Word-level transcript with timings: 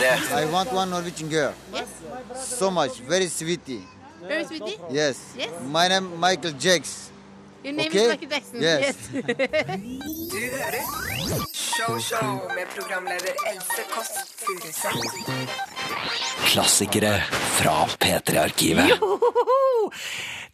P3. 0.00 0.32
I 0.42 0.44
want 0.52 0.72
one 0.72 0.90
Norwegian 0.90 1.28
girl. 1.28 1.52
Yes. 1.72 1.88
So 2.58 2.70
much, 2.70 3.00
very 3.00 3.26
sweetie. 3.28 3.82
Very 4.28 4.44
sweetie. 4.44 4.78
Yes. 4.90 5.34
Yes. 5.36 5.50
My 5.64 5.88
name 5.88 6.18
Michael 6.20 6.52
Jakes. 6.52 7.10
Your 7.64 7.72
name 7.74 7.88
Okay. 7.88 8.04
is 8.04 8.08
Michael 8.08 8.28
Jackson. 8.28 8.60
Yes. 8.62 8.96
Du 10.36 10.40
hører 10.40 10.82
Show 11.54 11.98
Show 11.98 12.28
med 12.54 12.66
programleder 12.74 13.34
Else 13.50 13.82
Kåss 13.94 14.10
Furuseth. 14.36 14.96
Klassikere 16.46 17.20
fra 17.58 17.86
P3-arkivet. 18.02 18.92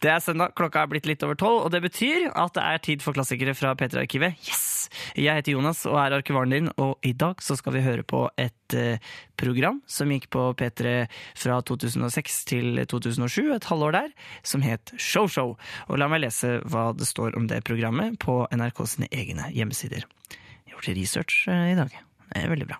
Det 0.03 0.11
er 0.11 0.19
søndag, 0.25 0.55
klokka 0.59 0.83
er 0.83 0.91
blitt 0.91 1.07
litt 1.07 1.23
over 1.23 1.35
tolv, 1.39 1.65
og 1.67 1.71
det 1.75 1.83
betyr 1.85 2.31
at 2.35 2.55
det 2.57 2.63
er 2.63 2.83
tid 2.83 3.03
for 3.05 3.15
klassikere 3.17 3.55
fra 3.55 3.75
P3-arkivet. 3.79 4.35
Yes! 4.49 4.72
Jeg 5.19 5.41
heter 5.41 5.57
Jonas 5.57 5.85
og 5.89 5.99
er 6.01 6.17
arkivaren 6.19 6.53
din, 6.55 6.71
og 6.81 6.97
i 7.07 7.15
dag 7.17 7.43
så 7.45 7.57
skal 7.59 7.77
vi 7.77 7.85
høre 7.85 8.05
på 8.07 8.25
et 8.41 8.77
eh, 8.77 9.03
program 9.41 9.81
som 9.91 10.13
gikk 10.13 10.29
på 10.35 10.47
P3 10.59 10.95
fra 11.39 11.59
2006 11.69 12.39
til 12.51 12.83
2007, 12.89 13.53
et 13.57 13.69
halvår 13.71 13.99
der, 13.99 14.15
som 14.47 14.65
het 14.67 14.95
Show 14.99 15.29
Show. 15.31 15.57
Og 15.89 16.01
la 16.01 16.11
meg 16.13 16.25
lese 16.27 16.59
hva 16.69 16.91
det 16.97 17.09
står 17.09 17.39
om 17.39 17.49
det 17.51 17.65
programmet 17.69 18.19
på 18.23 18.43
NRK 18.53 18.87
sine 18.97 19.11
egne 19.13 19.51
hjemmesider. 19.55 20.07
Jeg 20.33 20.77
har 20.77 20.79
gjort 20.79 20.97
research 20.97 21.45
eh, 21.49 21.73
i 21.75 21.79
dag. 21.79 22.01
Er 22.33 22.49
veldig 22.49 22.67
bra. 22.71 22.79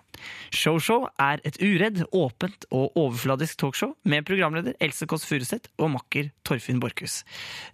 Showshow 0.55 1.03
er 1.21 1.41
et 1.45 1.57
uredd, 1.61 1.99
åpent 2.15 2.65
og 2.73 2.95
overfladisk 2.97 3.57
talkshow 3.59 3.91
med 4.07 4.23
programleder 4.25 4.73
Else 4.81 5.05
Kåss 5.09 5.25
Furuseth 5.27 5.69
og 5.83 5.91
makker 5.93 6.29
Torfinn 6.47 6.79
Borchhus. 6.81 7.19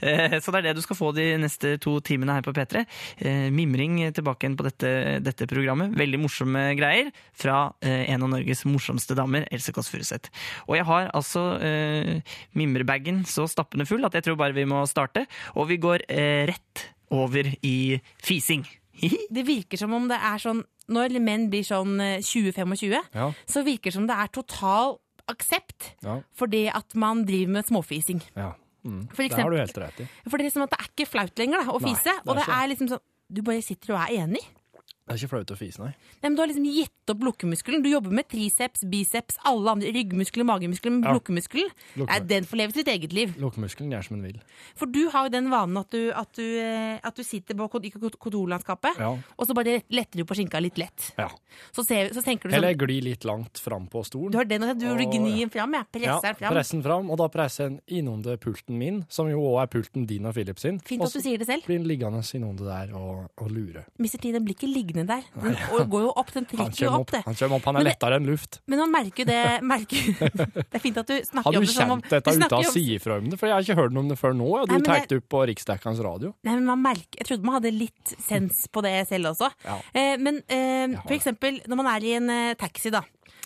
Eh, 0.02 0.40
Så 0.40 0.52
det 0.52 0.60
er 0.60 0.68
det 0.70 0.76
du 0.80 0.82
skal 0.82 0.98
få 0.98 1.12
de 1.16 1.28
neste 1.40 1.76
to 1.80 2.00
timene 2.02 2.36
her 2.36 2.42
på 2.46 2.54
P3. 2.56 2.86
Eh, 3.22 3.50
Mimring 3.54 4.00
tilbake 4.16 4.44
igjen 4.48 4.58
på 4.60 4.66
dette, 4.68 4.92
dette 5.24 5.48
programmet. 5.48 5.94
Veldig 6.00 6.20
morsomme 6.24 6.66
greier 6.80 7.12
fra 7.38 7.74
eh, 7.86 8.10
en 8.12 8.26
av 8.28 8.34
Norges 8.34 8.66
morsomste 8.66 9.16
damer, 9.20 9.46
Else 9.54 9.72
Kåss 9.76 9.92
Furuseth. 9.94 10.34
Og 10.68 10.76
jeg 10.80 10.88
har 10.90 11.12
altså 11.14 11.46
eh, 11.62 12.20
mimrebagen 12.58 13.24
så 13.30 13.48
stappende 13.50 13.88
full 13.90 14.04
at 14.08 14.18
jeg 14.18 14.26
tror 14.28 14.40
bare 14.42 14.58
vi 14.58 14.68
må 14.70 14.84
starte. 14.90 15.28
Og 15.56 15.70
vi 15.72 15.78
går 15.82 16.08
eh, 16.10 16.48
rett 16.50 16.90
over 17.14 17.48
i 17.66 18.00
fising. 18.22 18.66
Det 19.36 19.44
virker 19.48 19.78
som 19.78 19.94
om 19.94 20.08
det 20.10 20.18
er 20.18 20.38
sånn 20.42 20.64
Når 20.90 21.20
menn 21.22 21.50
blir 21.52 21.64
sånn 21.64 22.00
eh, 22.02 22.18
20-25, 22.26 22.98
Ja. 23.14 23.32
så 23.46 23.64
virker 23.64 23.92
det 23.92 23.94
som 23.94 24.08
det 24.10 24.16
er 24.18 24.28
total 24.34 24.98
aksept 25.30 25.92
Ja. 26.04 26.22
for 26.34 26.48
det 26.48 26.68
at 26.74 26.96
man 26.96 27.24
driver 27.26 27.52
med 27.60 27.66
småfising. 27.70 28.22
ja. 28.36 28.54
Mm. 28.86 29.10
For 29.14 29.28
Det 29.28 29.34
har 29.36 29.50
du 29.52 29.58
helt 29.60 29.78
rett 29.78 29.98
i. 30.00 30.06
For 30.30 30.38
det 30.38 30.46
er 30.46 30.48
liksom 30.50 30.64
at 30.64 30.70
det 30.72 30.78
er 30.80 30.88
ikke 30.88 31.06
flaut 31.12 31.36
lenger 31.38 31.66
da, 31.66 31.72
å 31.76 31.82
Nei, 31.82 31.90
fise. 31.92 32.04
det 32.16 32.30
og 32.32 32.38
det 32.40 32.46
er 32.48 32.68
liksom 32.72 32.88
sånn 32.88 33.02
Du 33.32 33.42
bare 33.44 33.62
sitter 33.62 33.94
og 33.94 34.00
er 34.00 34.24
enig. 34.24 34.42
Det 35.10 35.16
er 35.16 35.26
ikke 35.26 35.30
flaut 35.32 35.52
å 35.52 35.58
fise, 35.58 35.80
nei. 35.82 35.90
Nei, 36.22 36.30
men 36.30 36.36
Du 36.36 36.42
har 36.44 36.48
liksom 36.52 36.66
gitt 36.70 37.10
opp 37.10 37.24
lukkemuskelen. 37.26 37.82
Du 37.82 37.90
jobber 37.90 38.12
med 38.14 38.28
triceps, 38.30 38.84
biceps, 38.86 39.40
alle 39.44 39.72
andre 39.74 39.90
ryggmuskler, 39.92 40.46
magemuskler, 40.46 40.92
men 40.94 41.02
Ja. 41.04 41.14
lukkemuskelen 41.18 41.70
Lukke- 41.98 42.08
Nei, 42.14 42.20
den 42.20 42.44
får 42.46 42.58
leve 42.58 42.74
sitt 42.74 42.88
eget 42.88 43.12
liv. 43.12 43.34
Lukkemuskelen 43.42 43.90
gjør 43.90 44.04
som 44.06 44.22
den 44.22 44.32
vil. 44.32 44.42
For 44.76 44.86
du 44.86 45.10
har 45.10 45.26
jo 45.26 45.30
den 45.30 45.50
vanen 45.50 45.78
at 45.80 45.90
du, 45.90 46.12
at 46.12 46.32
du, 46.34 46.44
eh, 46.60 47.00
at 47.04 47.16
du 47.16 47.24
sitter 47.24 47.56
på 47.56 47.66
i 47.84 47.90
kont- 47.90 48.20
kontorlandskapet, 48.20 48.98
Ja. 49.00 49.18
og 49.38 49.48
så 49.48 49.54
bare 49.56 49.82
letter 49.90 50.18
du 50.18 50.26
på 50.26 50.36
skinka 50.36 50.62
litt 50.62 50.78
lett. 50.78 51.12
ja. 51.18 51.30
Så, 51.74 51.84
ser, 51.86 52.10
så 52.10 52.22
tenker 52.24 52.44
du 52.44 52.50
sånn 52.56 52.64
Eller 52.64 52.76
glir 52.76 52.88
gli 52.88 53.02
litt 53.10 53.26
langt 53.26 53.58
fram 53.58 53.88
på 53.88 54.06
stolen. 54.06 54.32
Du 54.32 54.38
har 54.38 54.46
den, 54.46 54.64
og 54.64 54.78
du, 54.78 54.86
du 54.86 54.92
Og- 55.06 55.12
gnir 55.14 55.40
den 55.40 55.50
fram, 55.50 55.72
jeg. 55.74 55.86
ja, 56.04 56.20
Presser 56.20 56.22
den 56.22 56.36
fram. 56.36 56.54
presse 56.54 56.72
den 56.72 56.84
fram, 56.84 57.10
og 57.10 57.18
da 57.18 57.28
presser 57.28 57.70
den 57.70 57.82
innunder 57.88 58.38
pulten 58.38 58.78
min, 58.78 59.06
som 59.10 59.28
jo 59.28 59.40
også 59.42 59.64
er 59.64 59.68
pulten 59.68 60.06
din 60.08 60.26
og 60.26 60.34
Philip 60.36 60.60
sin. 60.60 60.80
Fint 60.80 61.02
at 61.02 61.12
du 61.14 61.20
sier 61.20 61.38
det 61.40 61.48
selv. 61.48 61.64
blir 61.66 61.80
den 61.80 61.88
liggende 61.88 62.20
innunder 62.36 62.66
der 62.88 62.96
og, 62.96 63.30
og 63.38 63.50
lure. 63.52 63.86
Mister 63.98 64.18
T, 64.20 64.32
blir 64.40 64.56
ikke 64.56 64.72
liggende 64.72 64.99
der. 65.08 65.24
Den 65.36 65.56
går 65.90 66.02
jo 66.02 66.12
opp, 66.18 66.32
den 66.34 66.46
trekker 66.46 66.84
jo 66.86 66.90
opp 66.92 67.00
opp, 67.08 67.12
det. 67.12 67.22
han, 67.26 67.36
kommer 67.36 67.56
opp, 67.60 67.66
han 67.70 67.76
er 67.76 67.80
Men 67.84 67.88
lettere 67.92 68.16
enn 68.20 68.26
luft. 68.28 68.60
Men 68.68 68.80
man 68.84 68.92
merker 68.92 69.24
jo 69.24 69.26
det 69.30 69.62
merker, 69.64 70.10
Det 70.70 70.76
er 70.76 70.84
fint 70.84 70.98
at 70.98 71.08
du 71.08 71.16
snakker 71.24 71.44
Har 71.52 71.60
om 71.60 71.66
det 71.66 71.74
som 71.74 71.92
om 71.92 72.02
kjent 72.02 72.10
dette 72.10 72.34
uten 72.36 72.58
å 72.60 72.72
si 72.74 72.84
ifra 72.96 73.18
om- 73.20 73.30
det? 73.30 73.40
For 73.40 73.48
jeg 73.48 73.56
har 73.56 73.62
ikke 73.68 73.78
hørt 73.82 73.92
noe 73.96 74.04
om 74.04 74.10
det 74.10 74.20
før 74.20 74.34
nå. 74.36 74.50
og 74.62 74.68
Du 74.68 74.76
det- 74.76 75.08
det 75.10 75.18
opp 75.22 75.30
på 75.30 75.44
riksdekkende 75.48 76.04
radio. 76.04 76.34
Nei, 76.44 76.56
men 76.56 76.66
man 76.66 76.82
merker, 76.84 77.20
Jeg 77.20 77.28
trodde 77.28 77.44
man 77.44 77.56
hadde 77.62 77.72
litt 77.74 78.16
sens 78.20 78.68
på 78.68 78.82
det 78.84 79.08
selv 79.08 79.32
også. 79.34 79.52
Ja. 79.66 79.78
Eh, 79.94 80.18
men 80.18 80.42
eh, 80.50 80.98
for 81.06 81.16
eksempel 81.16 81.62
når 81.68 81.76
man 81.84 81.88
er 81.96 82.04
i 82.06 82.14
en 82.16 82.30
eh, 82.30 82.54
taxi, 82.56 82.90
da. 82.92 83.02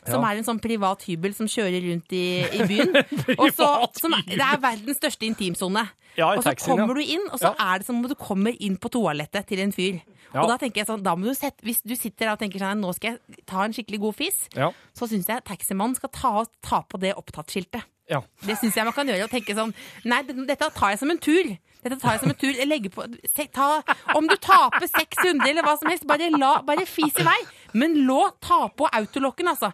Som 0.05 0.21
Ja. 0.21 0.31
er 0.31 0.37
en 0.41 0.43
sånn 0.43 0.59
privat 0.61 1.03
hybel 1.07 1.33
som 1.33 1.47
kjører 1.47 1.81
rundt 1.89 2.11
i, 2.11 2.23
i 2.43 2.65
byen. 2.71 2.95
og 3.37 3.49
så, 3.55 3.67
som, 3.99 4.11
det 4.27 4.39
er 4.39 4.57
verdens 4.59 4.97
største 4.99 5.25
intimsone. 5.27 5.85
Ja, 6.17 6.27
og 6.35 6.43
så 6.43 6.51
taxien, 6.51 6.77
kommer 6.77 6.93
du 6.99 7.01
inn, 7.01 7.23
og 7.31 7.39
så 7.41 7.53
er 7.57 7.79
det 7.79 7.87
som 7.87 7.97
om 7.97 8.07
du 8.09 8.13
kommer 8.19 8.53
inn 8.61 8.75
på 8.77 8.91
toalettet 8.93 9.47
til 9.49 9.59
en 9.63 9.71
fyr. 9.73 10.01
Og 10.33 10.47
da 10.49 10.57
tenker 10.57 10.81
jeg 10.81 10.87
sånn, 10.89 11.01
da 11.05 11.13
må 11.15 11.25
du 11.29 11.33
sette, 11.37 11.61
Hvis 11.65 11.81
du 11.85 11.93
sitter 11.95 12.31
og 12.31 12.39
tenker 12.41 12.59
sånn, 12.59 12.79
nå 12.81 12.91
skal 12.97 13.15
jeg 13.15 13.45
ta 13.49 13.63
en 13.63 13.73
skikkelig 13.73 13.99
god 14.01 14.15
fis, 14.17 14.47
Ja. 14.57 14.71
så 14.97 15.07
syns 15.09 15.27
jeg 15.29 15.43
taximannen 15.45 15.95
skal 15.95 16.09
ta, 16.09 16.43
ta 16.61 16.81
på 16.89 16.99
det 16.99 17.13
opptattskiltet. 17.15 17.83
Ja. 18.09 18.21
Det 18.45 18.57
syns 18.59 18.75
jeg 18.75 18.85
man 18.85 18.93
kan 18.95 19.07
gjøre. 19.07 19.23
Og 19.27 19.31
tenke 19.31 19.55
sånn 19.55 19.73
Nei, 20.05 20.21
dette 20.27 20.69
tar 20.75 20.91
jeg 20.93 20.99
som 20.99 21.11
en 21.13 21.21
tur. 21.23 21.53
Dette 21.83 21.97
tar 21.99 22.15
jeg 22.15 22.21
som 22.23 22.31
en 22.31 22.39
tur. 22.39 22.53
Jeg 22.55 22.91
på 22.91 23.05
ta, 23.53 23.67
Om 24.15 24.27
du 24.27 24.35
taper 24.37 24.87
600 24.87 25.49
eller 25.49 25.63
hva 25.65 25.77
som 25.79 25.89
helst, 25.91 26.05
bare, 26.07 26.29
la, 26.31 26.61
bare 26.63 26.85
fis 26.87 27.15
i 27.19 27.25
vei. 27.27 27.39
Men 27.73 27.95
lå 28.07 28.21
ta 28.43 28.67
på 28.69 28.87
autolokken, 28.87 29.47
altså. 29.51 29.71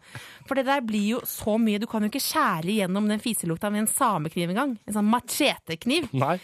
For 0.48 0.56
det 0.58 0.66
der 0.70 0.82
blir 0.82 1.16
jo 1.18 1.22
så 1.28 1.58
mye. 1.62 1.80
Du 1.82 1.86
kan 1.90 2.02
jo 2.06 2.10
ikke 2.10 2.24
skjære 2.24 2.80
gjennom 2.80 3.10
den 3.10 3.20
fiselukta 3.22 3.70
med 3.74 3.86
en 3.86 3.92
samekniv 3.92 4.50
engang. 4.54 4.78
En 4.88 4.94
sånn 4.98 5.10
machetekniv. 5.12 6.10
Nei. 6.14 6.38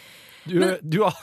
Du, 0.46 0.58
Men- 0.60 0.78
du 0.82 1.02
har 1.02 1.14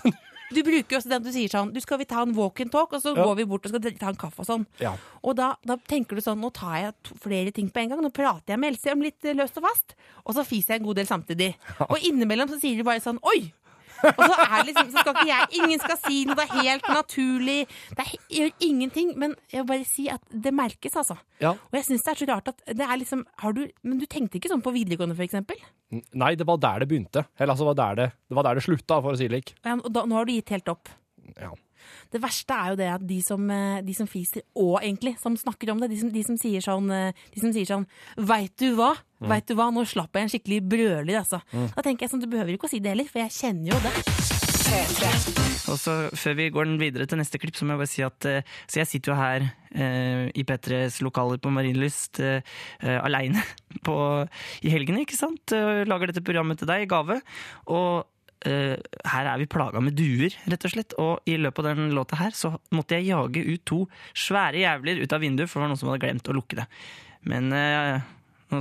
Du 0.53 0.61
bruker 0.63 0.95
jo 0.95 0.99
også 0.99 1.09
den 1.09 1.23
du 1.25 1.31
sier 1.33 1.49
sånn 1.49 1.71
Du 1.73 1.79
skal 1.81 1.97
vi 2.01 2.05
ta 2.09 2.21
en 2.21 2.33
walk 2.37 2.59
and 2.61 2.71
talk, 2.71 2.93
og 2.93 3.01
så 3.01 3.15
Ja. 3.15 3.23
går 3.25 3.35
vi 3.41 3.45
bort 3.49 3.65
og 3.65 3.73
skal 3.73 3.81
ta 3.99 4.09
en 4.09 4.15
kaffe 4.15 4.39
og 4.43 4.45
sånn. 4.49 4.65
Ja. 4.79 4.93
Og 5.23 5.35
da, 5.35 5.55
da 5.65 5.77
tenker 5.77 6.15
du 6.15 6.21
sånn 6.21 6.39
Nå 6.39 6.51
tar 6.53 6.75
jeg 6.81 6.93
to, 7.03 7.15
flere 7.23 7.51
ting 7.51 7.69
på 7.73 7.81
en 7.83 7.89
gang. 7.89 8.01
Nå 8.05 8.11
prater 8.13 8.53
jeg 8.53 8.59
med 8.59 8.73
Else 8.73 8.91
om 8.91 9.01
litt 9.01 9.23
eh, 9.25 9.33
løst 9.33 9.57
og 9.57 9.63
fast. 9.67 9.95
Og 10.25 10.35
så 10.35 10.45
fiser 10.45 10.75
jeg 10.75 10.81
en 10.81 10.87
god 10.87 10.95
del 11.01 11.05
samtidig. 11.09 11.55
Og 11.89 11.97
innimellom 12.03 12.49
så 12.49 12.59
sier 12.61 12.77
du 12.77 12.83
bare 12.83 13.01
sånn 13.03 13.19
Oi! 13.23 13.51
Og 14.03 14.23
så 14.23 14.35
er 14.43 14.55
det 14.57 14.65
liksom, 14.69 14.89
så 14.91 15.03
skal 15.03 15.15
ikke 15.15 15.29
jeg 15.29 15.61
Ingen 15.63 15.83
skal 15.83 15.99
si 16.01 16.23
noe, 16.27 16.37
det 16.39 16.45
er 16.47 16.67
helt 16.67 16.89
naturlig. 16.91 17.57
Det 17.93 18.05
er, 18.05 18.13
gjør 18.37 18.65
ingenting. 18.67 19.13
Men 19.19 19.35
jeg 19.51 19.61
vil 19.61 19.69
bare 19.69 19.87
si 19.87 20.07
at 20.11 20.23
det 20.45 20.53
merkes, 20.55 20.97
altså. 20.99 21.17
Ja. 21.43 21.53
Og 21.55 21.77
jeg 21.79 21.87
syns 21.89 22.05
det 22.05 22.13
er 22.13 22.21
så 22.23 22.29
rart 22.31 22.51
at 22.53 22.65
det 22.79 22.87
er 22.87 22.99
liksom 22.99 23.25
har 23.43 23.55
du, 23.55 23.65
Men 23.83 23.99
du 24.01 24.07
tenkte 24.09 24.39
ikke 24.39 24.51
sånn 24.51 24.63
på 24.65 24.73
videregående, 24.75 25.17
for 25.17 25.25
eksempel? 25.25 25.59
Nei, 26.17 26.33
det 26.39 26.47
var 26.49 26.59
der 26.61 26.83
det 26.83 26.89
begynte. 26.91 27.25
Eller 27.37 27.53
altså, 27.53 27.67
det 27.67 27.73
var 27.73 27.81
der 27.83 27.99
det, 28.01 28.09
det, 28.29 28.37
var 28.39 28.47
der 28.47 28.59
det 28.59 28.65
slutta, 28.65 28.99
for 29.03 29.13
å 29.13 29.19
si 29.19 29.27
det 29.27 29.33
slik. 29.37 29.55
Ja, 29.65 29.77
Og 29.79 29.91
da, 29.93 30.05
nå 30.09 30.19
har 30.19 30.27
du 30.27 30.33
gitt 30.35 30.53
helt 30.53 30.73
opp. 30.73 30.91
Ja. 31.37 31.53
Det 32.13 32.21
verste 32.23 32.57
er 32.57 32.73
jo 32.73 32.79
det 32.79 32.89
at 32.95 33.07
de 33.07 33.19
som, 33.25 33.49
eh, 33.51 33.81
de 33.85 33.95
som 33.97 34.09
fiser, 34.09 34.45
og 34.55 34.77
egentlig 34.81 35.15
som 35.21 35.37
snakker 35.39 35.73
om 35.73 35.81
det, 35.83 35.91
de 35.93 35.99
som, 36.01 36.11
de 36.13 36.23
som 36.25 36.37
sier 36.39 36.63
sånn 36.63 36.91
eh, 36.93 37.25
De 37.33 37.43
som 37.43 37.53
sier 37.55 37.69
sånn 37.69 37.87
Veit 38.17 38.55
du 38.61 38.73
hva? 38.77 38.93
Vet 39.23 39.47
du 39.47 39.55
hva? 39.55 39.69
Nå 39.71 39.85
slapp 39.87 40.17
jeg 40.17 40.27
en 40.27 40.33
skikkelig 40.33 40.61
brøler, 40.67 41.15
altså. 41.21 41.39
Da 41.53 41.85
tenker 41.85 42.05
jeg 42.05 42.11
sånn, 42.11 42.23
Du 42.23 42.27
behøver 42.31 42.57
ikke 42.57 42.67
å 42.67 42.73
si 42.73 42.81
det 42.83 42.91
heller, 42.91 43.07
for 43.07 43.23
jeg 43.23 43.37
kjenner 43.39 43.71
jo 43.71 43.83
det. 43.85 43.93
Og 45.71 45.77
så 45.79 45.93
Før 46.17 46.37
vi 46.37 46.49
går 46.53 46.69
den 46.69 46.79
videre 46.81 47.07
til 47.09 47.19
neste 47.19 47.39
klipp, 47.41 47.57
så 47.57 47.65
må 47.65 47.75
jeg 47.75 47.83
bare 47.83 47.91
si 47.91 48.05
at 48.05 48.27
eh, 48.29 48.55
Så 48.67 48.81
jeg 48.81 48.89
sitter 48.89 49.13
jo 49.13 49.17
her 49.19 49.45
eh, 49.71 50.31
i 50.33 50.45
P3s 50.47 51.01
lokaler 51.05 51.41
på 51.41 51.51
Marienlyst 51.53 52.21
eh, 52.23 52.41
eh, 52.81 52.99
aleine 52.99 53.43
i 54.65 54.71
helgene, 54.71 55.03
ikke 55.03 55.17
sant? 55.17 55.53
Og 55.57 55.87
lager 55.89 56.11
dette 56.11 56.23
programmet 56.25 56.59
til 56.61 56.69
deg 56.69 56.85
i 56.85 56.89
gave. 56.89 57.19
Og 57.73 58.05
eh, 58.49 58.75
her 59.13 59.29
er 59.31 59.41
vi 59.41 59.49
plaga 59.49 59.81
med 59.83 59.95
duer, 59.97 60.35
rett 60.49 60.67
og 60.67 60.73
slett. 60.73 60.95
Og 61.01 61.29
i 61.29 61.37
løpet 61.39 61.65
av 61.65 61.79
den 61.79 61.95
låta 61.95 62.19
her 62.19 62.35
så 62.37 62.55
måtte 62.75 62.99
jeg 62.99 63.11
jage 63.11 63.43
ut 63.47 63.65
to 63.69 63.79
svære 64.17 64.63
jævler 64.63 65.03
ut 65.03 65.15
av 65.15 65.23
vinduet, 65.23 65.49
for 65.49 65.59
det 65.59 65.65
var 65.65 65.73
noen 65.73 65.81
som 65.81 65.91
hadde 65.91 66.03
glemt 66.05 66.29
å 66.29 66.37
lukke 66.37 66.59
det. 66.61 66.67
Men 67.29 67.53
uh, 67.55 68.03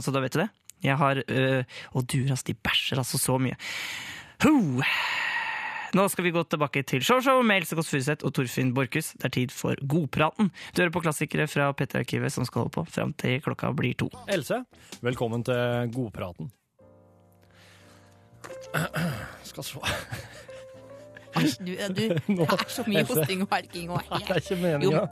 Så 0.01 0.15
da 0.15 0.23
vet 0.23 0.37
du 0.37 0.43
det. 0.45 0.51
Jeg 0.83 0.99
har 0.99 1.19
uh, 1.19 1.79
Og 1.95 2.07
duer, 2.07 2.31
altså. 2.31 2.49
De 2.51 2.59
bæsjer 2.59 3.03
altså 3.03 3.19
så 3.19 3.39
mye. 3.43 3.59
Ho! 4.47 4.55
Nå 5.93 6.07
skal 6.09 6.25
vi 6.25 6.33
gå 6.33 6.41
tilbake 6.49 6.81
til 6.89 7.03
showshow 7.05 7.43
med 7.45 7.61
Else 7.61 7.77
Kåss 7.77 7.91
Furuseth 7.93 8.25
og 8.25 8.33
Torfinn 8.33 8.73
Borchhus. 8.73 9.11
Det 9.19 9.29
er 9.29 9.35
tid 9.37 9.53
for 9.53 9.77
Godpraten. 9.85 10.49
Du 10.73 10.81
hører 10.81 10.95
på 10.95 11.03
klassikere 11.05 11.45
fra 11.53 11.69
P3-arkivet 11.77 12.33
som 12.33 12.49
skal 12.49 12.65
holde 12.65 12.73
på 12.79 12.87
fram 12.89 13.13
til 13.21 13.43
klokka 13.45 13.75
blir 13.77 13.93
to. 14.01 14.09
Else, 14.33 14.63
velkommen 15.05 15.45
til 15.45 15.93
Godpraten. 15.93 16.49
Skal 19.49 19.67
så 19.67 19.83
Du, 21.33 21.73
du, 21.73 22.03
det 22.37 22.45
er 22.45 22.65
så 22.69 22.85
mye 22.85 23.03
hosting 23.09 23.43
og 23.45 23.53
harking 23.55 23.91
og 23.93 24.03
Det 24.13 24.35
er 24.35 24.41
ikke 24.43 24.59
meninga. 24.61 25.03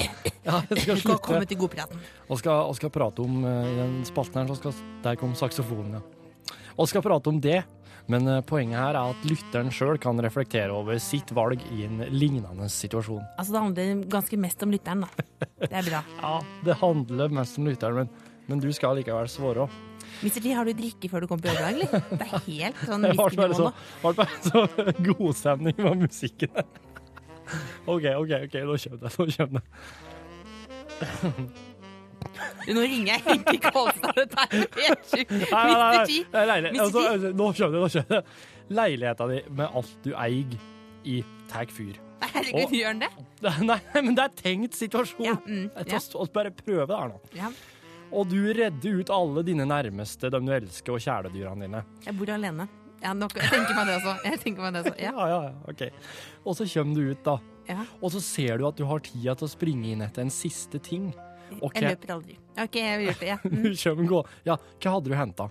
Ja, 0.44 0.60
jeg 0.68 0.84
du 0.90 1.00
skal 1.00 1.20
komme 1.24 1.46
til 1.48 1.60
godpraten. 1.62 2.00
Og 2.28 2.40
skal, 2.42 2.68
og 2.68 2.76
skal 2.76 2.92
prate 2.92 3.24
om 3.24 3.44
eh, 3.48 3.68
i 3.70 3.76
den 3.78 3.94
spalten 4.08 4.42
her, 4.42 4.50
så 4.50 4.58
skal, 4.58 4.82
der 5.04 5.20
kom 5.20 5.32
saksofonen, 5.38 5.96
ja. 5.96 6.56
Og 6.76 6.90
skal 6.92 7.04
prate 7.04 7.32
om 7.32 7.40
det. 7.40 7.62
Men 8.10 8.26
eh, 8.28 8.40
poenget 8.44 8.80
her 8.80 8.98
er 8.98 9.14
at 9.14 9.26
lytteren 9.28 9.72
sjøl 9.72 10.00
kan 10.02 10.20
reflektere 10.20 10.74
over 10.74 10.98
sitt 11.02 11.32
valg 11.36 11.62
i 11.72 11.84
en 11.86 12.02
lignende 12.12 12.68
situasjon. 12.72 13.22
Altså, 13.38 13.54
det 13.54 13.62
handler 13.64 14.08
ganske 14.12 14.40
mest 14.40 14.64
om 14.66 14.74
lytteren, 14.74 15.06
da. 15.06 15.28
Det 15.62 15.72
er 15.72 15.88
bra. 15.88 16.02
Ja, 16.24 16.34
det 16.66 16.80
handler 16.82 17.32
mest 17.40 17.60
om 17.60 17.70
lytteren, 17.70 18.02
men, 18.02 18.34
men 18.50 18.64
du 18.64 18.68
skal 18.76 18.98
likevel 19.00 19.30
svare. 19.30 19.70
Mr. 20.22 20.40
T, 20.44 20.50
har 20.52 20.64
du 20.68 20.72
drikke 20.76 21.08
før 21.08 21.20
du 21.24 21.26
kommer 21.30 21.42
på 21.46 21.52
jobb, 21.54 21.64
eller? 21.70 21.88
Det 22.10 22.26
er 22.26 22.42
helt 22.46 22.80
sånn 22.90 23.02
Det 23.06 23.14
whisky-nivå 23.16 23.56
så, 23.56 23.64
nå. 23.64 23.72
ble 24.02 24.12
bare 24.18 24.34
så 24.44 24.58
godstemning 25.08 25.76
med 25.80 26.04
musikken. 26.06 26.52
OK, 27.90 28.04
OK, 28.20 28.32
ok, 28.46 28.54
nå 28.66 28.76
kommer 28.76 29.00
jeg. 29.00 29.14
Nå 29.16 29.24
kommer 29.38 29.60
jeg. 29.64 29.72
Nå 32.70 32.82
ringer 32.84 33.08
jeg 33.14 33.22
Henki 33.24 33.58
Kolstad. 33.64 34.12
Dette 34.20 34.44
er 34.44 34.50
helt 34.76 35.08
sjukt. 35.08 35.32
Mr. 35.32 35.48
Leilighet- 36.46 36.76
Mr. 36.76 36.84
altså, 36.84 37.00
altså, 37.14 37.32
nå 37.40 37.48
skjønner 37.56 37.76
jeg, 37.78 37.82
nå 37.82 37.88
skjønner 37.94 38.20
jeg. 38.20 38.24
Leiligheta 38.78 39.26
di 39.32 39.40
med 39.58 39.66
alt 39.80 39.96
du 40.04 40.12
eier 40.14 40.54
i 41.10 41.16
tag 41.50 41.72
fyr. 41.74 41.96
Herregud, 42.20 42.60
Og- 42.68 42.74
gjør 42.76 42.92
den 42.92 43.00
det? 43.00 43.10
Nei, 43.64 43.80
men 44.04 44.14
det 44.14 44.24
er 44.28 44.34
tenkt 44.38 44.76
situasjon. 44.78 45.24
Ja, 45.26 45.34
mm, 45.40 45.70
Jeg 45.74 45.86
ja. 45.88 45.98
tar- 45.98 46.20
oss 46.20 46.28
bare 46.36 46.50
prøve 46.54 46.86
det 46.86 46.96
her 47.00 47.08
nå. 47.08 47.20
Ja. 47.34 47.48
Og 48.12 48.26
du 48.28 48.38
redder 48.52 49.00
ut 49.00 49.10
alle 49.14 49.42
dine 49.46 49.66
nærmeste, 49.70 50.30
dem 50.34 50.46
du 50.48 50.52
elsker, 50.52 50.92
og 50.96 51.00
kjæledyrene 51.04 51.66
dine. 51.68 51.82
Jeg 52.06 52.16
bor 52.18 52.32
alene. 52.34 52.66
Ja, 53.00 53.12
nok, 53.16 53.32
jeg 53.38 53.48
tenker 53.48 53.74
meg 53.78 53.86
det 53.88 53.94
også. 54.00 54.14
Jeg 54.26 54.40
tenker 54.42 54.62
meg 54.66 54.74
det 54.74 54.80
også. 54.84 54.94
Ja. 55.00 55.12
Ja, 55.20 55.26
ja, 55.30 55.40
ja, 55.46 55.52
ok. 55.70 55.84
Og 56.44 56.56
så 56.58 56.66
kommer 56.74 56.94
du 56.98 57.10
ut, 57.14 57.22
da. 57.24 57.36
Ja. 57.70 57.84
Og 58.02 58.10
så 58.12 58.20
ser 58.20 58.58
du 58.58 58.66
at 58.68 58.76
du 58.76 58.84
har 58.84 58.98
tida 59.06 59.34
til 59.38 59.46
å 59.46 59.50
springe 59.52 59.92
inn 59.94 60.02
etter 60.02 60.24
en 60.26 60.30
siste 60.34 60.80
ting. 60.82 61.12
Okay. 61.62 61.82
Jeg 61.86 61.94
løper 61.96 62.12
aldri. 62.16 62.36
OK, 62.60 62.76
jeg 62.76 63.06
løper. 63.06 63.26
Ja. 63.30 63.38
du 63.42 63.48
Mm. 63.70 63.74
kommer 63.82 64.08
gå. 64.10 64.20
Ja, 64.46 64.56
hva 64.82 64.92
hadde 64.96 65.10
du 65.10 65.14
henta? 65.18 65.46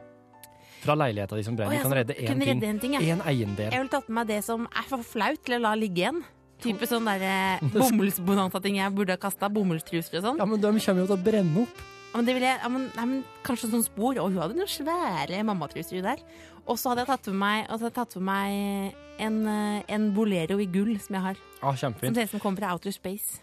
Fra 0.83 0.95
leiligheta 0.95 1.35
di 1.35 1.43
som 1.43 1.55
brenner. 1.59 1.73
Oh, 1.73 1.79
ja, 1.79 1.83
Du 1.83 1.89
kan 1.89 1.97
redde 1.97 2.13
én 2.15 2.27
ting. 2.39 2.43
redde 2.53 2.67
en 2.69 2.79
ting, 2.79 2.93
ja. 2.95 3.01
en 3.15 3.23
eiendel. 3.27 3.71
Jeg 3.71 3.81
ville 3.81 3.91
tatt 3.91 4.07
med 4.11 4.15
meg 4.21 4.27
det 4.35 4.43
som 4.45 4.67
er 4.69 4.85
for 4.87 5.03
flaut 5.03 5.41
til 5.43 5.57
å 5.57 5.61
la 5.63 5.73
ligge 5.79 6.03
igjen. 6.05 6.21
Type 6.63 6.87
sånn 6.91 7.07
derre 7.07 7.59
bomullsbonanza-ting 7.75 8.77
jeg 8.79 8.93
burde 8.95 9.15
ha 9.15 9.19
kasta. 9.19 9.49
Bomullstruser 9.51 10.19
og 10.19 10.23
sånn. 10.27 10.39
Ja, 10.39 10.45
men 10.47 10.59
de 10.59 10.71
kommer 10.85 11.03
jo 11.03 11.07
til 11.09 11.17
å 11.17 11.23
brenne 11.23 11.63
opp. 11.65 11.81
Men 12.13 12.25
det 12.25 12.33
ville 12.35 12.49
jeg, 12.49 12.59
ja, 12.63 12.69
men, 12.73 12.87
nei, 12.95 13.05
men 13.05 13.19
Kanskje 13.45 13.69
sånn 13.71 13.85
spor. 13.85 14.17
Og 14.17 14.31
hun 14.31 14.39
hadde 14.41 14.57
noen 14.57 14.69
svære 14.69 15.43
mammatruser 15.47 16.01
der. 16.05 16.23
Og 16.69 16.77
så 16.77 16.91
hadde 16.91 17.05
jeg 17.05 17.11
tatt 17.11 17.29
med 17.33 17.39
meg, 17.41 17.93
tatt 17.95 18.17
med 18.17 18.25
meg 18.29 18.97
en, 19.19 19.37
eh, 19.49 19.83
en 19.95 20.09
bolero 20.15 20.59
i 20.61 20.67
gull 20.69 20.95
som 21.01 21.17
jeg 21.17 21.25
har. 21.27 21.45
Som 21.59 21.77
kjempefint. 21.83 22.15
ser 22.15 22.29
ut 22.29 22.33
som 22.35 22.43
kommer 22.43 22.63
fra 22.63 22.73
outer 22.73 22.93
space. 22.93 23.41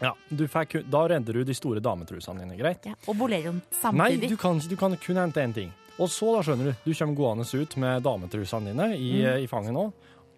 Ja, 0.00 0.14
du 0.28 0.46
fikk, 0.48 0.78
da 0.88 1.02
redder 1.12 1.36
du 1.36 1.44
de 1.44 1.54
store 1.54 1.80
dametrusene 1.84 2.40
dine, 2.40 2.56
greit? 2.56 2.86
Ja. 2.88 2.96
Og 3.06 3.18
boleroen 3.20 3.60
Nei, 3.60 3.80
samtidig. 3.82 4.30
du 4.32 4.36
kan, 4.40 4.58
du 4.58 4.76
kan 4.80 4.96
kun 4.96 5.20
hente 5.20 5.42
én 5.44 5.52
ting. 5.54 5.74
Og 6.00 6.08
så, 6.08 6.30
da 6.32 6.44
skjønner 6.46 6.70
du, 6.70 6.86
du 6.86 6.94
kommer 6.96 7.18
gående 7.18 7.44
ut 7.44 7.76
med 7.76 8.02
dametrusene 8.06 8.72
dine 8.72 8.86
i, 8.96 9.10
i 9.44 9.50
fanget 9.50 9.76
nå, 9.76 9.90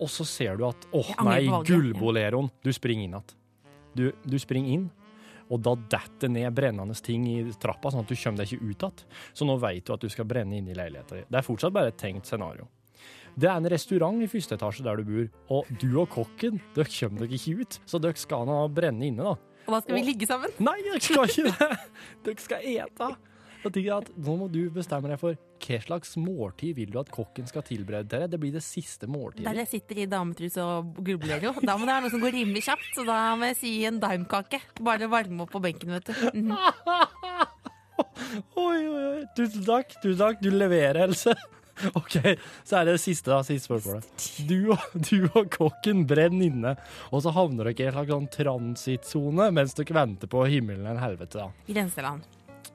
og 0.03 0.11
så 0.11 0.27
ser 0.27 0.59
du 0.59 0.67
at 0.67 0.89
åh, 0.91 1.13
oh, 1.15 1.25
nei, 1.29 1.45
gullboleroen. 1.69 2.51
Du 2.65 2.73
springer 2.75 3.07
inn 3.07 3.15
igjen. 3.15 3.39
Du, 3.95 4.05
du 4.27 4.39
springer 4.43 4.75
inn, 4.75 4.89
og 5.53 5.61
da 5.65 5.75
detter 5.97 6.33
ned 6.33 6.49
brennende 6.57 6.97
ting 7.05 7.27
i 7.29 7.39
trappa, 7.61 7.93
sånn 7.93 8.07
at 8.07 8.11
du 8.11 8.17
kommer 8.17 8.43
deg 8.43 8.55
ikke 8.55 8.71
ut 8.71 8.87
igjen. 8.87 9.09
Så 9.37 9.49
nå 9.49 9.59
vet 9.61 9.85
du 9.85 9.93
at 9.95 10.05
du 10.05 10.13
skal 10.13 10.29
brenne 10.29 10.57
inne 10.59 10.73
i 10.73 10.79
leiligheten 10.79 11.21
din. 11.21 11.29
Det 11.29 11.41
er 11.41 11.47
fortsatt 11.47 11.75
bare 11.77 11.93
et 11.93 12.01
tenkt 12.01 12.31
scenario. 12.31 12.69
Det 13.33 13.49
er 13.49 13.57
en 13.57 13.69
restaurant 13.73 14.21
i 14.21 14.29
første 14.29 14.57
etasje 14.59 14.85
der 14.85 15.01
du 15.01 15.09
bor, 15.09 15.29
og 15.57 15.73
du 15.81 15.89
og 16.01 16.09
kokken, 16.13 16.61
dere 16.77 16.93
kommer 16.93 17.25
dere 17.25 17.39
ikke 17.39 17.65
ut, 17.65 17.79
så 17.89 18.01
dere 18.03 18.21
skal 18.21 18.49
nå 18.49 18.59
brenne 18.77 19.09
inne, 19.09 19.25
da. 19.33 19.37
Og 19.63 19.77
da 19.77 19.83
skal 19.85 19.97
vi 19.97 20.03
ligge 20.09 20.29
sammen. 20.29 20.53
Nei, 20.61 20.79
dere 20.85 21.01
skal 21.05 21.29
ikke 21.31 21.53
det! 21.53 21.71
Dere 22.27 22.45
skal 22.45 22.67
ete. 22.73 23.13
Da 23.63 23.71
tenker 23.71 23.87
jeg 23.87 23.97
at 23.97 24.11
Nå 24.27 24.35
må 24.41 24.49
du 24.51 24.61
bestemme 24.75 25.11
deg 25.11 25.21
for 25.21 25.39
hva 25.63 25.79
slags 25.85 26.17
måltid 26.19 26.75
vil 26.75 26.91
du 26.91 26.99
at 26.99 27.11
kokken 27.15 27.47
skal 27.47 27.63
tilberede 27.67 28.11
til 28.11 28.25
deg. 28.25 28.33
Det 28.33 28.41
blir 28.43 28.55
det 28.57 28.65
siste 28.67 29.07
måltidet. 29.11 29.47
Der 29.47 29.63
jeg 29.63 29.71
sitter 29.71 30.03
i 30.03 30.09
dametrus 30.11 30.59
og 30.63 30.99
grubler 31.07 31.47
jo. 31.47 31.55
Da 31.63 31.77
må 31.79 31.87
det 31.87 31.95
være 31.95 32.07
noe 32.07 32.15
som 32.15 32.25
går 32.25 32.35
rimelig 32.35 32.65
kjapt, 32.67 32.91
så 32.97 33.07
da 33.07 33.21
må 33.39 33.53
jeg 33.53 33.61
si 33.61 33.73
en 33.87 34.03
daimkake. 34.03 34.63
Bare 34.83 35.11
varme 35.13 35.47
opp 35.47 35.55
på 35.55 35.63
benken, 35.63 35.95
vet 35.95 36.11
du. 36.11 36.43
Mm. 36.43 36.53
Oi, 38.57 38.79
oi, 38.89 39.03
oi. 39.13 39.25
Tusen 39.37 39.65
takk. 39.67 39.93
Tusen 40.03 40.19
takk. 40.19 40.41
Du 40.43 40.51
leverer, 40.51 41.05
Else. 41.07 41.35
OK, 41.99 42.17
så 42.65 42.79
er 42.79 42.87
det 42.87 42.97
det 42.97 43.03
siste, 43.03 43.31
da, 43.31 43.41
siste 43.47 43.69
spørsmålet. 43.69 44.27
Du 44.49 44.73
og, 44.75 44.85
du 45.09 45.27
og 45.31 45.49
kokken 45.53 46.05
brenner 46.09 46.47
inne, 46.49 46.75
og 47.11 47.25
så 47.25 47.33
havner 47.35 47.71
dere 47.71 47.87
i 47.87 47.89
en 47.89 47.97
slags 47.97 48.13
sånn 48.13 48.29
transittsone 48.37 49.49
mens 49.55 49.77
dere 49.79 49.97
venter 49.97 50.31
på 50.31 50.45
himmelen 50.51 50.87
eller 50.87 51.03
helvete. 51.03 51.41
da. 51.41 51.67
Grenseland 51.71 52.29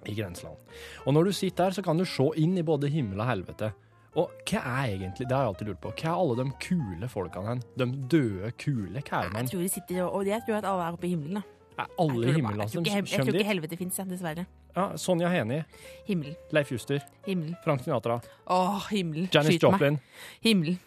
i 0.08 0.16
grenseland. 0.18 0.58
Og 1.06 1.14
når 1.14 1.30
du 1.30 1.36
sitter 1.36 1.68
der, 1.68 1.78
så 1.78 1.84
kan 1.86 2.00
du 2.00 2.06
se 2.08 2.30
inn 2.40 2.58
i 2.58 2.66
både 2.66 2.90
himmel 2.92 3.22
og 3.24 3.30
helvete. 3.30 3.72
Og 4.18 4.32
hva 4.50 4.62
er 4.82 4.96
egentlig, 4.96 5.28
det 5.28 5.36
har 5.36 5.44
jeg 5.46 5.52
alltid 5.52 5.68
lurt 5.70 5.82
på, 5.84 5.92
hva 6.00 6.10
er 6.10 6.22
alle 6.24 6.38
de 6.40 6.46
kule 6.64 7.10
folkene 7.12 7.52
hen? 7.52 7.66
De 7.78 7.88
døde, 8.10 8.52
kule 8.58 9.04
kærmenn? 9.06 9.46
Jeg 9.46 9.54
tror 9.54 9.66
de 9.66 9.70
sitter 9.76 10.08
og 10.08 10.26
Jeg 10.26 10.42
tror 10.48 10.58
at 10.58 10.70
alle 10.72 10.88
er 10.88 10.98
oppe 10.98 11.10
i 11.10 11.14
himmelen, 11.14 11.42
da. 11.42 11.44
Er 11.78 11.92
alle 12.02 12.32
i 12.32 12.34
himmelen? 12.34 12.58
som 12.58 12.66
altså? 12.66 12.82
tror 12.82 12.88
ikke, 12.88 13.12
jeg 13.12 13.26
tror 13.28 13.38
ikke 13.38 13.52
helvete 13.52 13.78
fins, 13.78 14.02
dessverre. 14.10 14.48
Ja, 14.78 14.88
Sonja 14.98 15.30
Henie. 15.30 15.66
Himmel. 16.06 16.36
Leif 16.54 16.72
Juster. 16.72 17.00
Himmel. 17.26 17.56
Frank 17.64 17.84
Sinatra. 17.86 18.20
Åh, 18.46 18.90
himmelen. 18.92 19.30
Janis 19.34 19.62
Joplin. 19.64 19.98
Meg. 19.98 20.26
Himmel. 20.42 20.78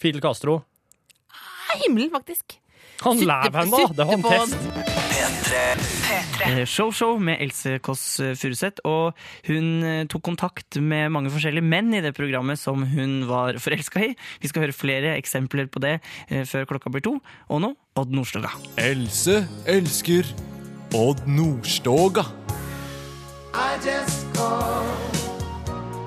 Fidel 0.00 0.20
Castro. 0.20 0.62
Ah, 1.32 1.76
himmelen, 1.84 2.10
faktisk. 2.10 2.58
Han 3.02 3.16
lever 3.16 3.62
ennå! 3.62 3.86
Det 3.92 4.04
er 4.04 4.04
håndtest. 4.04 4.91
Show-show 6.66 7.16
eh, 7.16 7.20
med 7.20 7.40
Else 7.42 7.78
Kåss 7.78 8.20
eh, 8.20 8.34
Furuseth. 8.38 8.82
Og 8.88 9.16
hun 9.46 9.82
eh, 9.86 10.04
tok 10.10 10.24
kontakt 10.26 10.78
med 10.80 11.12
mange 11.14 11.32
forskjellige 11.32 11.66
menn 11.66 11.92
i 11.94 12.02
det 12.04 12.14
programmet 12.16 12.60
som 12.60 12.84
hun 12.88 13.22
var 13.28 13.58
forelska 13.62 14.02
i. 14.08 14.12
Vi 14.42 14.50
skal 14.50 14.66
høre 14.66 14.76
flere 14.76 15.16
eksempler 15.16 15.70
på 15.72 15.82
det 15.82 15.98
før 16.48 16.66
klokka 16.74 16.92
blir 16.92 17.04
to. 17.04 17.16
Og 17.48 17.62
nå 17.64 17.74
Odd 17.98 18.14
Nordstoga. 18.14 18.52
Else 18.80 19.42
elsker 19.68 20.28
Odd 20.96 21.26
Nordstoga. 21.28 22.24
I 23.52 23.76
just 23.84 24.32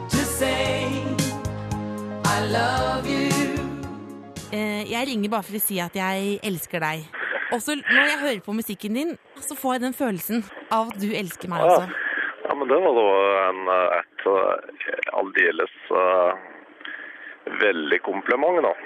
to 0.09 0.17
say 0.37 0.89
I 2.25 2.39
love 2.49 3.05
you. 3.05 3.29
Jeg 4.85 5.07
ringer 5.09 5.29
bare 5.29 5.43
for 5.43 5.57
å 5.57 5.61
si 5.61 5.77
at 5.83 5.95
jeg 5.97 6.39
elsker 6.45 6.81
deg. 6.81 7.24
Og 7.53 7.61
så 7.61 7.75
når 7.77 8.09
jeg 8.09 8.19
hører 8.23 8.41
på 8.45 8.55
musikken 8.57 8.97
din, 8.97 9.13
så 9.37 9.55
får 9.59 9.75
jeg 9.77 9.81
den 9.85 9.93
følelsen 9.93 10.43
av 10.73 10.89
at 10.91 10.97
du 11.01 11.07
elsker 11.13 11.51
meg 11.51 11.61
også. 11.67 11.85
Ja, 12.45 12.55
men 12.57 12.69
det 12.69 12.79
var 12.81 12.97
da 12.97 13.05
en, 13.49 13.61
et 13.99 14.25
eh, 14.31 15.13
aldeles 15.17 15.75
uh, 15.91 16.33
veldig 17.61 18.01
kompliment, 18.05 18.61
da. 18.65 18.73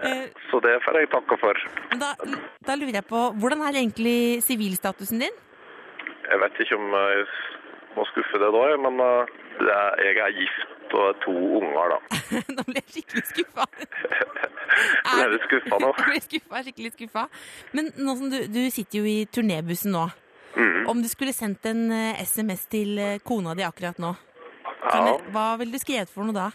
Eh, 0.00 0.24
Så 0.50 0.56
det 0.64 0.78
får 0.84 0.96
jeg 0.96 1.10
takke 1.12 1.36
for. 1.36 1.58
Da, 2.00 2.14
da 2.66 2.74
lurer 2.78 2.96
jeg 2.96 3.04
på, 3.04 3.18
hvordan 3.36 3.60
er 3.66 3.76
egentlig 3.76 4.40
sivilstatusen 4.42 5.20
din? 5.20 5.34
Jeg 6.24 6.40
vet 6.40 6.60
ikke 6.64 6.78
om 6.80 6.94
jeg 6.96 7.26
må 7.98 8.06
skuffe 8.08 8.40
det 8.40 8.48
da, 8.56 8.62
men 8.80 8.96
eh, 9.04 9.34
det 9.66 9.78
jeg 10.06 10.20
er 10.24 10.36
gift 10.38 10.94
og 11.00 11.20
to 11.24 11.34
unger, 11.60 11.92
da. 11.94 12.20
Nå 12.56 12.64
ble 12.66 12.80
jeg 12.80 12.88
skikkelig 12.96 13.24
skuffa. 13.28 13.66
Ble 15.10 15.26
du 15.32 15.38
skuffa 15.44 15.78
nå? 15.82 15.90
Jeg 15.98 16.06
ble 16.08 16.20
skuffa, 16.24 16.62
skikkelig 16.66 16.90
skuffa. 16.94 17.24
Men 17.76 17.90
nå 17.98 18.14
som 18.18 18.30
du, 18.32 18.38
du 18.50 18.60
sitter 18.72 19.00
jo 19.00 19.04
i 19.10 19.26
turnébussen 19.30 19.92
nå. 19.94 20.06
Mm. 20.56 20.88
Om 20.90 21.02
du 21.02 21.08
skulle 21.10 21.34
sendt 21.36 21.66
en 21.70 21.84
eh, 21.94 22.22
SMS 22.26 22.64
til 22.72 22.98
eh, 22.98 23.18
kona 23.22 23.54
di 23.58 23.62
akkurat 23.66 23.98
nå, 24.02 24.14
Ja, 24.90 25.14
hva 25.34 25.44
ville 25.60 25.76
du 25.76 25.82
skrevet 25.82 26.10
for 26.10 26.26
noe 26.26 26.34
da? 26.34 26.48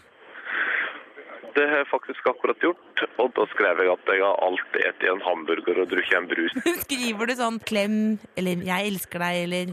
det 1.55 1.63
har 1.71 1.77
jeg 1.83 1.87
faktisk 1.87 2.25
akkurat 2.27 2.59
gjort. 2.59 3.03
Og 3.23 3.29
da 3.37 3.45
skrev 3.53 3.79
jeg 3.79 3.91
at 3.93 4.09
jeg 4.11 4.19
har 4.25 4.41
alltid 4.43 4.65
spist 4.73 5.05
en 5.07 5.21
hamburger 5.23 5.77
og 5.85 5.87
drukket 5.93 6.17
en 6.19 6.27
brus. 6.27 6.55
Skriver 6.83 7.29
du 7.31 7.33
sånn 7.39 7.59
'klem' 7.63 8.17
eller 8.35 8.63
'jeg 8.65 8.89
elsker 8.91 9.23
deg' 9.23 9.43
eller 9.45 9.71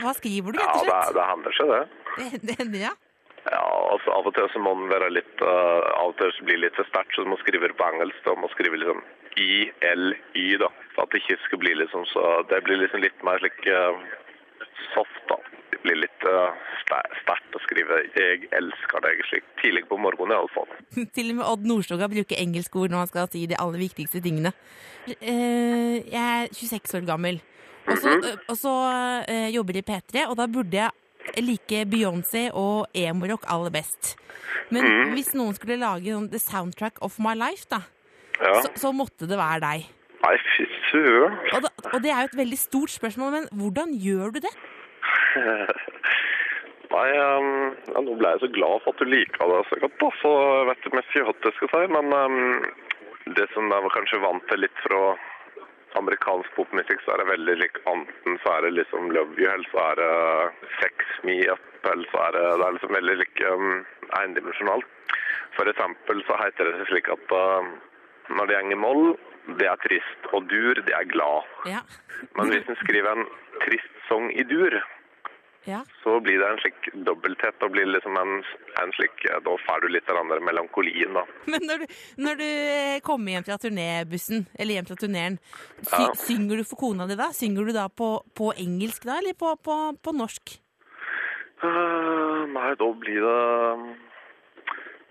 Hva 0.00 0.14
skriver 0.16 0.56
du, 0.56 0.58
Ja, 0.58 0.66
rett 0.66 0.74
og 0.80 0.86
det, 0.86 0.90
slett? 0.90 1.14
det 1.14 1.24
hender 1.30 1.52
seg, 1.54 1.68
det. 1.70 1.82
Det, 2.32 2.40
det 2.46 2.56
hender, 2.60 2.80
ja. 2.90 2.94
Ja, 3.46 3.62
altså 3.92 4.12
Av 4.12 4.26
og 4.28 4.34
til 4.36 4.48
så 4.52 4.60
må 4.60 4.74
den 4.76 4.90
være 4.92 5.06
litt 5.16 5.40
uh, 5.40 5.80
Av 5.96 6.10
og 6.10 6.16
til 6.18 6.28
så 6.36 6.44
blir 6.44 6.58
det 6.58 6.64
litt 6.66 6.76
for 6.76 6.88
sterkt, 6.90 7.14
så 7.16 7.24
du 7.24 7.30
må 7.32 7.38
skrive 7.40 7.70
det 7.70 7.76
på 7.78 7.86
engelsk. 7.88 8.18
Da 8.26 8.34
må 8.36 8.50
skrive 8.52 8.76
liksom 8.82 9.00
I-L-Y, 9.40 10.46
da. 10.60 10.68
For 10.94 11.06
at 11.06 11.14
det 11.14 11.22
ikke 11.22 11.38
skal 11.46 11.62
bli 11.62 11.72
liksom 11.80 12.04
så 12.12 12.24
Det 12.50 12.60
blir 12.66 12.82
liksom 12.82 13.00
litt 13.06 13.24
mer 13.26 13.40
slik 13.40 13.64
uh, 13.72 13.96
soft, 14.92 15.22
da. 15.32 15.38
Det 15.72 15.80
blir 15.86 16.00
litt 16.02 16.26
uh, 16.28 16.52
sterkt 16.82 17.56
å 17.56 17.62
skrive 17.64 18.02
'jeg 18.12 18.48
elsker 18.60 19.00
deg' 19.06 19.24
slik 19.30 19.44
tidlig 19.62 19.86
på 19.88 19.96
morgenen 19.96 20.36
iallfall. 20.36 20.68
Til 21.16 21.30
og 21.32 21.36
med 21.40 21.46
Odd 21.46 21.64
Nordstoga 21.70 22.08
bruker 22.12 22.36
engelske 22.42 22.76
ord 22.82 22.90
når 22.92 23.04
han 23.06 23.12
skal 23.12 23.30
si 23.32 23.46
de 23.48 23.56
aller 23.56 23.80
viktigste 23.86 24.20
tingene. 24.20 24.52
Uh, 25.08 25.96
jeg 26.04 26.20
er 26.20 26.52
26 26.52 26.98
år 27.00 27.06
gammel, 27.08 27.40
og 27.88 27.96
så, 27.96 28.10
Mhm. 28.20 28.40
og 28.52 28.56
så 28.60 28.72
eh, 29.28 29.48
jobber 29.54 29.76
i 29.80 29.82
P3, 29.86 30.26
og 30.28 30.36
da 30.36 30.46
burde 30.46 30.76
jeg 30.76 30.90
like 31.38 31.84
Beyoncé 31.90 32.48
og 32.56 32.90
emo-rock 32.96 33.46
aller 33.50 33.72
best. 33.74 34.16
Men 34.70 34.86
mm. 34.86 35.14
hvis 35.16 35.32
noen 35.38 35.56
skulle 35.56 35.80
lage 35.80 36.12
sånn 36.14 36.28
The 36.32 36.42
Soundtrack 36.42 37.00
of 37.06 37.18
My 37.22 37.36
Life, 37.38 37.66
da, 37.70 37.84
Ja. 38.40 38.54
så, 38.64 38.70
så 38.86 38.92
måtte 38.96 39.28
det 39.28 39.38
være 39.38 39.60
deg. 39.64 39.88
Nei, 40.20 40.34
fy 40.56 40.66
søren. 40.90 41.38
Og, 41.54 41.62
da, 41.64 41.70
og 41.92 42.02
det 42.04 42.12
er 42.12 42.24
jo 42.24 42.30
et 42.30 42.40
veldig 42.42 42.58
stort 42.60 42.92
spørsmål, 42.92 43.32
men 43.38 43.48
hvordan 43.56 43.94
gjør 43.96 44.36
du 44.36 44.42
det? 44.44 44.52
Nei, 46.90 47.08
um, 47.22 47.70
ja, 47.86 48.00
nå 48.02 48.16
ble 48.18 48.32
jeg 48.34 48.42
så 48.42 48.48
glad 48.50 48.82
for 48.82 48.92
at 48.92 49.00
du 49.00 49.06
liker 49.06 49.52
det 49.52 49.60
så 49.68 49.78
godt, 49.84 49.98
da. 50.02 50.08
Så 50.20 50.32
jeg 50.42 50.68
vet 50.68 50.80
ikke 50.80 50.98
mest 50.98 51.12
hva 51.14 51.34
jeg 51.46 51.56
skal 51.58 51.70
si. 51.74 51.82
Men 51.94 52.14
um, 52.16 52.40
det 53.38 53.46
som 53.54 53.70
jeg 53.70 53.84
var 53.86 53.94
kanskje 53.94 54.22
vant 54.24 54.46
til 54.50 54.64
litt 54.64 54.82
fra 54.82 55.02
amerikansk 55.98 56.54
popmusikk, 56.56 57.02
så 57.04 57.14
er 57.14 57.22
det 57.22 57.30
veldig 57.32 57.56
lik 57.62 57.80
Anten 57.90 58.38
så 58.44 58.56
er 58.56 58.66
det 58.66 58.76
liksom 58.78 59.10
Love 59.14 59.36
You, 59.38 59.48
eller 59.50 59.68
så 59.72 59.82
er 59.90 60.00
det 60.00 60.70
Sex 60.78 61.10
Me 61.26 61.36
Up, 61.52 61.66
eller 61.92 62.06
så 62.12 62.22
er 62.26 62.36
det, 62.36 62.44
det 62.60 62.66
er 62.66 62.76
liksom 62.76 62.96
veldig 62.98 63.16
lik 63.22 63.42
um, 63.50 63.72
endimensjonalt. 64.22 64.96
For 65.56 65.70
eksempel 65.70 66.22
så 66.28 66.38
heter 66.44 66.70
det 66.70 66.88
slik 66.90 67.10
at 67.12 67.34
uh, 67.34 67.72
når 68.36 68.50
det 68.50 68.62
går 68.62 68.76
i 68.76 68.80
moll, 68.84 69.04
det 69.58 69.66
er 69.66 69.82
trist. 69.82 70.30
Og 70.32 70.46
dur, 70.50 70.78
det 70.86 70.94
er 70.94 71.10
glad. 71.10 71.48
Ja. 71.66 71.82
Men 72.38 72.52
hvis 72.52 72.68
en 72.68 72.78
skriver 72.84 73.16
en 73.16 73.26
trist 73.64 74.02
sang 74.08 74.30
i 74.36 74.46
dur, 74.46 74.76
ja. 75.64 75.80
så 76.02 76.16
blir 76.24 76.38
det 76.40 76.48
en 76.48 76.60
slik 76.62 76.88
dobbelthet. 77.06 77.58
Da 77.60 77.68
blir 77.68 77.86
det 77.86 77.94
liksom 77.98 78.16
en, 78.16 78.32
en 78.82 78.92
slik, 78.96 79.26
Da 79.44 79.56
får 79.66 79.84
du 79.84 79.88
litt 79.92 80.08
av 80.10 80.20
den 80.20 80.32
der 80.32 80.40
melankolien, 80.48 81.14
da. 81.18 81.24
Men 81.52 81.66
når 81.68 81.84
du, 81.84 81.94
når 82.26 82.40
du 82.40 82.46
eh, 82.46 83.00
kommer 83.06 83.36
hjem 83.36 83.46
fra 83.48 83.58
turnébussen, 83.60 84.46
eller 84.58 84.78
hjem 84.78 84.88
fra 84.90 84.98
turneren, 85.04 85.38
sy 85.82 86.02
Ja. 86.06 86.10
synger 86.26 86.60
du 86.62 86.64
for 86.64 86.80
kona 86.80 87.06
di 87.10 87.18
da? 87.20 87.30
Synger 87.36 87.68
du 87.68 87.72
da 87.76 87.88
på, 87.88 88.10
på 88.36 88.52
engelsk 88.56 89.04
da, 89.08 89.18
eller 89.20 89.36
på, 89.38 89.54
på, 89.64 89.78
på 90.02 90.16
norsk? 90.16 90.56
Uh, 91.60 92.46
nei, 92.48 92.70
da 92.80 92.86
blir 92.96 93.20
det 93.20 93.40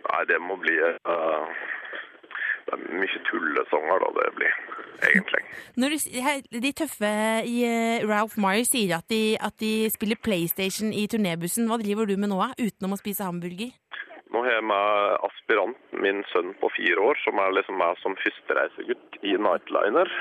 Nei, 0.10 0.24
det 0.26 0.40
må 0.42 0.56
bli 0.58 0.74
eh, 0.82 1.60
Det 2.70 2.78
er 2.78 3.00
mye 3.02 3.22
tullesanger, 3.26 4.04
da, 4.04 4.10
det 4.20 4.34
blir. 4.38 4.58
Egentlig. 5.00 5.40
Når 5.80 5.94
du, 5.94 6.60
de 6.60 6.72
tøffe 6.76 7.10
i 7.48 7.56
eh, 7.66 8.04
Ralph 8.08 8.36
Myers 8.42 8.70
sier 8.74 8.98
at 8.98 9.08
de, 9.10 9.38
at 9.40 9.56
de 9.64 9.88
spiller 9.94 10.20
PlayStation 10.22 10.92
i 10.94 11.06
turnébussen. 11.08 11.70
Hva 11.72 11.80
driver 11.80 12.10
du 12.10 12.18
med 12.20 12.30
nå, 12.34 12.40
utenom 12.60 12.94
å 12.94 13.00
spise 13.00 13.26
hamburger? 13.26 13.72
Nå 14.30 14.44
har 14.46 14.52
jeg 14.60 14.66
med 14.70 15.16
aspiranten 15.26 16.02
min 16.04 16.20
sønn 16.30 16.52
på 16.62 16.70
fire 16.76 17.02
år, 17.02 17.18
som 17.24 17.40
er 17.42 17.56
liksom 17.58 17.80
meg 17.82 17.98
som 18.04 18.14
førstereisegutt 18.22 19.18
i 19.26 19.32
Nightliner. 19.42 20.12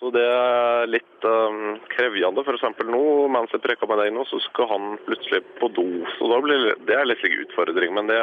Så 0.00 0.10
det 0.12 0.24
er 0.26 0.88
litt 0.90 1.26
um, 1.28 1.76
krevende. 1.92 2.42
Eksempel 2.50 2.90
nå, 2.90 3.02
mens 3.30 3.54
jeg 3.54 3.62
preker 3.62 3.86
med 3.88 4.02
deg 4.02 4.10
nå, 4.16 4.24
så 4.26 4.40
skal 4.48 4.66
han 4.72 4.88
plutselig 5.06 5.44
på 5.60 5.70
do. 5.76 5.86
Så 6.18 6.26
da 6.32 6.40
blir 6.42 6.64
det- 6.66 6.78
det 6.90 6.96
er 6.98 7.06
litt 7.06 7.22
slik 7.22 7.38
utfordring. 7.46 7.94
Men 7.94 8.10
det, 8.10 8.18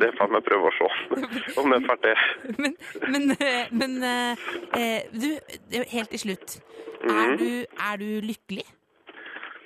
det 0.00 0.10
får 0.16 0.32
vi 0.32 0.40
prøve 0.48 0.72
å 0.72 0.76
se 0.78 0.88
om 1.60 1.76
jeg 1.76 1.86
får 1.90 2.00
til. 2.06 2.24
Men, 2.64 2.76
men, 3.12 3.36
men 3.82 3.98
eh, 4.02 4.48
eh, 4.80 5.02
du, 5.12 5.28
eh, 5.76 5.84
helt 5.92 6.10
til 6.16 6.24
slutt. 6.24 6.56
Er, 7.04 7.36
du, 7.36 7.50
er 7.68 8.00
du 8.00 8.08
lykkelig? 8.24 8.64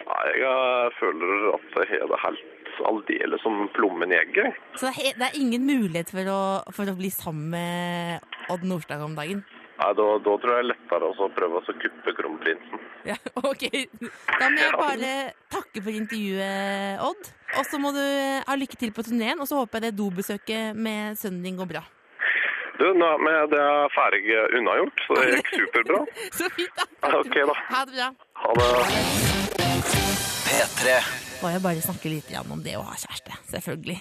Nei, 0.07 0.27
jeg 0.43 0.93
føler 0.99 1.49
at 1.55 1.81
jeg 1.87 2.01
har 2.03 2.11
det 2.11 2.21
helt 2.27 2.45
aldeles 2.85 3.43
som 3.43 3.67
plommen 3.77 4.13
i 4.13 4.19
egget. 4.19 4.57
Så 4.77 4.91
det 4.97 5.15
er, 5.17 5.39
ingen 5.39 5.67
mulighet 5.67 6.11
for 6.13 6.33
å, 6.33 6.41
for 6.77 6.91
å 6.91 6.97
bli 6.99 7.11
sammen 7.15 7.51
med 7.55 8.51
Odd 8.53 8.67
Nordstad 8.69 9.05
om 9.05 9.17
dagen? 9.19 9.45
Nei, 9.77 9.91
da, 9.93 10.05
da 10.25 10.35
tror 10.41 10.55
jeg 10.55 10.57
det 10.57 10.65
er 10.65 10.69
lettere 10.71 11.09
å 11.11 11.27
prøve 11.37 11.61
å 11.61 11.75
kuppe 11.83 12.15
kronprinsen. 12.17 12.85
Ja, 13.09 13.17
ok. 13.51 13.67
Da 14.01 14.49
må 14.49 14.63
jeg 14.63 14.79
bare 14.81 15.11
takke 15.53 15.83
for 15.83 15.93
intervjuet, 15.93 17.03
Odd. 17.05 17.29
Og 17.57 17.69
så 17.69 17.81
må 17.81 17.93
du 17.97 18.01
ha 18.01 18.57
lykke 18.57 18.81
til 18.81 18.95
på 18.97 19.05
turneen, 19.07 19.41
og 19.41 19.49
så 19.49 19.61
håper 19.61 19.81
jeg 19.81 19.91
det 19.91 20.01
dobesøket 20.01 20.81
med 20.81 21.21
sønnen 21.21 21.45
din 21.45 21.61
går 21.61 21.71
bra. 21.77 21.85
Du, 22.77 22.91
nå 22.93 23.07
er 23.31 23.47
det 23.53 23.61
er 23.61 23.93
ferdig 23.95 24.35
unnagjort, 24.59 25.05
så 25.07 25.17
det 25.17 25.39
gikk 25.39 25.55
superbra. 25.55 26.03
Så 26.39 26.51
fint, 26.59 26.77
da. 26.77 27.13
Ok, 27.21 27.39
da. 27.41 27.61
Ha 27.71 27.85
det 27.89 27.97
bra. 27.97 28.11
Ha 28.43 28.59
det. 28.61 28.69
P3. 30.47 31.26
Må 31.47 31.53
jeg 31.55 31.63
bare 31.65 31.85
snakke 31.85 32.11
litt 32.11 32.33
om 32.43 32.63
det 32.65 32.75
å 32.79 32.85
ha 32.87 32.97
kjæreste, 32.99 33.37
selvfølgelig. 33.53 33.99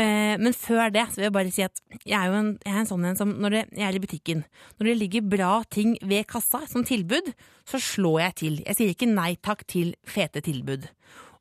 Eh, 0.00 0.34
Men 0.40 0.56
før 0.56 0.88
det 0.94 1.04
så 1.10 1.20
vil 1.20 1.28
jeg 1.28 1.36
bare 1.36 1.52
si 1.54 1.64
at 1.66 1.82
jeg 2.02 2.16
er 2.16 2.30
jo 2.30 2.38
en, 2.40 2.50
jeg 2.64 2.72
er 2.72 2.80
en 2.80 2.88
sånn 2.88 3.04
en 3.10 3.18
som 3.20 3.34
når 3.36 3.56
det, 3.58 3.62
jeg 3.76 3.86
er 3.88 3.98
i 3.98 4.02
butikken, 4.02 4.44
når 4.78 4.90
det 4.90 4.96
ligger 5.02 5.28
bra 5.36 5.52
ting 5.70 5.96
ved 6.02 6.26
kassa 6.30 6.64
som 6.70 6.86
tilbud, 6.86 7.32
så 7.68 7.80
slår 7.82 8.20
jeg 8.24 8.36
til. 8.40 8.60
Jeg 8.64 8.78
sier 8.78 8.94
ikke 8.94 9.10
nei 9.10 9.34
takk 9.44 9.66
til 9.68 9.92
fete 10.08 10.40
tilbud. 10.46 10.88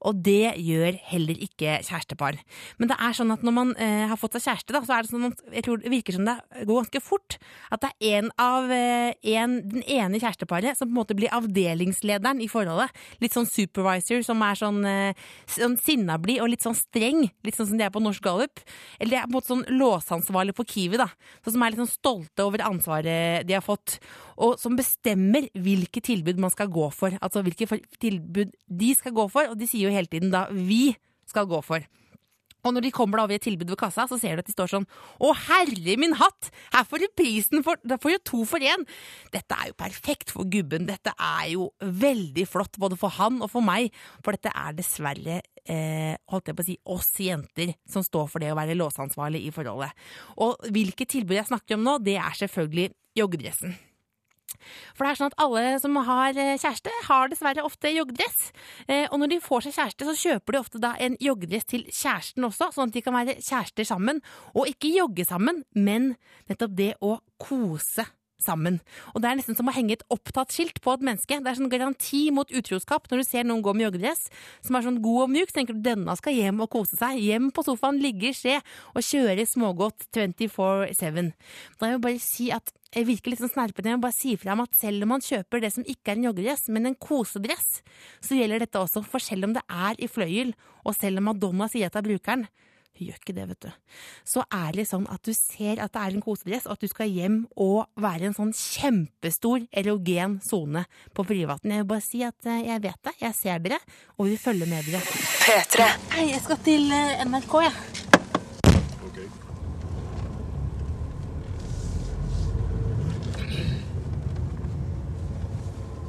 Og 0.06 0.22
det 0.26 0.56
gjør 0.62 0.98
heller 1.10 1.40
ikke 1.42 1.80
kjærestepar. 1.86 2.38
Men 2.80 2.92
det 2.92 2.98
er 3.02 3.16
sånn 3.18 3.34
at 3.34 3.44
når 3.46 3.56
man 3.56 3.74
eh, 3.82 4.06
har 4.10 4.20
fått 4.20 4.38
seg 4.38 4.46
kjæreste, 4.50 4.76
da, 4.76 4.82
så 4.86 4.98
er 4.98 5.06
det 5.06 5.12
sånn 5.12 5.28
at 5.32 5.44
jeg 5.58 5.66
tror 5.66 5.82
det 5.82 5.94
virker 5.94 6.18
som 6.18 6.28
det 6.28 6.36
går 6.62 6.84
ganske 6.84 7.02
fort. 7.04 7.38
At 7.74 7.84
det 7.84 7.92
er 7.92 8.20
en 8.20 8.32
av 8.42 8.72
eh, 8.74 9.16
en, 9.36 9.58
den 9.72 9.86
ene 9.98 10.22
kjæresteparet 10.22 10.78
som 10.78 10.90
på 10.90 10.94
en 10.94 11.00
måte 11.00 11.18
blir 11.18 11.34
avdelingslederen 11.36 12.44
i 12.44 12.50
forholdet. 12.52 12.94
Litt 13.24 13.36
sånn 13.36 13.50
supervisor 13.50 14.22
som 14.28 14.44
er 14.46 14.60
sånn, 14.60 14.82
eh, 14.90 15.26
sånn 15.58 15.80
sinnablid 15.82 16.44
og 16.44 16.52
litt 16.54 16.66
sånn 16.66 16.78
streng. 16.78 17.26
Litt 17.46 17.58
sånn 17.58 17.72
som 17.72 17.82
de 17.82 17.88
er 17.88 17.94
på 17.94 18.04
Norsk 18.04 18.24
Gallup. 18.26 18.62
Eller 19.00 19.16
de 19.16 19.22
er 19.22 19.26
på 19.26 19.34
en 19.34 19.38
måte 19.40 19.54
sånn 19.54 19.66
låsansvarlig 19.74 20.58
på 20.58 20.68
Kiwi, 20.76 21.02
da. 21.02 21.10
Sånn 21.44 21.58
som 21.58 21.66
er 21.66 21.74
litt 21.74 21.84
sånn 21.84 21.94
stolte 21.94 22.46
over 22.46 22.66
ansvaret 22.66 23.48
de 23.48 23.58
har 23.58 23.66
fått. 23.66 23.98
Og 24.42 24.60
som 24.60 24.76
bestemmer 24.76 25.48
hvilke 25.56 26.02
tilbud 26.04 26.40
man 26.42 26.54
skal 26.54 26.70
gå 26.72 26.90
for. 26.94 27.16
Altså 27.24 27.44
hvilke 27.46 27.68
tilbud 28.02 28.52
de 28.68 28.92
skal 28.98 29.16
gå 29.16 29.28
for, 29.32 29.52
og 29.52 29.60
de 29.60 29.68
sier 29.70 29.88
jo 29.88 29.95
hele 29.96 30.12
tiden 30.12 30.34
da 30.34 30.46
vi 30.52 30.96
skal 31.30 31.48
gå 31.50 31.62
for. 31.66 31.86
Og 32.66 32.74
når 32.74 32.88
de 32.88 32.94
kommer 32.94 33.20
da 33.20 33.28
over 33.28 33.38
et 33.38 33.46
tilbud 33.46 33.70
ved 33.70 33.78
kassa, 33.80 34.08
så 34.10 34.18
ser 34.20 34.36
du 34.36 34.42
at 34.42 34.50
de 34.50 34.56
står 34.56 34.72
sånn 34.72 34.88
Å, 35.22 35.32
herre 35.48 35.98
min 36.02 36.16
hatt! 36.18 36.50
Her 36.74 36.86
får 36.90 37.04
du 37.04 37.08
prisen 37.18 37.66
for 37.66 37.80
Da 37.86 38.00
får 38.02 38.16
du 38.16 38.26
to 38.32 38.42
for 38.50 38.64
én! 38.64 38.86
Dette 39.34 39.58
er 39.58 39.70
jo 39.70 39.78
perfekt 39.78 40.34
for 40.34 40.50
gubben. 40.50 40.88
Dette 40.90 41.14
er 41.14 41.52
jo 41.54 41.70
veldig 41.80 42.48
flott 42.50 42.80
både 42.82 42.98
for 43.00 43.14
han 43.20 43.42
og 43.46 43.52
for 43.54 43.66
meg. 43.66 43.94
For 44.26 44.36
dette 44.36 44.50
er 44.50 44.78
dessverre 44.78 45.40
eh, 45.42 46.14
holdt 46.32 46.50
jeg 46.50 46.58
på 46.58 46.66
å 46.66 46.70
si, 46.72 46.78
oss 46.98 47.12
jenter 47.22 47.76
som 47.90 48.06
står 48.06 48.30
for 48.32 48.44
det 48.44 48.54
å 48.54 48.58
være 48.58 48.78
låseansvarlig 48.78 49.46
i 49.46 49.54
forholdet. 49.54 49.94
Og 50.42 50.70
hvilke 50.74 51.08
tilbud 51.10 51.38
jeg 51.38 51.52
snakker 51.52 51.78
om 51.78 51.86
nå, 51.86 52.00
det 52.06 52.18
er 52.22 52.42
selvfølgelig 52.42 52.90
joggedressen. 53.16 53.78
For 54.96 55.04
det 55.06 55.12
er 55.12 55.20
sånn 55.20 55.32
at 55.32 55.40
alle 55.46 55.64
som 55.82 55.98
har 56.08 56.38
eh, 56.40 56.56
kjæreste, 56.62 56.94
har 57.08 57.32
dessverre 57.32 57.66
ofte 57.66 57.92
joggedress. 57.94 58.52
Eh, 58.88 59.06
og 59.10 59.20
når 59.22 59.34
de 59.34 59.40
får 59.44 59.66
seg 59.68 59.78
kjæreste, 59.78 60.10
så 60.10 60.16
kjøper 60.22 60.56
de 60.56 60.62
ofte 60.62 60.82
da 60.84 60.94
en 61.02 61.18
joggedress 61.22 61.70
til 61.72 61.88
kjæresten 61.90 62.48
også, 62.48 62.72
sånn 62.76 62.92
at 62.92 62.98
de 62.98 63.06
kan 63.06 63.18
være 63.18 63.38
kjærester 63.40 63.88
sammen. 63.88 64.22
Og 64.54 64.70
ikke 64.72 64.94
jogge 64.96 65.28
sammen, 65.28 65.64
men 65.76 66.14
nettopp 66.50 66.78
det 66.78 66.94
å 67.04 67.18
kose 67.42 68.08
sammen. 68.42 68.80
Og 69.14 69.22
det 69.24 69.30
er 69.30 69.40
nesten 69.40 69.58
som 69.58 69.70
å 69.70 69.74
henge 69.76 69.98
et 69.98 70.06
opptatt-skilt 70.14 70.82
på 70.84 70.96
et 70.96 71.06
menneske. 71.06 71.40
Det 71.40 71.52
er 71.52 71.60
sånn 71.60 71.72
garanti 71.72 72.24
mot 72.36 72.50
utroskap 72.52 73.10
når 73.12 73.22
du 73.22 73.28
ser 73.28 73.48
noen 73.48 73.64
gå 73.66 73.74
med 73.76 73.88
joggedress 73.88 74.28
som 74.66 74.78
er 74.78 74.86
sånn 74.86 75.02
god 75.04 75.26
og 75.26 75.36
mjuk. 75.36 75.52
Så 75.52 75.60
tenker 75.60 75.78
du 75.78 75.84
denne 75.86 76.16
skal 76.20 76.38
hjem 76.38 76.64
og 76.66 76.72
kose 76.74 77.00
seg. 77.00 77.20
Hjem 77.22 77.52
på 77.56 77.66
sofaen, 77.68 78.02
ligge 78.04 78.32
i 78.32 78.36
skje 78.36 78.60
og 78.94 79.06
kjøre 79.06 79.48
smågodt 79.50 80.10
24-7. 80.16 81.32
Da 81.80 81.88
vil 81.88 81.96
jeg 81.96 82.04
bare 82.08 82.24
si 82.24 82.50
at 82.56 82.74
jeg 82.96 83.10
virker 83.10 83.34
litt 83.34 83.42
sånn 83.42 83.52
snerpete. 83.52 83.96
Må 83.98 84.06
bare 84.06 84.16
si 84.16 84.36
fra 84.40 84.56
om 84.56 84.64
at 84.64 84.78
selv 84.78 85.04
om 85.04 85.16
man 85.16 85.24
kjøper 85.24 85.64
det 85.64 85.74
som 85.76 85.88
ikke 85.88 86.14
er 86.14 86.20
en 86.20 86.30
joggedress, 86.30 86.70
men 86.72 86.88
en 86.90 87.00
kosedress, 87.00 87.82
så 88.24 88.38
gjelder 88.38 88.64
dette 88.64 88.80
også. 88.80 89.04
For 89.04 89.24
selv 89.24 89.50
om 89.50 89.56
det 89.58 89.66
er 89.68 90.00
i 90.00 90.08
fløyel, 90.12 90.54
og 90.86 90.96
selv 90.96 91.20
om 91.20 91.28
Madonna 91.32 91.68
sier 91.72 91.90
at 91.90 91.98
det 91.98 92.04
er 92.04 92.10
brukeren, 92.14 92.48
hun 92.96 93.10
gjør 93.10 93.20
ikke 93.20 93.36
det, 93.36 93.46
vet 93.50 93.66
du. 93.66 93.72
Så 94.24 94.44
er 94.54 94.78
det 94.78 94.88
sånn 94.88 95.08
at 95.12 95.24
du 95.28 95.34
ser 95.36 95.82
at 95.84 95.92
det 95.96 96.02
er 96.02 96.16
en 96.16 96.24
kosedress, 96.24 96.68
og 96.70 96.78
at 96.78 96.86
du 96.86 96.88
skal 96.92 97.12
hjem 97.12 97.42
og 97.60 97.90
være 98.00 98.30
en 98.30 98.38
sånn 98.38 98.54
kjempestor 98.56 99.66
erogen 99.76 100.40
sone 100.46 100.86
på 101.16 101.28
privaten. 101.28 101.74
Jeg 101.76 101.84
vil 101.84 101.92
bare 101.92 102.06
si 102.06 102.24
at 102.24 102.48
eh, 102.48 102.64
jeg 102.70 102.84
vet 102.88 103.02
det, 103.04 103.16
jeg 103.20 103.36
ser 103.36 103.64
dere, 103.66 103.82
og 104.16 104.32
vi 104.32 104.40
følger 104.40 104.72
med 104.72 104.88
dere. 104.88 105.04
P3. 105.46 105.90
Hei, 106.16 106.30
jeg 106.32 106.44
skal 106.46 106.62
til 106.64 106.88
eh, 106.96 107.26
NRK, 107.28 107.58
jeg. 107.68 107.76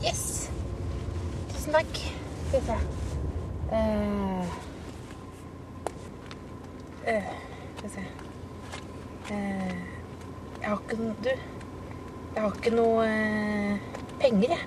Yes. 0.07 0.23
Tusen 1.51 1.75
takk. 1.75 1.99
Skal 2.47 2.61
vi 2.61 2.67
se. 2.71 2.79
Eh, 3.75 4.66
eh, 7.07 7.29
skal 7.77 7.89
vi 7.89 7.93
se. 7.95 8.05
Eh, 9.35 9.77
jeg 10.61 10.69
har 10.71 10.81
ikke 10.81 10.99
noe 11.01 11.15
Du, 11.23 11.31
jeg 11.31 12.43
har 12.43 12.57
ikke 12.57 12.73
noe 12.75 13.05
eh, 13.11 13.93
penger, 14.23 14.57
jeg. 14.57 14.65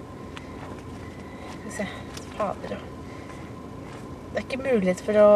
Skal 1.50 1.66
vi 1.66 1.76
se. 1.80 1.90
Fader 2.38 2.78
òg. 2.78 2.88
Det 4.30 4.38
er 4.38 4.46
ikke 4.46 4.62
mulighet 4.64 5.02
for 5.04 5.20
å 5.20 5.30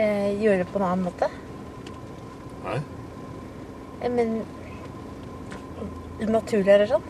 gjøre 0.00 0.62
det 0.62 0.68
på 0.70 0.78
en 0.78 0.84
annen 0.86 1.02
måte. 1.04 1.26
Nei. 2.62 2.78
Men 4.14 4.30
unaturlig 6.24 6.72
eller 6.72 6.88
sånn? 6.88 7.08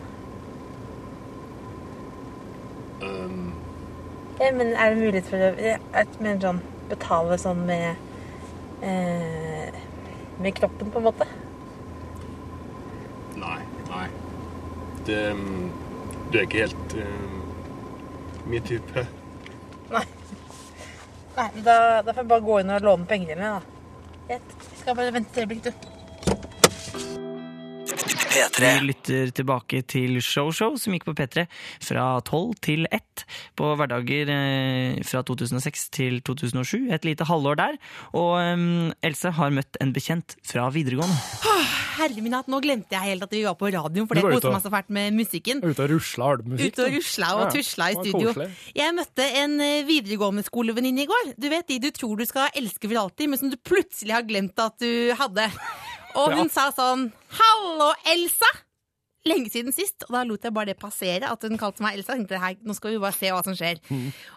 Um, 3.05 3.51
Ja, 4.41 4.49
men 4.57 4.73
er 4.73 4.91
det 4.91 5.01
mulighet 5.03 5.29
for 5.29 5.45
å 5.45 5.51
jeg 5.61 6.07
mener 6.19 6.41
sånn 6.41 6.61
betale 6.89 7.37
sånn 7.39 7.61
med 7.67 8.10
eh, 8.81 9.79
med 10.41 10.55
kroppen, 10.57 10.91
på 10.91 10.99
en 11.01 11.09
måte? 11.09 11.27
nei, 13.41 13.59
nei. 13.89 14.07
Det 15.05 15.31
um, 15.31 15.71
Du 16.31 16.37
er 16.37 16.45
ikke 16.45 16.65
helt 16.65 16.93
um, 16.95 17.41
min 18.47 18.63
type. 18.63 19.05
Nei. 19.91 20.05
Nei, 21.35 21.47
men 21.55 21.63
da, 21.65 21.75
da 22.05 22.13
får 22.13 22.21
jeg 22.21 22.29
bare 22.31 22.45
gå 22.45 22.59
inn 22.61 22.73
og 22.75 22.85
låne 22.85 23.07
penger 23.09 23.35
eller 23.35 23.57
da. 23.57 23.79
Jeg 24.29 24.39
skal 24.79 24.95
bare 24.95 25.13
vente 25.15 25.33
et 25.33 25.41
øyeblikk, 25.43 25.65
du. 25.65 25.90
P3. 28.31 28.63
Vi 28.79 28.85
lytter 28.87 29.31
tilbake 29.35 29.81
til 29.91 30.15
Show 30.23 30.51
Show, 30.55 30.77
som 30.79 30.93
gikk 30.95 31.03
på 31.09 31.15
P3 31.17 31.43
fra 31.83 32.05
12 32.23 32.53
til 32.63 32.87
1 32.87 33.25
på 33.59 33.71
hverdager 33.79 34.31
eh, 34.31 35.01
fra 35.07 35.23
2006 35.27 35.89
til 35.97 36.21
2007. 36.23 36.87
Et 36.95 37.07
lite 37.07 37.27
halvår 37.27 37.59
der. 37.59 37.77
Og 38.15 38.37
um, 38.39 38.93
Else 39.03 39.33
har 39.35 39.51
møtt 39.53 39.79
en 39.83 39.91
bekjent 39.95 40.37
fra 40.47 40.69
videregående. 40.71 41.17
Herre 41.97 42.23
min 42.23 42.33
hatt, 42.33 42.47
nå 42.49 42.61
glemte 42.63 42.95
jeg 42.95 43.11
helt 43.11 43.27
at 43.27 43.35
vi 43.35 43.43
var 43.45 43.57
på 43.59 43.67
radioen, 43.73 44.07
for 44.09 44.17
det 44.17 44.23
koste 44.23 44.53
meg 44.53 44.63
så 44.63 44.71
fælt 44.73 44.93
med 44.95 45.17
musikken. 45.19 45.59
Ute 45.61 45.83
og 45.85 45.91
rusla 45.91 46.31
har. 46.31 46.45
Ute 46.47 46.87
og 46.87 46.95
rusla 46.95 47.33
og 47.35 47.43
Ja, 47.43 47.51
i 47.59 47.65
studio. 47.67 48.31
koselig. 48.31 48.49
Jeg 48.79 48.95
møtte 48.97 49.27
en 49.43 49.57
eh, 49.59 49.83
videregående 49.89 50.45
skolevenninne 50.47 51.03
i 51.03 51.09
går. 51.11 51.33
Du 51.35 51.49
vet 51.51 51.67
de 51.67 51.81
du 51.83 51.91
tror 51.95 52.15
du 52.17 52.25
skal 52.29 52.47
elske 52.55 52.87
for 52.87 53.03
alltid, 53.03 53.27
men 53.33 53.41
som 53.43 53.51
du 53.51 53.59
plutselig 53.59 54.15
har 54.15 54.23
glemt 54.27 54.57
at 54.63 54.79
du 54.81 55.11
hadde. 55.19 55.51
Og 56.17 56.35
hun 56.35 56.49
sa 56.51 56.69
sånn 56.75 57.07
Hallo, 57.39 57.91
Elsa! 58.11 58.49
Lenge 59.29 59.51
siden 59.53 59.69
sist, 59.75 60.01
og 60.07 60.15
da 60.15 60.23
lot 60.25 60.41
jeg 60.47 60.53
bare 60.55 60.71
det 60.71 60.79
passere 60.81 61.29
at 61.29 61.43
hun 61.45 61.59
kalte 61.61 61.83
meg 61.85 61.99
Elsa. 61.99 62.15
Jeg 62.15 62.23
tenkte, 62.23 62.39
Hei, 62.41 62.55
nå 62.65 62.73
skal 62.73 62.95
vi 62.95 63.01
bare 63.03 63.13
se 63.13 63.29
hva 63.29 63.43
som 63.45 63.53
skjer. 63.57 63.77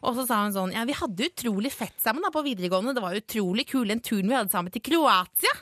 Og 0.04 0.18
så 0.18 0.26
sa 0.28 0.42
hun 0.42 0.52
sånn 0.56 0.74
Ja, 0.76 0.84
vi 0.84 0.96
hadde 0.98 1.30
utrolig 1.30 1.72
fett 1.72 1.96
sammen 2.04 2.24
da 2.24 2.32
på 2.34 2.44
videregående. 2.44 2.92
Det 2.96 3.04
var 3.04 3.16
utrolig 3.16 3.64
kul 3.70 3.88
den 3.88 4.02
turen 4.04 4.28
vi 4.28 4.36
hadde 4.36 4.52
sammen 4.52 4.74
til 4.74 4.84
Kroatia. 4.84 5.54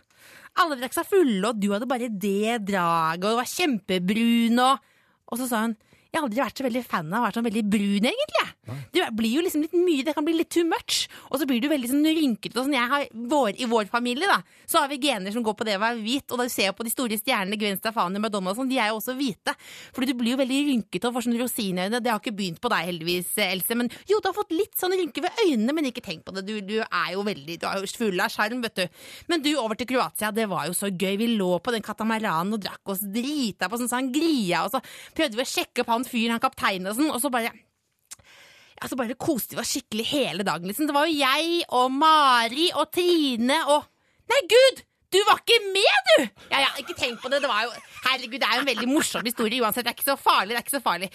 Alle 0.60 0.76
drakk 0.76 0.92
seg 0.96 1.06
fulle, 1.08 1.46
og 1.48 1.60
du 1.62 1.70
hadde 1.72 1.88
bare 1.88 2.10
det 2.10 2.58
draget, 2.68 3.22
og 3.24 3.30
du 3.30 3.38
var 3.38 3.48
kjempebrun, 3.54 4.58
og 4.66 4.90
Og 5.32 5.38
så 5.40 5.46
sa 5.48 5.62
hun 5.64 5.78
jeg 6.12 6.20
har 6.20 6.26
aldri 6.26 6.42
vært 6.42 6.60
så 6.60 6.64
veldig 6.66 6.80
fan 6.84 7.08
av 7.08 7.22
å 7.22 7.24
være 7.24 7.38
sånn 7.38 7.46
veldig 7.46 7.62
brun, 7.72 8.06
egentlig. 8.10 8.48
Det 8.92 9.04
blir 9.16 9.32
jo 9.38 9.42
liksom 9.46 9.62
litt 9.64 9.72
mye, 9.74 10.04
det 10.04 10.12
kan 10.12 10.26
bli 10.26 10.34
litt 10.36 10.50
too 10.52 10.66
much. 10.68 11.06
Og 11.32 11.40
så 11.40 11.46
blir 11.48 11.62
du 11.62 11.70
veldig 11.70 11.88
sånn 11.88 12.04
rynkete. 12.04 12.52
og 12.52 12.66
Sånn. 12.66 12.74
Jeg 12.76 12.90
har, 12.90 13.06
vår, 13.32 13.54
I 13.56 13.68
vår 13.70 13.88
familie 13.88 14.28
da, 14.28 14.36
så 14.68 14.82
har 14.82 14.90
vi 14.90 14.98
gener 15.00 15.32
som 15.32 15.42
går 15.46 15.56
på 15.56 15.64
det 15.64 15.78
å 15.78 15.80
være 15.80 16.02
hvit. 16.04 16.26
Og 16.28 16.36
da 16.36 16.44
du 16.44 16.52
ser 16.52 16.74
på 16.76 16.84
de 16.84 16.92
store 16.92 17.16
stjernene, 17.16 17.56
Gwen 17.56 17.80
Stefani, 17.80 18.20
Madonna 18.20 18.52
og 18.52 18.58
sånn, 18.60 18.68
de 18.68 18.76
er 18.78 18.90
jo 18.92 18.98
også 19.00 19.14
hvite. 19.16 19.54
Fordi 19.96 20.10
du 20.10 20.14
blir 20.20 20.34
jo 20.34 20.40
veldig 20.42 20.58
rynkete 20.68 21.08
og 21.08 21.16
får 21.16 21.26
sånn 21.26 21.38
rosinøyne. 21.40 22.02
Det 22.04 22.12
har 22.12 22.20
ikke 22.20 22.34
begynt 22.42 22.60
på 22.60 22.72
deg 22.74 22.90
heldigvis, 22.90 23.32
Else. 23.46 23.78
Men 23.80 23.88
jo, 24.12 24.20
du 24.20 24.28
har 24.28 24.36
fått 24.36 24.52
litt 24.52 24.76
sånn 24.78 24.92
rynke 24.98 25.24
ved 25.24 25.42
øynene, 25.46 25.76
men 25.78 25.88
ikke 25.88 26.04
tenk 26.04 26.26
på 26.28 26.36
det. 26.36 26.44
Du, 26.44 26.54
du 26.60 26.76
er 26.84 27.08
jo 27.16 27.24
veldig, 27.24 27.56
du 27.64 27.66
er 27.70 27.80
jo 27.80 27.88
full 27.88 28.20
av 28.20 28.36
sjarm, 28.36 28.60
vet 28.68 28.82
du. 28.82 29.02
Men 29.32 29.40
du, 29.48 29.50
over 29.56 29.80
til 29.80 29.88
Kroatia, 29.94 30.28
det 30.36 30.44
var 30.52 30.68
jo 30.68 30.76
så 30.76 30.92
gøy. 30.92 31.16
Vi 31.24 31.32
lå 31.40 31.50
på 31.64 31.72
den 31.72 31.88
katamaranen 31.88 32.52
og 32.58 32.62
drakk 32.68 32.92
oss 32.92 33.00
drita 33.00 33.72
på 33.72 33.80
sånn 33.80 33.90
sangria, 33.90 34.66
og 34.66 34.76
så 34.76 34.84
prøvde 35.16 35.40
vi 35.40 35.48
å 35.48 35.52
sjekke 35.56 35.86
opp 35.86 35.92
han 35.96 36.01
fyren, 36.08 36.36
han 36.36 36.42
kapteinen 36.42 36.90
og 36.90 36.98
sånn, 36.98 37.12
og 37.12 37.20
så 37.22 37.30
bare 37.32 37.52
ja, 37.52 38.88
så 38.90 38.98
bare 38.98 39.14
koste 39.14 39.54
vi 39.54 39.62
oss 39.62 39.72
skikkelig 39.76 40.06
hele 40.10 40.46
dagen. 40.46 40.66
Liksom. 40.66 40.88
Det 40.88 40.96
var 40.96 41.06
jo 41.06 41.14
jeg 41.20 41.62
og 41.78 41.92
Mari 41.94 42.72
og 42.74 42.90
Trine 42.94 43.60
og 43.70 43.88
Nei, 44.32 44.38
gud! 44.48 44.78
Du 45.12 45.18
var 45.28 45.40
ikke 45.42 45.58
med, 45.74 46.06
du! 46.08 46.22
Ja, 46.52 46.62
ja, 46.62 46.70
ikke 46.80 46.94
tenk 46.96 47.20
på 47.20 47.28
det. 47.32 47.42
Det 47.44 47.50
var 47.50 47.66
jo 47.66 47.72
Herregud, 48.06 48.38
det 48.40 48.48
er 48.48 48.56
jo 48.56 48.62
en 48.64 48.70
veldig 48.70 48.88
morsom 48.88 49.26
historie 49.28 49.60
uansett. 49.62 49.84
Det 49.84 49.92
er 49.92 49.98
ikke 49.98 50.08
så 50.08 50.16
farlig. 50.20 50.54
det 50.54 50.60
er 50.60 50.64
ikke 50.64 50.78
så 50.78 50.84
farlig. 50.84 51.10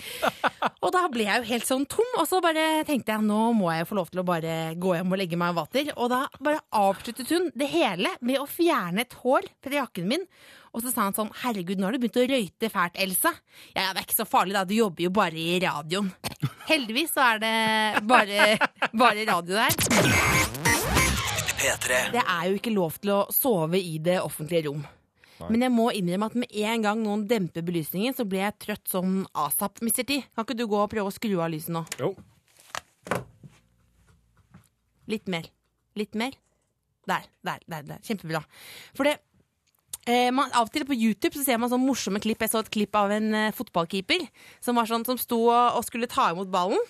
Og 0.86 0.94
da 0.94 1.02
ble 1.12 1.26
jeg 1.26 1.42
jo 1.42 1.50
helt 1.50 1.68
sånn 1.70 1.88
tom, 1.90 2.14
og 2.22 2.30
så 2.30 2.42
bare 2.44 2.68
tenkte 2.88 3.16
jeg 3.16 3.26
nå 3.26 3.42
må 3.58 3.72
jeg 3.74 3.90
få 3.90 3.98
lov 3.98 4.12
til 4.14 4.22
å 4.22 4.28
bare 4.28 4.54
gå 4.78 4.94
hjem 4.98 5.12
og 5.16 5.22
legge 5.22 5.40
meg 5.42 5.56
i 5.56 5.58
vater. 5.58 5.92
Og 5.98 6.12
da 6.14 6.22
bare 6.38 6.62
avsluttet 6.78 7.34
hun 7.34 7.50
det 7.58 7.72
hele 7.74 8.14
med 8.22 8.40
å 8.42 8.48
fjerne 8.50 9.04
et 9.04 9.18
hår 9.24 9.50
fra 9.66 9.80
jakken 9.82 10.10
min. 10.14 10.26
Og 10.78 10.84
så 10.86 10.92
sa 10.94 11.08
han 11.08 11.16
sånn 11.18 11.32
Herregud, 11.42 11.80
nå 11.80 11.88
har 11.88 11.96
du 11.96 12.04
begynt 12.04 12.20
å 12.22 12.28
røyte 12.30 12.70
fælt, 12.70 13.00
Elsa. 13.02 13.34
Ja, 13.74 13.88
ja, 13.88 13.92
det 13.96 14.04
er 14.04 14.06
ikke 14.06 14.20
så 14.22 14.30
farlig, 14.30 14.54
da. 14.58 14.66
Du 14.68 14.76
jobber 14.78 15.08
jo 15.08 15.14
bare 15.16 15.42
i 15.42 15.58
radioen. 15.64 16.12
Heldigvis 16.70 17.16
så 17.16 17.26
er 17.34 17.42
det 17.42 17.56
bare, 18.06 18.52
bare 18.94 19.26
radio 19.32 19.58
der. 19.58 20.37
P3. 21.58 21.98
Det 22.14 22.22
er 22.22 22.46
jo 22.50 22.60
ikke 22.60 22.74
lov 22.76 23.00
til 23.02 23.14
å 23.16 23.20
sove 23.34 23.80
i 23.82 23.98
det 24.04 24.20
offentlige 24.22 24.68
rom. 24.70 24.86
Men 25.46 25.68
jeg 25.68 25.74
må 25.74 25.92
innrømme 25.94 26.30
at 26.32 26.38
med 26.40 26.54
en 26.66 26.86
gang 26.86 27.04
noen 27.04 27.28
demper 27.30 27.66
belysningen, 27.66 28.16
så 28.18 28.26
blir 28.26 28.42
jeg 28.42 28.58
trøtt 28.64 28.90
som 28.90 29.20
asap, 29.38 29.84
Mr. 29.86 30.02
T. 30.02 30.20
Kan 30.34 30.48
ikke 30.48 30.58
du 30.58 30.66
gå 30.70 30.80
og 30.82 30.90
prøve 30.92 31.12
å 31.12 31.14
skru 31.14 31.36
av 31.38 31.52
lyset 31.54 31.74
nå? 31.76 31.84
Jo. 32.02 32.16
Litt 35.08 35.30
mer. 35.32 35.48
Litt 35.98 36.18
mer. 36.20 36.36
Der, 37.08 37.30
der, 37.46 37.62
der. 37.70 37.86
der. 37.88 38.02
Kjempebra. 38.04 38.42
For 38.98 39.08
det 39.08 39.16
eh, 40.10 40.34
man, 40.36 40.52
Av 40.52 40.68
og 40.68 40.74
til 40.74 40.88
på 40.90 40.98
YouTube 40.98 41.38
så 41.38 41.46
ser 41.46 41.62
man 41.62 41.72
sånne 41.72 41.88
morsomme 41.88 42.22
klipp. 42.24 42.42
Jeg 42.44 42.52
så 42.52 42.64
et 42.64 42.74
klipp 42.74 42.98
av 43.00 43.14
en 43.16 43.30
eh, 43.38 43.54
fotballkeeper 43.56 44.26
som, 44.60 44.76
var 44.76 44.90
sånn, 44.90 45.06
som 45.08 45.22
sto 45.22 45.46
og, 45.48 45.78
og 45.80 45.86
skulle 45.88 46.10
ta 46.12 46.32
imot 46.34 46.52
ballen. 46.52 46.82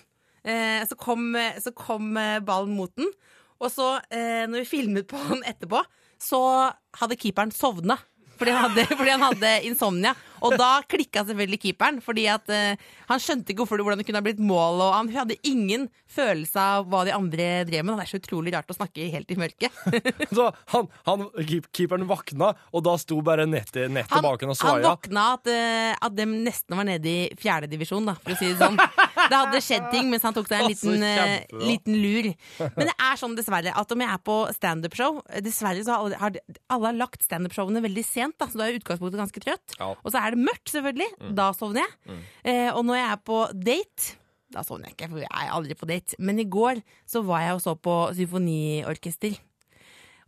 Eh, 0.48 0.82
så, 0.88 0.98
kom, 0.98 1.30
eh, 1.38 1.60
så 1.62 1.74
kom 1.76 2.16
eh, 2.16 2.38
ballen 2.44 2.74
mot 2.78 2.94
den. 2.98 3.12
Og 3.58 3.72
så, 3.74 3.88
eh, 4.14 4.44
når 4.46 4.62
vi 4.62 4.70
filmet 4.70 5.08
på 5.10 5.18
han 5.18 5.42
etterpå, 5.46 5.82
så 6.22 6.40
hadde 7.00 7.18
keeperen 7.18 7.54
sovna. 7.54 7.98
Fordi 8.38 8.54
han 8.54 8.68
hadde, 8.68 8.86
fordi 8.98 9.10
han 9.10 9.26
hadde 9.26 9.52
insomnia. 9.66 10.14
Og 10.46 10.54
da 10.54 10.78
klikka 10.86 11.24
selvfølgelig 11.26 11.58
keeperen, 11.64 11.96
fordi 12.04 12.28
at 12.30 12.50
uh, 12.52 12.90
han 13.08 13.22
skjønte 13.22 13.50
ikke 13.50 13.64
hvorfor 13.64 13.80
det, 13.80 13.86
hvordan 13.88 13.98
det 13.98 14.06
kunne 14.06 14.20
ha 14.20 14.26
blitt 14.26 14.42
mål. 14.42 14.82
Og 14.86 14.92
han 14.94 15.10
hadde 15.10 15.38
ingen 15.42 15.88
følelse 16.06 16.62
av 16.62 16.86
hva 16.90 17.02
de 17.08 17.14
andre 17.16 17.48
drev 17.66 17.82
med. 17.82 17.98
Det 17.98 18.06
er 18.06 18.12
så 18.12 18.20
utrolig 18.22 18.54
rart 18.54 18.70
å 18.70 18.76
snakke 18.76 19.08
helt 19.10 19.34
i 19.34 19.38
mørket. 19.40 19.74
Så 20.36 20.46
han, 20.74 20.86
han, 21.08 21.26
keeperen 21.74 22.06
vakna, 22.08 22.52
og 22.70 22.86
da 22.86 22.94
sto 23.02 23.18
bare 23.26 23.48
nettet 23.50 23.90
nett 23.90 24.10
Han, 24.14 24.22
bak 24.24 24.44
henne 24.44 24.54
og 24.54 24.62
han 24.62 24.84
vakna 24.86 24.94
våkna 24.94 25.26
at, 25.34 25.50
uh, 25.50 26.06
at 26.06 26.14
de 26.14 26.28
nesten 26.30 26.78
var 26.78 26.86
nede 26.86 27.10
i 27.10 27.26
fjerdedivisjon, 27.42 28.14
for 28.22 28.36
å 28.36 28.38
si 28.38 28.52
det 28.52 28.62
sånn. 28.62 28.78
Det 29.28 29.40
hadde 29.40 29.62
skjedd 29.64 29.88
ting 29.92 30.10
mens 30.12 30.24
han 30.26 30.36
tok 30.36 30.48
seg 30.50 30.62
en 30.64 30.70
liten, 30.72 31.02
eh, 31.06 31.56
liten 31.62 31.98
lur. 32.02 32.30
Men 32.76 32.90
det 32.90 32.94
er 32.94 33.20
sånn, 33.20 33.36
dessverre, 33.38 33.74
at 33.76 33.94
om 33.94 34.04
jeg 34.04 34.12
er 34.14 34.22
på 34.24 34.38
standup-show 34.56 35.20
Dessverre 35.44 35.84
så 35.86 35.96
har 35.96 36.16
alle, 36.28 36.42
alle 36.68 36.92
har 36.92 36.98
lagt 36.98 37.26
standup-showene 37.26 37.82
veldig 37.84 38.04
sent, 38.06 38.38
da, 38.40 38.48
så 38.48 38.60
da 38.60 38.66
er 38.66 38.72
jeg 38.72 38.80
i 38.80 38.82
utgangspunktet 38.82 39.22
ganske 39.22 39.44
trøtt. 39.44 39.76
Ja. 39.78 39.92
Og 39.96 40.14
så 40.14 40.22
er 40.22 40.34
det 40.34 40.44
mørkt, 40.46 40.72
selvfølgelig. 40.72 41.10
Da 41.38 41.50
sovner 41.56 41.84
jeg. 41.84 42.22
Eh, 42.44 42.70
og 42.72 42.84
når 42.88 43.02
jeg 43.02 43.10
er 43.12 43.20
på 43.28 43.42
date 43.54 44.16
da 44.48 44.62
sovner 44.64 44.88
jeg 44.88 44.96
ikke, 44.96 45.10
for 45.12 45.20
jeg 45.20 45.28
er 45.28 45.52
aldri 45.52 45.74
på 45.76 45.88
date. 45.88 46.16
Men 46.24 46.40
i 46.40 46.46
går 46.48 46.80
så 47.08 47.20
var 47.26 47.42
jeg 47.44 47.58
og 47.58 47.62
så 47.64 47.74
på 47.76 47.96
symfoniorkester. 48.16 49.36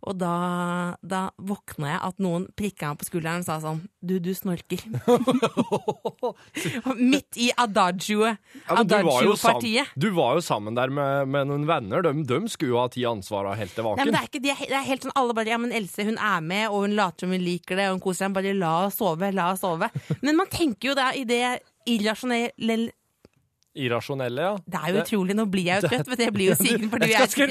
Og 0.01 0.15
da, 0.17 0.95
da 1.05 1.27
våkna 1.37 1.91
jeg 1.91 1.99
at 2.07 2.21
noen 2.25 2.47
prikka 2.57 2.89
meg 2.89 2.97
på 3.01 3.05
skulderen 3.05 3.43
og 3.43 3.45
sa 3.45 3.59
sånn 3.61 3.83
Du, 4.01 4.15
du 4.17 4.31
snorker. 4.33 4.81
Midt 6.97 7.37
i 7.37 7.51
adagioet. 7.57 8.37
Ja, 8.67 8.79
Adagio-partiet. 8.81 9.91
Du 9.95 10.09
var 10.15 10.35
jo 10.39 10.41
sammen 10.45 10.75
der 10.77 10.89
med, 10.93 11.27
med 11.31 11.47
noen 11.51 11.67
venner. 11.69 12.01
De, 12.05 12.13
de 12.27 12.39
skulle 12.51 12.73
jo 12.73 12.79
ha 12.81 12.87
tatt 12.91 13.05
ansvaret 13.11 13.59
helt 13.61 13.75
til 13.77 13.85
Nei, 13.85 13.91
vaken. 13.91 14.05
men 14.09 14.15
det 14.15 14.21
er 14.23 14.29
ikke 14.31 14.43
det. 14.45 14.55
er- 14.55 14.71
Det 14.71 14.77
er 14.79 14.87
helt 14.89 15.05
sånn 15.07 15.15
alle 15.21 15.35
bare 15.37 15.53
Ja, 15.53 15.57
men 15.61 15.71
Else, 15.75 16.05
hun 16.07 16.17
er 16.17 16.41
med, 16.41 16.67
og 16.69 16.85
hun 16.87 16.95
later 16.97 17.25
som 17.27 17.35
hun 17.35 17.43
liker 17.45 17.75
det, 17.79 17.87
og 17.89 17.97
hun 17.99 18.03
koser 18.07 18.25
seg. 18.25 18.33
Bare 18.37 18.53
la 18.57 18.73
oss 18.87 18.97
sove, 19.01 19.31
la 19.35 19.51
oss 19.53 19.61
sove. 19.65 19.89
Men 20.21 20.37
man 20.39 20.47
tenker 20.51 20.91
jo 20.91 20.97
da 20.97 21.11
i 21.17 21.23
det 21.27 21.43
irrasjonelle 21.89 22.91
Irrasjonelle, 23.79 24.43
ja. 24.43 24.55
Det 24.67 24.79
er 24.81 24.91
jo 24.91 25.01
utrolig, 25.05 25.35
nå 25.37 25.45
blir 25.47 25.69
jeg 25.69 25.79
jo 25.83 25.91
trøtt, 25.91 26.09
vet 26.11 26.21
det 26.25 26.29
blir 26.35 26.49
jo 26.51 26.57
sigen 26.65 26.89
fordi 26.91 27.11
Jeg 27.13 27.31
skru 27.31 27.45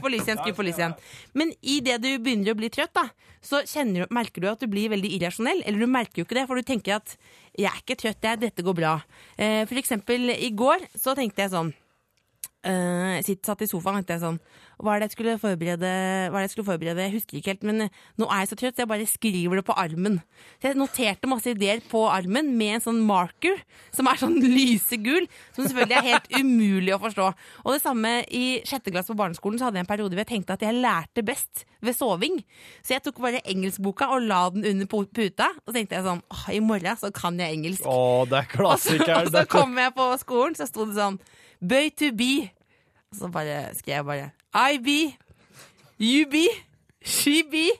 på 0.00 0.10
lyset 0.12 0.30
igjen, 0.30 0.40
skru 0.40 0.52
på 0.56 0.64
lyset 0.64 0.82
igjen. 0.82 0.94
Men 1.36 1.52
i 1.60 1.78
det 1.84 1.98
du 2.04 2.08
begynner 2.14 2.54
å 2.54 2.58
bli 2.58 2.70
trøtt, 2.72 2.94
da, 2.96 3.08
så 3.44 3.60
du, 3.62 4.02
merker 4.10 4.42
du 4.42 4.48
at 4.50 4.62
du 4.64 4.66
blir 4.70 4.90
veldig 4.90 5.10
irrasjonell. 5.18 5.60
Eller 5.66 5.84
du 5.84 5.90
merker 5.92 6.22
jo 6.22 6.26
ikke 6.26 6.38
det, 6.40 6.46
for 6.48 6.56
du 6.58 6.66
tenker 6.66 6.96
at 6.96 7.16
jeg 7.56 7.68
er 7.68 7.82
ikke 7.82 7.98
trøtt, 8.00 8.24
jeg, 8.24 8.40
dette 8.46 8.64
går 8.64 8.78
bra. 8.80 8.94
Eh, 9.36 9.62
For 9.68 9.78
eksempel 9.80 10.32
i 10.34 10.50
går 10.56 10.88
så 10.96 11.14
tenkte 11.18 11.44
jeg 11.44 11.52
sånn 11.52 11.74
eh, 12.66 13.18
sitt, 13.26 13.44
satt 13.46 13.62
i 13.64 13.68
sofaen 13.70 14.00
og 14.00 14.04
tenkte 14.04 14.22
sånn 14.22 14.40
hva 14.76 14.92
er 14.92 15.00
det 15.00 15.06
jeg 15.06 15.14
skulle 15.14 15.34
forberede? 15.40 15.90
Hva 16.28 16.36
er 16.36 16.42
det 16.42 16.48
jeg 16.50 16.52
skulle 16.52 16.68
forberede? 16.68 17.04
Jeg 17.06 17.14
husker 17.14 17.38
ikke 17.38 17.52
helt, 17.54 17.62
men 17.64 17.86
eh, 17.86 18.00
nå 18.20 18.26
er 18.28 18.42
jeg 18.42 18.50
så 18.50 18.58
trøtt, 18.60 18.74
så 18.76 18.84
jeg 18.84 18.90
bare 18.90 19.06
skriver 19.08 19.60
det 19.60 19.64
på 19.64 19.76
armen. 19.80 20.18
Så 20.60 20.68
jeg 20.68 20.76
noterte 20.76 21.30
masse 21.30 21.54
ideer 21.54 21.80
på 21.88 22.02
armen 22.12 22.50
med 22.58 22.76
en 22.76 22.84
sånn 22.84 22.98
marker 23.08 23.56
som 23.96 24.10
er 24.10 24.20
sånn 24.20 24.36
lysegul, 24.56 25.24
som 25.56 25.64
selvfølgelig 25.64 25.96
er 25.96 26.08
helt 26.10 26.28
umulig 26.36 26.92
å 26.92 27.00
forstå. 27.00 27.28
Og 27.64 27.72
det 27.72 27.80
samme 27.80 28.12
i 28.28 28.44
sjette 28.68 28.92
klasse 28.92 29.14
på 29.14 29.16
barneskolen, 29.22 29.56
så 29.56 29.70
hadde 29.70 29.80
jeg 29.80 29.86
en 29.86 29.92
periode 29.94 30.12
hvor 30.12 30.24
jeg 30.26 30.32
tenkte 30.34 30.58
at 30.58 30.66
jeg 30.66 30.76
lærte 30.76 31.24
best 31.24 31.64
ved 31.80 31.96
soving. 31.96 32.42
Så 32.84 32.98
jeg 32.98 33.04
tok 33.06 33.22
bare 33.24 33.40
engelskboka 33.48 34.10
og 34.12 34.28
la 34.28 34.42
den 34.52 34.68
under 34.74 34.92
puta, 34.92 35.48
og 35.64 35.70
så 35.70 35.78
tenkte 35.78 35.96
jeg 35.96 36.04
sånn 36.04 36.20
åh, 36.20 36.44
i 36.52 36.60
morgen 36.60 37.00
så 37.00 37.08
kan 37.16 37.40
jeg 37.40 37.56
engelsk. 37.56 37.88
Å, 37.88 38.28
det 38.28 38.42
er 38.42 38.52
Og 38.66 38.76
så, 38.82 38.98
og 38.98 39.32
så 39.32 39.46
kom 39.48 39.76
jeg 39.80 39.96
på 39.96 40.10
skolen, 40.20 40.56
så 40.58 40.68
sto 40.68 40.84
det 40.84 40.98
sånn 40.98 41.16
Bøy 41.64 41.88
to 41.96 42.10
be. 42.12 42.50
Og 43.12 43.18
så 43.20 43.30
bare 43.32 43.74
skrev 43.78 43.94
jeg 43.94 44.04
bare 44.04 44.30
I 44.70 44.78
be, 44.82 45.00
you 46.00 46.26
be, 46.30 46.46
she 47.04 47.42
be, 47.50 47.70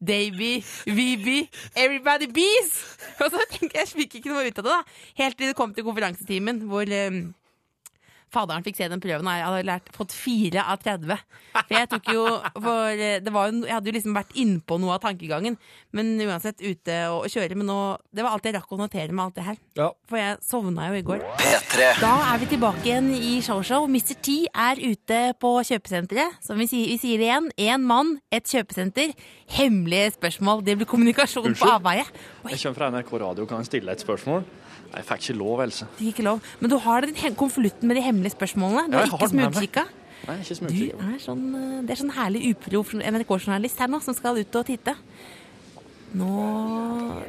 they 0.00 0.30
be, 0.30 0.64
we 0.86 1.16
be, 1.16 1.48
everybody 1.76 2.26
bees. 2.32 2.98
Og 3.22 3.30
så 3.30 3.40
tenker 3.50 3.80
jeg, 3.80 3.86
jeg 3.86 3.88
fikk 3.94 4.20
ikke 4.20 4.32
noe 4.32 4.46
ut 4.46 4.60
av 4.60 4.66
det, 4.66 4.72
da. 4.72 4.80
Helt 5.22 5.38
til 5.38 5.50
det 5.50 5.56
kom 5.58 5.74
til 5.74 5.86
konferansetimen, 5.86 6.64
hvor 6.70 6.88
eh, 6.88 7.24
faderen 8.34 8.64
fikk 8.66 8.76
se 8.80 8.88
den 8.90 9.00
prøven, 9.02 9.26
og 9.30 9.38
jeg 9.38 9.46
hadde 9.46 9.66
lært, 9.70 9.90
fått 9.94 10.12
fire 10.16 10.64
av 10.74 10.82
30. 10.82 11.22
For 11.54 11.74
jeg 11.78 11.88
tok 11.94 12.10
jo 12.12 12.24
for 12.58 12.90
eh, 12.98 13.20
det 13.22 13.32
var 13.34 13.48
jo, 13.52 13.60
Jeg 13.64 13.74
hadde 13.76 13.90
jo 13.90 13.94
liksom 13.96 14.16
vært 14.18 14.34
innpå 14.42 14.78
noe 14.82 14.96
av 14.96 15.02
tankegangen, 15.06 15.56
men 15.94 16.12
uansett 16.26 16.58
ute 16.64 16.96
og, 17.12 17.24
og 17.24 17.32
kjøre. 17.32 17.56
Men 17.60 17.70
nå, 17.70 17.78
det 18.14 18.26
var 18.26 18.34
alt 18.34 18.48
jeg 18.50 18.56
rakk 18.58 18.74
å 18.74 18.80
notere 18.82 19.14
med 19.14 19.24
alt 19.28 19.38
det 19.38 19.46
her. 19.46 19.60
Ja. 19.78 19.88
For 20.10 20.18
jeg 20.20 20.38
sovna 20.44 20.88
jo 20.90 20.98
i 20.98 21.04
går. 21.06 21.22
P3. 21.40 21.88
Da 22.02 22.12
er 22.32 22.42
vi 22.42 22.50
tilbake 22.54 22.82
igjen 22.88 23.12
i 23.14 23.36
showshow. 23.46 23.86
Mr. 23.90 24.16
T 24.24 24.36
er 24.50 24.82
ute 24.82 25.20
på 25.42 25.54
kjøpesenteret. 25.70 26.40
Som 26.44 26.58
vi 26.62 26.66
sier, 26.70 26.90
vi 26.90 26.98
sier 27.02 27.22
det 27.22 27.30
igjen. 27.30 27.48
Én 27.70 27.86
mann, 27.86 28.16
et 28.34 28.50
kjøpesenter. 28.50 29.14
Hemmelige 29.54 30.14
spørsmål. 30.18 30.64
Det 30.66 30.74
blir 30.80 30.88
kommunikasjon 30.90 31.46
på 31.46 31.52
Unnskyld? 31.54 31.74
avveie. 31.78 32.04
Oi, 32.44 32.50
Jeg 32.56 32.60
kommer 32.64 32.78
fra 32.80 32.90
NRK 32.94 33.12
Radio, 33.22 33.46
kan 33.46 33.62
jeg 33.62 33.70
stille 33.72 33.92
et 33.94 34.02
spørsmål? 34.02 34.42
Jeg 34.94 35.06
fikk 35.08 35.28
ikke 35.28 35.38
lov, 35.40 35.60
Else. 35.64 35.86
det 35.98 36.06
gikk 36.06 36.18
ikke 36.18 36.26
lov. 36.28 36.50
Men 36.60 36.70
du 36.70 36.78
har 36.78 37.06
den 37.06 37.38
konvolutten 37.38 37.90
med 37.90 37.98
de 37.98 38.02
hemmelige 38.04 38.36
spørsmålene. 38.36 38.88
Du 38.90 38.98
har 38.98 39.06
ja, 39.06 39.10
har 39.10 39.18
ikke 39.18 39.32
smugkikka. 39.34 39.86
Nei, 40.24 40.36
ikke 40.40 40.68
Du 40.70 41.04
er 41.04 41.16
sånn, 41.20 41.46
eh, 41.58 41.80
det 41.84 41.94
er 41.94 42.00
sånn 42.00 42.14
herlig 42.16 42.44
upro 42.54 42.84
NRK-journalist 42.96 43.80
her 43.82 43.90
nå, 43.92 44.00
som 44.04 44.16
skal 44.16 44.38
ut 44.40 44.60
og 44.60 44.68
titte. 44.70 44.94
Nå 46.14 46.30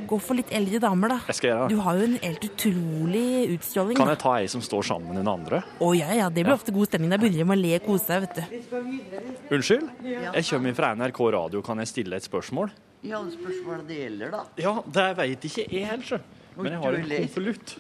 Gå 0.06 0.18
for 0.22 0.38
litt 0.38 0.52
eldre 0.54 0.78
damer, 0.84 1.16
da. 1.16 1.18
Jeg 1.32 1.40
skal 1.40 1.50
gjøre 1.50 1.70
Du 1.72 1.80
har 1.82 1.98
jo 1.98 2.06
en 2.06 2.18
helt 2.22 2.44
utrolig 2.46 3.26
utstråling. 3.56 3.98
Kan 3.98 4.12
jeg 4.14 4.20
ta 4.22 4.36
ei 4.38 4.48
som 4.52 4.62
står 4.62 4.86
sammen 4.92 5.10
med 5.10 5.24
den 5.24 5.32
andre? 5.32 5.64
Å 5.82 5.90
ja, 5.98 6.12
ja, 6.14 6.30
det 6.30 6.46
blir 6.46 6.54
ofte 6.54 6.74
god 6.76 6.92
stemning. 6.92 7.10
Da 7.10 7.18
begynner 7.18 7.42
de 7.42 7.48
med 7.50 7.58
å 7.58 7.62
le 7.64 7.74
og 7.80 7.88
kose 7.88 8.06
seg, 8.06 8.28
vet 8.28 8.38
du. 8.38 9.56
Unnskyld? 9.56 9.90
Jeg 10.06 10.46
kommer 10.52 10.78
fra 10.78 10.94
NRK 11.00 11.22
Radio, 11.40 11.64
kan 11.66 11.82
jeg 11.82 11.90
stille 11.96 12.22
et 12.22 12.28
spørsmål? 12.28 12.74
Ja, 13.06 13.22
spørsmålet 13.34 13.90
det 13.90 14.00
gjelder, 14.04 14.34
da. 14.34 14.46
Ja, 14.62 14.76
det 14.98 15.10
veit 15.18 15.50
ikke 15.50 15.66
jeg 15.66 15.90
helt, 15.90 16.06
sjø. 16.06 16.22
Men 16.56 16.72
jeg 16.72 16.80
har 16.82 16.94
en 16.94 17.10
konvolutt. 17.12 17.76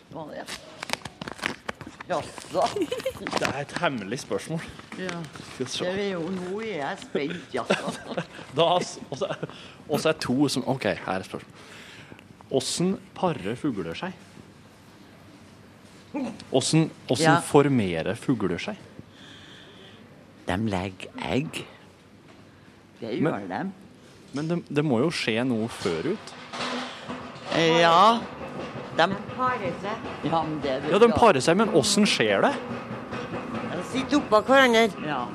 Jaså? 2.06 2.62
Det 3.40 3.48
er 3.48 3.62
et 3.64 3.72
hemmelig 3.82 4.20
spørsmål. 4.22 4.62
Ja. 5.00 5.22
Det 5.58 5.88
er 5.90 6.12
jo, 6.12 6.28
nå 6.30 6.60
er 6.62 6.76
jeg 6.84 7.00
spent, 7.02 7.56
jaså. 7.56 8.24
Og 9.90 10.00
så 10.02 10.10
er 10.12 10.20
to 10.22 10.36
som 10.52 10.68
OK, 10.70 10.86
her 10.86 11.20
er 11.24 11.26
spørsmål. 11.26 11.64
Åssen 12.56 12.92
parer 13.18 13.56
fugler 13.58 13.98
seg? 13.98 14.14
Åssen 16.56 16.92
Ja. 17.20 17.40
formerer 17.44 18.16
fugler 18.16 18.62
seg? 18.62 18.78
De 20.46 20.58
legger 20.70 21.10
egg. 21.26 21.64
Det 23.02 23.18
Men- 23.22 23.34
gjør 23.34 23.48
de. 23.50 23.72
Men 24.36 24.48
det, 24.52 24.58
det 24.70 24.84
må 24.86 25.00
jo 25.00 25.10
skje 25.16 25.42
noe 25.48 25.68
før 25.72 26.12
ut? 26.14 26.34
Ja. 27.56 28.20
De 28.96 29.08
parer 29.36 29.74
seg. 29.82 30.06
Ja, 30.24 30.42
men 30.44 30.60
det 30.64 30.72
er 30.72 30.86
Ja, 30.92 31.00
de 31.00 31.10
parer 31.12 31.42
seg, 31.44 31.58
men 31.60 31.70
åssen 31.76 32.06
skjer 32.08 32.42
det? 32.48 32.54
De 33.76 33.84
sitter 33.92 34.18
oppå 34.22 34.42
hverandre. 34.48 34.86
Ja. 35.06 35.26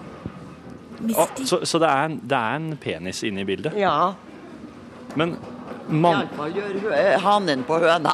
Ah, 1.16 1.28
så 1.48 1.62
så 1.64 1.78
det, 1.80 1.88
er 1.88 2.04
en, 2.10 2.18
det 2.28 2.36
er 2.36 2.56
en 2.58 2.70
penis 2.80 3.22
inne 3.24 3.40
i 3.40 3.44
bildet? 3.48 3.76
ja. 3.80 4.14
Men 5.18 5.32
man, 5.88 6.20
Iallfall 6.20 6.52
gjør 6.54 6.76
hø- 6.84 7.16
hanen 7.24 7.64
på 7.66 7.78
høna. 7.82 8.12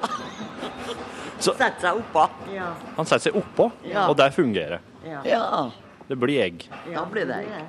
Så- 1.45 1.53
Setter 1.53 1.81
seg 1.83 1.99
oppå. 2.01 2.23
Ja. 2.55 2.71
han 2.97 3.05
setter 3.07 3.27
seg 3.31 3.37
oppå, 3.37 3.67
Ja. 3.85 4.07
og 4.09 4.17
der 4.17 4.31
fungerer. 4.33 4.81
ja. 5.05 5.71
Det 6.09 6.15
blir 6.23 6.39
egg. 6.41 6.69
Ja, 6.93 7.03
blir 7.11 7.27
det 7.27 7.35
egg. 7.43 7.65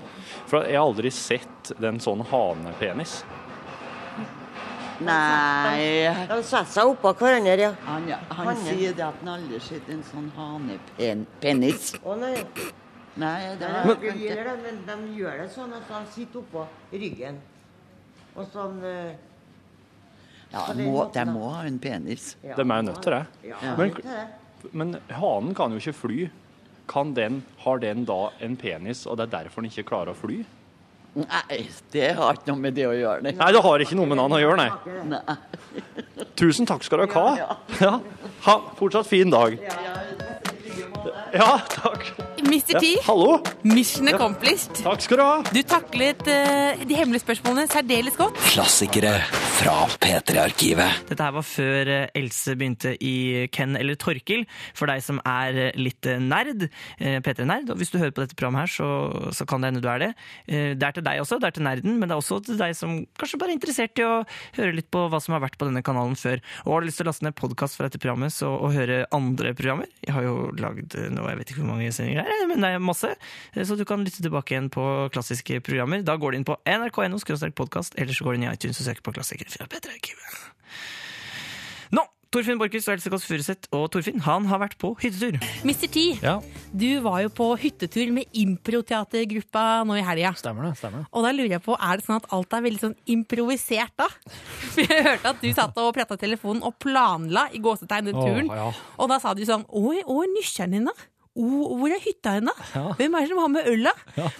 For 0.46 0.62
jeg 0.64 0.78
har 0.78 0.86
aldri 0.86 1.10
sett 1.12 1.72
den 1.82 1.98
sånn 2.00 2.22
hanepenis. 2.30 3.24
Nei 5.06 6.08
De 6.30 6.40
setter 6.42 6.72
seg 6.72 6.90
oppå 6.90 7.12
hverandre, 7.20 7.56
ja. 7.60 7.72
Han, 7.86 8.08
han 8.40 8.60
sier 8.66 8.96
det 8.98 9.06
at 9.06 9.20
han 9.22 9.30
aldri 9.36 9.60
har 9.60 9.66
sett 9.68 9.90
en 9.94 10.04
sånn 10.08 10.32
hanepenis. 10.38 11.92
Å 12.02 12.16
nei. 12.18 12.34
Nei, 13.18 13.38
det 13.58 13.66
er 13.66 13.86
men, 13.88 13.96
de, 14.02 14.12
gjør 14.22 14.44
det, 14.46 14.56
men 14.64 14.82
de 14.86 15.16
gjør 15.18 15.40
det 15.42 15.48
sånn 15.54 15.72
at 15.74 15.88
han 15.90 16.04
sitter 16.14 16.44
oppå 16.44 16.66
ryggen. 16.94 17.40
Og 18.38 18.50
sånn 18.54 18.76
eh, 18.86 19.16
Ja, 20.52 20.68
de 20.78 20.86
må, 20.86 21.08
de 21.14 21.24
må 21.30 21.48
ha 21.56 21.64
en 21.68 21.80
penis. 21.82 22.36
Ja. 22.46 22.58
De 22.60 22.66
er 22.66 22.86
nødt 22.86 23.02
til 23.04 23.16
det. 23.16 23.24
Ja, 23.50 23.74
Men, 23.80 23.96
det. 23.98 24.28
men 24.72 25.00
hanen 25.10 25.58
kan 25.58 25.74
jo 25.74 25.82
ikke 25.82 25.98
fly. 25.98 26.28
Kan 26.88 27.16
den, 27.18 27.42
har 27.66 27.82
den 27.84 28.06
da 28.08 28.30
en 28.40 28.56
penis, 28.56 29.02
og 29.10 29.18
det 29.20 29.28
er 29.28 29.34
derfor 29.42 29.66
den 29.66 29.74
ikke 29.74 29.90
klarer 29.90 30.14
å 30.14 30.18
fly? 30.18 30.44
Nei, 31.18 31.60
det 31.94 32.12
har 32.18 32.38
ikke 32.38 32.52
noe 32.52 32.62
med 32.62 32.76
det 32.78 32.86
å 32.86 32.94
gjøre. 32.94 33.24
Nei. 33.26 33.34
Nei, 33.40 33.50
det 33.56 33.62
har 33.66 33.84
ikke 33.84 33.98
noe 33.98 34.10
med 34.12 34.20
den 34.22 34.36
å 34.38 34.42
gjøre, 34.42 34.58
nei. 34.62 34.98
Nei. 35.16 36.28
Tusen 36.38 36.68
takk 36.70 36.86
skal 36.86 37.02
dere 37.02 37.18
ha. 37.18 37.56
Ja. 37.82 37.94
Ha 38.46 38.56
fortsatt 38.78 39.10
fin 39.10 39.34
dag. 39.34 39.58
Ja, 41.34 41.58
takk. 41.74 42.12
Mr. 42.48 42.80
T, 42.80 42.94
Ja, 42.96 43.02
hallo. 43.08 43.40
mission 43.68 44.08
accomplished. 44.08 44.80
Takk 44.84 45.02
skal 45.04 45.20
du 45.20 45.24
ha. 45.24 45.34
Du 45.54 45.60
taklet 45.68 46.22
uh, 46.32 46.80
de 46.88 46.96
hemmelige 46.96 47.24
spørsmålene 47.26 47.68
særdeles 47.72 48.16
godt. 48.18 48.38
Klassikere 48.54 49.18
fra 49.58 49.74
P3-arkivet. 50.04 51.02
Dette 51.10 51.26
her 51.26 51.34
var 51.36 51.46
før 51.46 51.90
eh, 51.90 52.10
Else 52.18 52.54
begynte 52.60 52.92
i 53.04 53.48
Ken 53.54 53.74
eller 53.80 53.98
Torkil, 54.00 54.44
for 54.78 54.86
deg 54.90 55.02
som 55.04 55.18
er 55.28 55.58
eh, 55.68 55.80
litt 55.82 56.06
nerd. 56.22 56.68
eh, 57.02 57.18
P3-nerd. 57.26 57.72
Og 57.74 57.80
hvis 57.82 57.90
du 57.94 57.98
hører 57.98 58.14
på 58.14 58.22
dette 58.24 58.38
programmet 58.38 58.68
her, 58.68 58.74
så, 58.76 59.32
så 59.34 59.48
kan 59.50 59.64
det 59.66 59.72
hende 59.72 59.82
du 59.84 59.90
er 59.90 60.04
det. 60.06 60.12
Det 60.48 60.86
er 60.86 60.94
til 60.96 61.06
deg 61.08 61.22
også, 61.24 61.40
det 61.42 61.50
er 61.50 61.56
til 61.58 61.66
nerden, 61.66 61.98
men 61.98 62.06
det 62.08 62.14
er 62.16 62.22
også 62.22 62.38
til 62.46 62.60
deg 62.60 62.76
som 62.78 63.00
kanskje 63.20 63.40
bare 63.42 63.52
er 63.56 63.58
interessert 63.58 64.00
i 64.00 64.06
å 64.06 64.14
høre 64.60 64.76
litt 64.78 64.90
på 64.94 65.08
hva 65.12 65.20
som 65.24 65.34
har 65.36 65.42
vært 65.44 65.58
på 65.60 65.68
denne 65.68 65.82
kanalen 65.86 66.16
før. 66.20 66.40
Og 66.68 66.76
har 66.78 66.86
du 66.86 66.90
lyst 66.92 67.02
til 67.02 67.08
å 67.08 67.10
laste 67.12 67.26
ned 67.26 67.36
podkast 67.40 67.80
fra 67.80 67.90
dette 67.90 68.00
programmet 68.04 68.36
så, 68.36 68.54
og 68.54 68.76
høre 68.78 69.02
andre 69.16 69.56
programmer? 69.58 69.90
Jeg 70.06 70.14
har 70.16 70.28
jo 70.30 70.38
lagd 70.62 70.94
nå, 71.18 71.26
jeg 71.34 71.42
vet 71.42 71.54
ikke 71.56 71.64
hvor 71.66 71.72
mange 71.74 71.90
sendinger 71.96 72.22
det 72.24 72.30
er, 72.37 72.37
men 72.48 72.62
det 72.62 72.70
er 72.76 72.84
masse. 72.84 73.10
Eh, 73.56 73.64
Så 73.66 73.78
du 73.80 73.86
kan 73.86 74.04
lytte 74.06 74.22
tilbake 74.22 74.54
igjen 74.56 74.70
på 74.74 74.84
klassiske 75.14 75.60
programmer. 75.66 76.04
Da 76.06 76.16
går 76.18 76.32
du 76.32 76.38
inn 76.38 76.46
på 76.48 76.58
nrk.no 76.66 77.18
podkast, 77.58 77.98
eller 77.98 78.14
så 78.14 78.24
går 78.28 78.36
du 78.38 78.42
inn 78.44 78.50
i 78.50 78.54
iTunes 78.54 78.80
og 78.82 78.86
søker 78.92 79.02
på 79.08 79.14
klassikere 79.18 79.50
fra 79.50 79.66
P3-arkivet. 79.72 80.38
Nå! 81.96 82.04
Torfinn 82.28 82.60
Borchhus 82.60 82.84
og 82.90 82.98
Else 82.98 83.08
Kåss 83.10 83.24
Furuseth 83.24 83.70
og 83.72 83.86
Torfinn 83.94 84.20
han 84.26 84.44
har 84.52 84.60
vært 84.60 84.74
på 84.82 84.90
hyttetur. 85.00 85.38
Mr. 85.64 85.88
T, 85.88 86.02
Ja, 86.20 86.34
du 86.76 87.00
var 87.06 87.22
jo 87.24 87.30
på 87.32 87.48
hyttetur 87.58 88.12
med 88.12 88.28
improteatergruppa 88.36 89.86
nå 89.88 89.96
i 89.96 90.04
helga. 90.04 90.34
stemmer 90.36 90.68
det. 90.68 90.74
stemmer 90.78 91.06
det. 91.06 91.08
Og 91.16 91.24
da 91.24 91.32
lurer 91.32 91.56
jeg 91.56 91.64
på, 91.64 91.78
er 91.80 91.98
det 92.02 92.06
sånn 92.06 92.20
at 92.20 92.28
alt 92.36 92.54
er 92.58 92.66
veldig 92.68 92.84
sånn 92.84 92.96
improvisert 93.16 93.96
da? 93.96 94.10
For 94.76 94.84
jeg 94.84 95.06
hørte 95.08 95.32
at 95.32 95.40
du 95.42 95.48
satt 95.56 95.80
og 95.80 95.94
pratet 95.96 96.20
i 96.20 96.26
telefonen 96.28 96.64
og 96.68 96.76
planla 96.84 97.48
i 97.56 97.64
gåsetegn 97.64 98.12
den 98.12 98.20
turen. 98.20 98.52
turen. 98.52 98.58
ja. 98.60 98.72
Og 99.00 99.10
da 99.14 99.22
sa 99.24 99.34
du 99.34 99.46
sånn, 99.48 99.64
oi, 99.72 100.02
oi, 100.04 100.26
nysgjerrig 100.36 100.84
da. 100.92 100.98
Hvor 101.38 101.92
er 101.94 102.02
hytta 102.02 102.38
henne? 102.38 102.54
Ja. 102.74 102.84
Hvem 102.98 103.16
er 103.16 103.26
det 103.26 103.30
som 103.30 103.42
har 103.44 103.52
med 103.54 103.68
øl 103.70 103.86
da? 103.86 103.94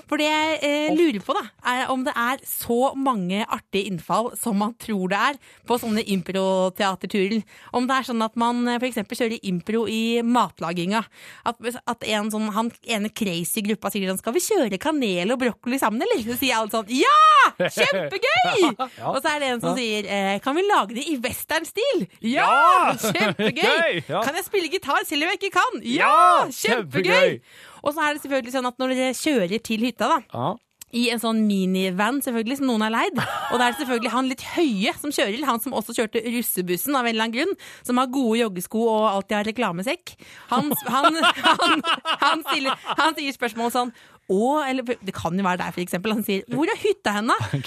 For 0.10 0.18
det 0.20 0.28
jeg 0.28 0.58
eh, 0.66 0.96
lurer 0.98 1.22
på 1.24 1.36
da, 1.38 1.44
er 1.70 1.92
om 1.94 2.04
det 2.08 2.14
er 2.18 2.42
så 2.48 2.92
mange 2.98 3.44
artige 3.46 3.92
innfall 3.92 4.32
som 4.40 4.58
man 4.58 4.74
tror 4.82 5.12
det 5.14 5.20
er 5.30 5.38
på 5.70 5.78
sånne 5.82 6.02
improteaterturer. 6.16 7.44
Om 7.78 7.88
det 7.90 7.98
er 8.00 8.08
sånn 8.10 8.26
at 8.26 8.38
man 8.40 8.64
f.eks. 8.66 8.80
for 8.82 8.90
eksempel 8.90 9.22
kjører 9.22 9.46
impro 9.52 9.84
i 9.92 10.02
matlaginga. 10.26 11.04
At, 11.48 11.62
at 11.86 12.08
en 12.10 12.32
sånn, 12.34 12.50
han 12.56 12.72
ene 12.90 13.14
crazy 13.14 13.62
gruppa 13.68 13.92
sier 13.94 14.10
sånn, 14.10 14.22
skal 14.22 14.36
vi 14.38 14.44
kjøre 14.48 14.82
kanel 14.82 15.36
og 15.36 15.42
brokkoli 15.44 15.80
sammen, 15.82 16.02
eller? 16.08 16.24
Så 16.26 16.40
sier 16.42 16.58
alle 16.58 16.74
sånn, 16.74 16.90
ja! 16.98 17.14
Kjempegøy! 17.58 18.74
Og 19.14 19.22
så 19.22 19.36
er 19.36 19.40
det 19.44 19.52
en 19.54 19.62
som 19.64 19.78
sier, 19.78 20.10
eh, 20.10 20.34
kan 20.44 20.58
vi 20.58 20.66
lage 20.66 20.98
det 20.98 21.06
i 21.12 21.18
western-stil? 21.22 22.08
Ja! 22.26 22.96
Kjempegøy! 23.06 24.02
Kan 24.10 24.34
jeg 24.34 24.48
spille 24.48 24.72
gitar 24.74 25.06
selv 25.08 25.28
om 25.28 25.34
jeg 25.36 25.42
ikke 25.44 25.54
kan? 25.60 25.82
Ja! 25.86 26.08
Ja! 26.08 26.48
Kjempegøy! 26.52 26.87
Kjempegøy! 26.92 27.42
Og 27.84 27.94
så 27.94 28.06
er 28.08 28.14
det 28.14 28.24
selvfølgelig 28.24 28.56
sånn 28.56 28.70
at 28.72 28.80
når 28.82 28.96
dere 28.96 29.12
kjører 29.18 29.62
til 29.64 29.86
hytta, 29.88 30.08
da, 30.08 30.20
Ja. 30.34 30.56
i 30.96 31.10
en 31.12 31.20
sånn 31.20 31.42
minivan 31.48 32.22
selvfølgelig, 32.24 32.58
som 32.58 32.68
noen 32.70 32.82
har 32.86 32.94
leid. 32.96 33.18
Og 33.52 33.60
da 33.60 33.68
er 33.68 33.72
det 33.76 33.82
selvfølgelig 33.82 34.12
han 34.14 34.30
litt 34.32 34.44
høye 34.56 34.94
som 35.02 35.12
kjører, 35.12 35.46
han 35.46 35.60
som 35.60 35.74
også 35.76 35.96
kjørte 35.98 36.24
russebussen 36.24 36.96
av 36.96 37.06
en 37.06 37.12
eller 37.12 37.28
annen 37.28 37.36
grunn, 37.36 37.56
som 37.84 37.98
har 38.00 38.08
gode 38.08 38.40
joggesko 38.40 38.86
og 38.88 39.08
alltid 39.12 39.36
har 39.38 39.50
reklamesekk. 39.52 40.16
Han, 40.50 40.72
han, 40.88 41.20
han, 41.44 41.82
han, 42.24 42.46
stiller, 42.48 42.78
han 42.98 43.18
sier 43.20 43.36
spørsmål 43.36 43.74
sånn 43.76 43.92
og, 44.28 44.60
eller 44.68 44.84
det 44.84 45.14
kan 45.16 45.38
jo 45.40 45.44
være 45.46 45.62
deg, 45.62 45.72
for 45.72 45.80
eksempel. 45.86 46.12
Han 46.18 46.24
sier 46.28 46.44
'hvor 46.52 46.68
er 46.68 46.76
hytta 46.82 47.14
henne?' 47.16 47.38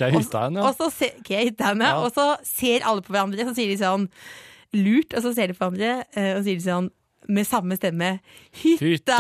Og 0.69 0.75
så, 0.77 0.91
se? 0.93 1.09
Ja. 1.89 1.95
og 2.05 2.13
så 2.13 2.37
ser 2.45 2.85
alle 2.85 3.01
på 3.01 3.15
hverandre, 3.15 3.47
så 3.49 3.55
sier 3.57 3.69
de 3.73 3.79
sånn 3.81 4.09
lurt, 4.77 5.15
og 5.17 5.23
så 5.25 5.33
ser 5.35 5.49
de 5.49 5.55
på 5.55 5.65
hverandre, 5.65 6.05
eh, 6.15 6.37
og 6.37 6.45
sier 6.45 6.57
de 6.61 6.65
sånn 6.67 6.91
med 7.29 7.47
samme 7.47 7.77
stemme 7.77 8.13
Hytta, 8.63 8.85
Hytta 8.85 9.19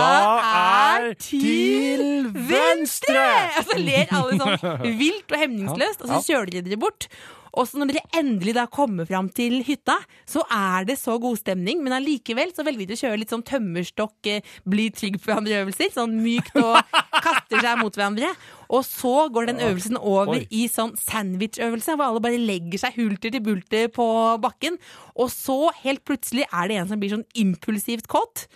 er 0.50 1.12
til 1.20 2.30
venstre! 2.32 3.26
Og 3.60 3.68
så 3.68 3.76
ler 3.80 4.14
alle 4.16 4.38
sånn 4.40 4.80
vilt 5.02 5.30
og 5.30 5.42
hemningsløst, 5.44 6.06
og 6.06 6.14
så 6.14 6.22
kjører 6.30 6.54
de 6.54 6.64
dere 6.70 6.80
bort. 6.80 7.10
Og 7.58 7.66
så 7.68 7.80
når 7.80 7.90
dere 7.90 8.20
endelig 8.20 8.54
da 8.56 8.66
kommer 8.70 9.08
fram 9.08 9.30
til 9.34 9.60
hytta, 9.66 9.96
så 10.28 10.44
er 10.54 10.86
det 10.88 10.98
så 11.00 11.16
god 11.22 11.40
stemning, 11.40 11.82
men 11.84 11.94
allikevel 11.96 12.54
så 12.54 12.64
velger 12.66 12.90
de 12.90 12.98
å 12.98 13.02
kjøre 13.02 13.20
litt 13.22 13.34
sånn 13.34 13.46
tømmerstokk, 13.46 14.18
eh, 14.30 14.46
bli 14.70 14.88
trygg 14.94 15.18
på 15.18 15.30
hverandre-øvelser, 15.30 15.92
sånn 15.96 16.18
mykt 16.22 16.58
og 16.60 16.78
kaster 17.26 17.62
seg 17.62 17.80
mot 17.82 17.94
hverandre. 17.94 18.32
Og 18.70 18.84
så 18.86 19.14
går 19.34 19.50
den 19.50 19.62
øvelsen 19.66 19.98
over 19.98 20.38
Oi. 20.38 20.44
i 20.54 20.66
sånn 20.70 20.92
sandwich-øvelse, 21.00 21.96
hvor 21.96 22.06
alle 22.06 22.22
bare 22.22 22.42
legger 22.42 22.84
seg 22.84 23.00
hulter 23.00 23.34
til 23.34 23.42
bulter 23.42 23.88
på 23.94 24.06
bakken. 24.42 24.78
Og 25.18 25.32
så, 25.34 25.62
helt 25.82 26.04
plutselig, 26.06 26.46
er 26.54 26.70
det 26.70 26.78
en 26.78 26.92
som 26.92 27.02
blir 27.02 27.16
sånn 27.16 27.26
impulsivt 27.38 28.06
kåt. 28.10 28.46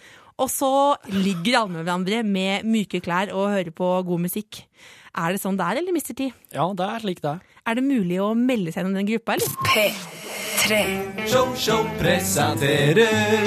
Og 0.42 0.50
så 0.50 0.70
ligger 1.14 1.60
alle 1.60 1.76
med 1.76 1.84
hverandre 1.86 2.22
med 2.26 2.66
myke 2.66 2.98
klær 3.02 3.30
og 3.34 3.52
hører 3.54 3.74
på 3.74 3.90
god 4.06 4.24
musikk. 4.26 4.64
Er 5.14 5.30
det 5.30 5.38
sånn 5.44 5.54
det 5.54 5.62
er, 5.62 5.78
eller, 5.78 5.94
Mr. 5.94 6.14
T? 6.18 6.24
Ja, 6.50 6.64
det 6.74 6.86
er 6.90 7.02
slik 7.04 7.20
det 7.22 7.36
er. 7.36 7.42
Er 7.70 7.76
det 7.78 7.84
mulig 7.86 8.16
å 8.18 8.32
melde 8.34 8.72
seg 8.74 8.82
inn 8.82 8.96
i 8.96 8.98
den 8.98 9.06
gruppa, 9.12 9.36
eller? 9.36 9.52
P3. 9.70 10.78
Show, 11.30 11.52
show 11.54 11.84
presenterer 12.00 13.44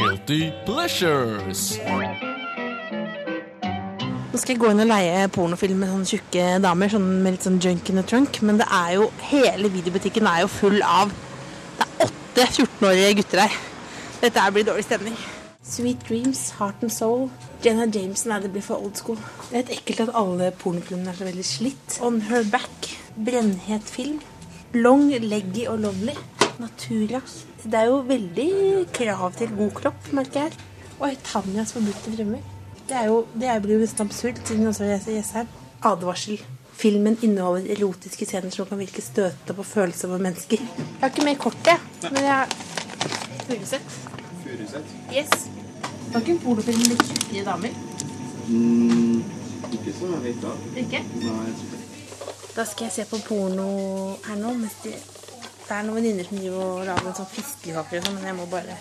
Guilty 0.00 0.48
Pleasures. 0.66 1.76
Nå 4.28 4.40
skal 4.42 4.56
jeg 4.56 4.60
gå 4.64 4.72
inn 4.74 4.82
og 4.82 4.90
leie 4.90 5.28
pornofilm 5.34 5.78
med 5.78 5.92
sånne 5.94 6.10
tjukke 6.10 6.48
damer, 6.66 6.90
sånn 6.90 7.06
med 7.22 7.36
litt 7.36 7.46
sånn 7.46 7.62
junk 7.62 7.92
in 7.92 8.02
a 8.02 8.04
trunk, 8.10 8.42
men 8.42 8.58
det 8.58 8.66
er 8.66 8.96
jo, 8.98 9.06
hele 9.30 9.70
videobutikken 9.72 10.26
er 10.26 10.42
jo 10.42 10.50
full 10.58 10.82
av 10.82 11.14
Det 11.78 11.86
er 11.86 12.08
åtte 12.08 12.48
14-årige 12.58 13.14
gutter 13.20 13.44
her. 13.44 13.54
Dette 14.18 14.42
her 14.42 14.50
blir 14.54 14.66
dårlig 14.66 14.88
stemning. 14.90 15.14
Sweet 15.62 16.02
Dreams, 16.08 16.48
Heart 16.58 16.82
and 16.82 16.90
Soul. 16.92 17.28
Jenna 17.64 17.86
Jameson 17.90 18.32
er 18.32 18.40
det 18.44 18.52
blir 18.54 18.62
for 18.62 18.78
old 18.84 18.96
school. 18.96 19.18
Det 19.50 19.56
er 19.56 19.64
et 19.64 19.72
ekkelt 19.78 20.04
at 20.06 20.14
alle 20.18 20.50
pornofilmene 20.60 21.10
er 21.10 21.18
så 21.18 21.26
veldig 21.26 21.44
slitt. 21.46 21.96
On 22.06 22.20
Her 22.28 22.44
Back, 22.52 22.90
brennhet 23.16 23.88
film. 23.90 24.20
Long, 24.74 25.08
leggy 25.24 25.64
og 25.68 25.80
lovely. 25.82 26.14
Natura. 26.58 27.20
Det 27.64 27.74
er 27.74 27.88
jo 27.90 27.98
veldig 28.06 28.48
krav 28.94 29.32
til 29.38 29.50
god 29.58 29.70
kropp, 29.74 30.12
merker 30.14 30.46
jeg. 30.46 30.52
Oi, 31.00 31.12
Tanjas 31.26 31.72
forbudte 31.74 32.14
drømmer. 32.16 32.42
Det, 32.88 32.96
er 32.96 33.06
jo, 33.10 33.18
det 33.34 33.48
er- 33.50 33.60
blir 33.60 33.74
jo 33.78 33.82
nesten 33.84 34.06
absurd, 34.06 34.38
siden 34.44 34.66
også 34.66 34.84
er 34.84 34.98
gjesteren. 34.98 35.48
Advarsel. 35.82 36.40
Filmen 36.78 37.18
inneholder 37.22 37.70
erotiske 37.74 38.26
scener 38.26 38.50
som 38.54 38.66
kan 38.66 38.78
virke 38.78 39.02
støtende 39.02 39.54
på 39.58 39.64
følsomme 39.66 40.18
mennesker. 40.22 40.58
Jeg 40.62 41.00
har 41.00 41.08
ikke 41.10 41.24
mer 41.24 41.34
kort, 41.34 41.58
jeg. 41.66 41.78
Men 42.12 42.22
jeg 42.22 42.32
har 42.32 42.48
Furuset. 43.48 43.80
Yes. 45.12 45.48
Var 46.12 46.20
ikke 46.20 46.32
en 46.32 46.40
pornofilm 46.40 46.78
med 46.80 46.94
litt 46.94 47.08
tjukkere 47.10 47.44
damer? 47.44 47.72
ikke 49.68 49.92
så 49.92 50.08
jeg 50.14 50.22
vet 50.24 50.38
da. 50.40 50.52
Ikke? 50.82 51.00
Nei. 51.20 51.50
Da 52.56 52.64
skal 52.66 52.88
jeg 52.88 52.94
se 52.94 53.04
på 53.10 53.20
porno 53.26 53.68
her 54.24 54.38
nå. 54.40 54.54
Mens 54.58 54.78
det, 54.84 54.94
det 55.66 55.74
er 55.76 55.84
noen 55.84 56.00
venninner 56.00 56.24
som 56.28 56.40
driver 56.40 56.64
og 56.64 56.86
lager 56.88 57.10
en 57.10 57.18
sånn 57.18 57.30
fiskekaker 57.34 58.00
og 58.00 58.06
sånn, 58.08 58.16
men 58.16 58.30
jeg 58.30 58.38
må 58.38 58.48
bare 58.50 58.78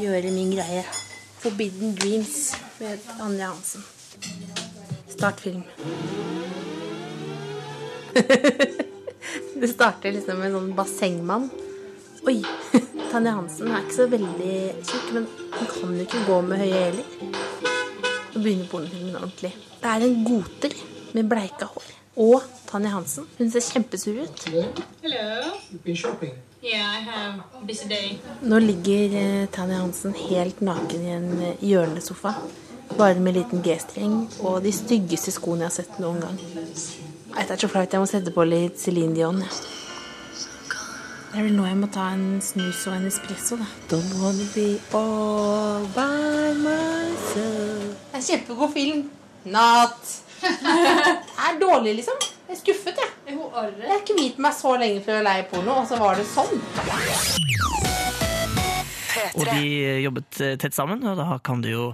gjøre 0.00 0.32
min 0.34 0.54
greie. 0.56 0.86
Forbidden 1.44 1.92
Dreams 2.00 2.38
med 2.80 3.04
Anja 3.20 3.52
Hansen. 3.52 3.84
Start 5.12 5.44
film. 5.44 5.62
det 9.60 9.68
starter 9.68 10.16
liksom 10.16 10.40
med 10.40 10.48
en 10.48 10.58
sånn 10.58 10.74
bassengmann. 10.78 11.50
Oi! 12.24 12.40
Tanja 13.12 13.36
Hansen 13.36 13.68
er 13.70 13.84
ikke 13.84 13.94
så 14.00 14.06
veldig 14.10 14.54
tjukk, 14.80 15.10
men 15.14 15.26
hun 15.58 15.68
kan 15.72 15.94
jo 15.94 16.06
ikke 16.06 16.22
gå 16.26 16.40
med 16.48 16.62
høye 16.62 16.80
hæler. 16.80 17.04
Nå 18.34 18.40
begynner 18.42 18.70
pornofilmen 18.70 19.18
ordentlig. 19.20 19.52
Det 19.82 19.90
er 19.90 20.06
en 20.06 20.24
goter 20.26 20.74
med 21.14 21.28
bleika 21.30 21.68
hår. 21.70 21.92
Og 22.24 22.42
Tanja 22.70 22.90
Hansen. 22.94 23.26
Hun 23.38 23.50
ser 23.50 23.62
kjempesur 23.74 24.18
ut. 24.22 24.44
Hello. 25.02 25.54
Been 25.84 25.96
shopping. 25.96 26.34
Yeah, 26.62 26.98
I 26.98 27.00
have 27.04 27.42
a 27.60 27.64
busy 27.66 27.88
day. 27.88 28.18
Nå 28.42 28.58
ligger 28.58 29.16
eh, 29.20 29.46
Tanja 29.52 29.82
Hansen 29.82 30.14
helt 30.30 30.60
naken 30.64 31.02
i 31.04 31.10
en 31.12 31.30
eh, 31.42 31.64
hjørnesofa. 31.70 32.34
Bare 32.98 33.18
med 33.20 33.34
liten 33.36 33.62
G-streng 33.64 34.16
og 34.44 34.62
de 34.64 34.72
styggeste 34.72 35.34
skoene 35.34 35.66
jeg 35.66 35.72
har 35.72 35.76
sett 35.80 35.98
noen 36.02 36.22
gang. 36.22 36.38
Det 37.34 37.50
er 37.50 37.58
så 37.58 37.68
flaut. 37.68 37.92
Jeg 37.92 38.00
må 38.00 38.08
sette 38.08 38.32
på 38.34 38.46
litt 38.46 38.78
Céline 38.80 39.14
Dion. 39.16 39.42
Det 41.34 41.40
er 41.40 41.46
vel 41.48 41.56
nå 41.58 41.64
jeg 41.66 41.78
må 41.80 41.86
ta 41.90 42.02
en 42.14 42.36
snus 42.46 42.84
og 42.86 42.94
en 42.94 43.08
espresso, 43.08 43.56
da. 43.58 43.64
Don't 43.90 44.12
wanna 44.20 44.44
be 44.54 44.66
all 44.94 45.82
by 45.96 46.52
myself. 46.60 47.96
Det 48.12 48.12
er 48.12 48.20
en 48.20 48.26
kjempegod 48.28 48.70
film. 48.76 49.00
Not. 49.44 49.98
Det 50.44 50.52
er 51.48 51.58
dårlig, 51.60 51.96
liksom. 51.98 52.22
Jeg 52.46 52.54
er 52.54 52.60
skuffet, 52.60 53.02
jeg. 53.02 53.34
Jeg 53.34 53.90
har 53.90 53.98
ikke 53.98 54.14
hvilt 54.20 54.38
meg 54.46 54.54
så 54.54 54.76
lenge 54.78 55.02
for 55.02 55.18
å 55.18 55.26
leie 55.26 55.48
porno, 55.50 55.80
og 55.82 55.90
så 55.90 55.98
var 55.98 56.22
det 56.22 56.28
sånn. 56.30 56.54
Og 59.34 59.44
de 59.50 59.64
jobbet 60.04 60.40
eh, 60.44 60.54
tett 60.60 60.74
sammen, 60.76 61.02
og 61.06 61.16
da 61.20 61.38
kan 61.44 61.60
det 61.64 61.72
jo 61.74 61.90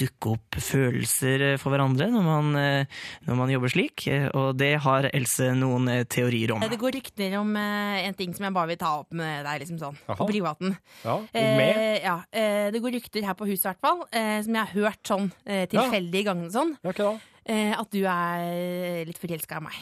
dukke 0.00 0.32
opp 0.34 0.58
følelser 0.62 1.44
eh, 1.52 1.56
for 1.60 1.74
hverandre 1.74 2.08
når 2.12 2.24
man, 2.26 2.50
eh, 2.60 3.00
når 3.28 3.38
man 3.40 3.52
jobber 3.54 3.72
slik. 3.74 4.06
Eh, 4.10 4.28
Og 4.34 4.56
det 4.58 4.72
har 4.84 5.08
Else 5.14 5.50
noen 5.58 5.88
eh, 5.92 6.04
teorier 6.10 6.54
om. 6.56 6.64
Det 6.64 6.78
går 6.80 6.96
rykter 6.98 7.36
om 7.40 7.54
eh, 7.60 8.04
en 8.08 8.14
ting 8.18 8.34
som 8.36 8.46
jeg 8.48 8.56
bare 8.56 8.72
vil 8.72 8.80
ta 8.80 8.94
opp 9.02 9.12
med 9.14 9.44
deg, 9.46 9.60
liksom 9.64 9.78
sånn, 9.82 9.98
Aha. 10.08 10.18
på 10.18 10.28
privaten. 10.32 10.76
Ja, 11.04 11.18
og 11.20 11.30
med? 11.34 11.76
Eh, 11.76 11.98
ja, 12.04 12.16
eh, 12.34 12.70
det 12.74 12.82
går 12.84 12.96
rykter 12.98 13.24
her 13.28 13.36
på 13.38 13.46
huset, 13.48 13.64
i 13.66 13.70
hvert 13.72 13.84
fall, 13.84 14.04
eh, 14.12 14.38
som 14.46 14.54
jeg 14.58 14.64
har 14.64 14.74
hørt 14.80 15.02
sånn 15.14 15.30
tilfeldig 15.44 16.20
i 16.20 16.26
ganger 16.26 16.50
sånn, 16.54 16.74
Ja, 16.82 16.90
okay, 16.90 17.04
da? 17.04 17.14
eh, 17.46 17.72
at 17.78 17.90
du 17.94 18.00
er 18.08 19.04
litt 19.08 19.18
forelska 19.22 19.60
i 19.60 19.64
meg. 19.68 19.78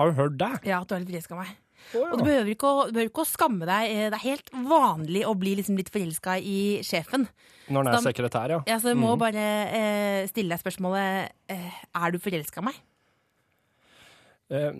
Har 0.00 0.10
du 0.10 0.16
hørt 0.16 0.36
det? 0.40 0.52
Ja, 0.68 0.80
at 0.80 0.88
du 0.88 0.94
er 0.96 1.02
litt 1.02 1.10
forelska 1.12 1.36
i 1.36 1.40
meg. 1.42 1.56
Og 1.98 2.18
du 2.20 2.24
behøver, 2.24 2.50
ikke 2.54 2.68
å, 2.68 2.84
du 2.88 2.94
behøver 2.94 3.10
ikke 3.10 3.24
å 3.24 3.28
skamme 3.28 3.66
deg. 3.68 3.90
eh, 3.90 4.08
Det 4.12 4.18
er 4.18 4.26
helt 4.28 4.52
vanlig 4.70 5.24
å 5.26 5.34
bli 5.38 5.56
liksom 5.58 5.78
litt 5.80 5.90
forelska 5.92 6.36
i 6.38 6.60
sjefen. 6.86 7.26
Når 7.70 7.86
den 7.88 7.94
er 7.94 8.04
sekretær, 8.04 8.54
ja. 8.54 8.60
Ja, 8.68 8.78
så 8.82 8.92
jeg 8.92 8.98
må 9.00 9.14
mm. 9.14 9.20
bare 9.22 9.46
eh, 9.78 10.28
stille 10.30 10.54
deg 10.54 10.62
spørsmålet 10.62 11.34
eh, 11.54 11.80
Er 11.94 12.14
du 12.14 12.18
forelska 12.22 12.62
i 12.62 12.66
meg? 12.66 12.78
Eh, 14.50 14.70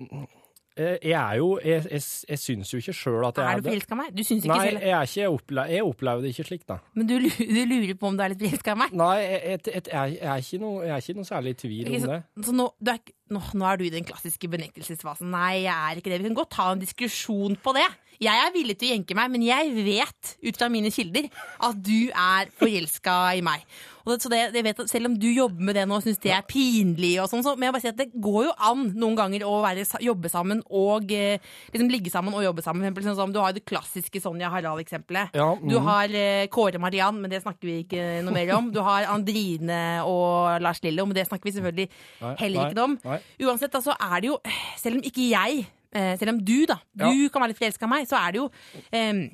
Jeg 0.80 1.14
er 1.16 1.36
jo 1.40 1.48
Jeg, 1.64 1.84
jeg, 1.90 2.02
jeg 2.30 2.40
syns 2.42 2.72
jo 2.72 2.80
ikke 2.80 2.94
sjøl 2.96 3.26
at 3.28 3.40
jeg 3.40 3.44
Er 3.44 3.48
det. 3.48 3.56
er 3.56 3.60
du 3.60 3.68
forelska 3.70 3.96
i 3.96 4.00
meg? 4.00 4.10
Du 4.16 4.22
syns 4.24 4.44
ikke 4.44 4.56
Nei, 4.56 4.66
selv 4.68 4.82
er 4.82 5.04
jeg, 5.14 5.30
opple 5.30 5.64
jeg 5.70 5.86
opplever 5.86 6.24
det 6.24 6.32
ikke 6.34 6.46
slik, 6.50 6.66
da. 6.68 6.78
Men 6.96 7.10
du, 7.10 7.14
du 7.56 7.60
lurer 7.70 7.94
på 8.00 8.10
om 8.10 8.18
du 8.18 8.24
er 8.24 8.34
litt 8.34 8.44
forelska 8.44 8.76
i 8.76 8.80
meg? 8.84 8.94
Nei, 9.00 9.14
jeg, 9.20 9.62
jeg, 9.70 9.86
er- 9.92 10.44
ikke 10.44 10.60
noe, 10.64 10.84
jeg 10.86 10.94
er 10.96 11.04
ikke 11.04 11.18
noe 11.20 11.30
særlig 11.30 11.56
i 11.56 11.60
tvil 11.64 11.86
okay, 11.86 12.00
om 12.00 12.06
så, 12.06 12.12
det. 12.16 12.46
så 12.48 12.56
nå, 12.56 12.68
du 12.80 12.92
er, 12.94 13.02
nå, 13.36 13.42
nå 13.60 13.68
er 13.70 13.80
du 13.80 13.86
i 13.86 13.92
den 13.94 14.06
klassiske 14.08 14.50
benektelsesfasen. 14.56 15.30
Nei, 15.34 15.52
jeg 15.66 15.74
er 15.74 16.00
ikke 16.00 16.12
det. 16.12 16.22
Vi 16.22 16.30
kan 16.30 16.38
godt 16.40 16.54
ta 16.56 16.70
en 16.74 16.82
diskusjon 16.82 17.58
på 17.60 17.76
det. 17.76 17.86
Jeg 18.20 18.36
er 18.36 18.50
villig 18.52 18.76
til 18.76 18.90
å 18.90 18.96
jenke 18.96 19.16
meg, 19.16 19.30
men 19.32 19.44
jeg 19.46 19.70
vet 19.80 20.34
ut 20.44 20.58
fra 20.60 20.68
mine 20.72 20.90
kilder 20.92 21.30
at 21.68 21.78
du 21.80 22.10
er 22.10 22.50
forelska 22.60 23.14
i 23.38 23.44
meg. 23.46 23.64
Og 24.04 24.16
så 24.22 24.30
det, 24.32 24.40
jeg 24.56 24.64
vet 24.64 24.82
at 24.84 24.90
Selv 24.90 25.10
om 25.10 25.16
du 25.20 25.28
jobber 25.28 25.66
med 25.70 25.76
det 25.76 25.86
nå 25.88 25.98
og 25.98 26.04
syns 26.04 26.20
det 26.22 26.32
er 26.34 26.46
pinlig, 26.48 27.12
og 27.22 27.28
sånn, 27.30 27.44
så 27.44 27.54
må 27.56 27.66
jeg 27.66 27.74
bare 27.74 27.84
si 27.84 27.90
at 27.90 27.98
det 27.98 28.08
går 28.14 28.46
jo 28.48 28.54
an 28.70 28.84
noen 28.98 29.18
ganger 29.18 29.44
å 29.48 29.58
være, 29.64 29.84
jobbe 30.04 30.30
sammen 30.32 30.62
og 30.66 31.12
eh, 31.14 31.42
liksom 31.74 31.90
ligge 31.92 32.12
sammen 32.12 32.36
og 32.36 32.44
jobbe 32.44 32.64
sammen. 32.64 32.82
For 32.82 32.90
eksempel, 32.90 33.08
sånn 33.08 33.18
som, 33.18 33.34
du 33.34 33.40
har 33.42 33.52
jo 33.52 33.58
det 33.60 33.66
klassiske 33.68 34.22
Sonja 34.22 34.50
Harald-eksempelet. 34.52 35.36
Ja, 35.36 35.50
Du 35.60 35.76
mhm. 35.76 35.88
har 35.88 36.16
eh, 36.22 36.46
Kåre 36.52 36.80
Mariann, 36.82 37.20
men 37.22 37.32
det 37.32 37.42
snakker 37.44 37.68
vi 37.68 37.80
ikke 37.84 38.06
noe 38.26 38.36
mer 38.36 38.54
om. 38.56 38.70
Du 38.74 38.80
har 38.86 39.08
Andrine 39.12 39.80
og 40.06 40.62
Lars 40.64 40.82
Lillo, 40.84 41.06
men 41.08 41.18
det 41.18 41.26
snakker 41.28 41.50
vi 41.50 41.56
selvfølgelig 41.58 41.88
Nei, 41.90 42.34
heller 42.44 42.70
ikke 42.70 42.80
nei, 42.80 42.86
om. 42.86 42.96
nei. 43.04 43.20
Uansett, 43.46 43.72
da, 43.74 43.82
så 43.84 43.94
er 43.96 44.16
det 44.22 44.30
jo 44.30 44.40
Selv 44.80 44.98
om 44.98 45.04
ikke 45.06 45.28
jeg, 45.30 45.64
eh, 45.92 46.14
selv 46.20 46.34
om 46.34 46.42
du, 46.44 46.58
da, 46.68 46.80
du 46.94 47.28
kan 47.30 47.42
være 47.42 47.52
litt 47.52 47.60
forelska 47.60 47.88
i 47.88 47.92
meg, 47.94 48.08
så 48.08 48.18
er 48.20 48.34
det 48.34 48.40
jo 48.42 48.48
eh, 48.96 49.24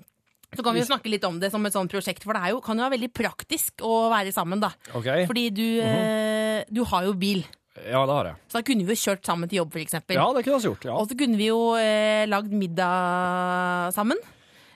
så 0.54 0.62
kan 0.62 0.74
vi 0.76 0.80
jo 0.80 0.86
snakke 0.88 1.10
litt 1.10 1.24
om 1.26 1.40
det 1.40 1.50
som 1.50 1.64
et 1.66 1.72
sånt 1.74 1.90
prosjekt, 1.90 2.22
for 2.24 2.32
det 2.36 2.42
er 2.44 2.50
jo, 2.54 2.60
kan 2.64 2.76
jo 2.78 2.84
være 2.86 2.94
veldig 2.98 3.12
praktisk 3.12 3.82
å 3.82 4.08
være 4.12 4.32
sammen, 4.32 4.60
da. 4.62 4.70
Okay. 4.94 5.26
Fordi 5.26 5.50
du, 5.50 5.64
eh, 5.82 6.64
du 6.70 6.84
har 6.84 7.04
jo 7.08 7.12
bil. 7.18 7.42
Ja, 7.76 8.06
det 8.08 8.14
har 8.14 8.24
jeg. 8.30 8.36
Så 8.48 8.56
da 8.60 8.62
kunne 8.64 8.86
vi 8.86 8.94
jo 8.94 9.02
kjørt 9.02 9.24
sammen 9.28 9.48
til 9.50 9.58
jobb, 9.58 9.72
for 9.74 9.82
eksempel. 9.82 10.16
Ja, 10.16 10.28
det 10.32 10.44
kunne 10.46 10.60
vi 10.62 10.68
gjort. 10.70 10.84
ja. 10.88 10.94
Og 10.96 11.08
så 11.10 11.18
kunne 11.18 11.36
vi 11.36 11.48
jo 11.50 11.74
eh, 11.76 12.24
lagd 12.30 12.52
middag 12.52 13.92
sammen. 13.92 14.16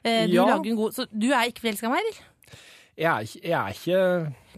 Eh, 0.04 0.26
du 0.26 0.35
Ja. 0.35 0.44
lager 0.48 0.70
en 0.70 0.76
god 0.76 0.92
Så 0.96 1.06
du 1.12 1.30
er 1.33 1.48
ikke 1.48 1.61
forelska 1.61 1.87
i 1.87 1.90
meg, 1.92 2.00
eller? 2.04 2.20
Jeg 3.00 3.40
jeg 3.40 3.56
er 3.56 3.74
ikke 3.74 4.00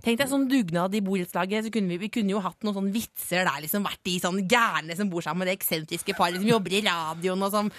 Tenk 0.03 0.19
deg 0.19 0.31
sånn 0.31 0.49
dugnad 0.51 0.95
i 0.99 1.03
borettslaget. 1.05 1.69
Så 1.69 1.71
kunne 1.71 1.93
vi, 1.93 1.99
vi 2.03 2.09
kunne 2.11 2.33
jo 2.33 2.41
hatt 2.43 2.65
noen 2.67 2.75
sånne 2.75 2.95
vitser 2.95 3.45
der, 3.47 3.61
liksom 3.63 3.85
vært 3.87 4.01
de 4.09 4.17
sånn 4.19 4.41
gærne 4.51 4.97
som 4.99 5.11
bor 5.13 5.23
sammen, 5.23 5.45
med 5.45 5.53
det 5.53 5.61
eksentriske 5.61 6.17
paret 6.19 6.41
som 6.41 6.49
jobber 6.49 6.75
i 6.75 6.81
radioen 6.83 7.45
og 7.47 7.53
sånn. 7.55 7.71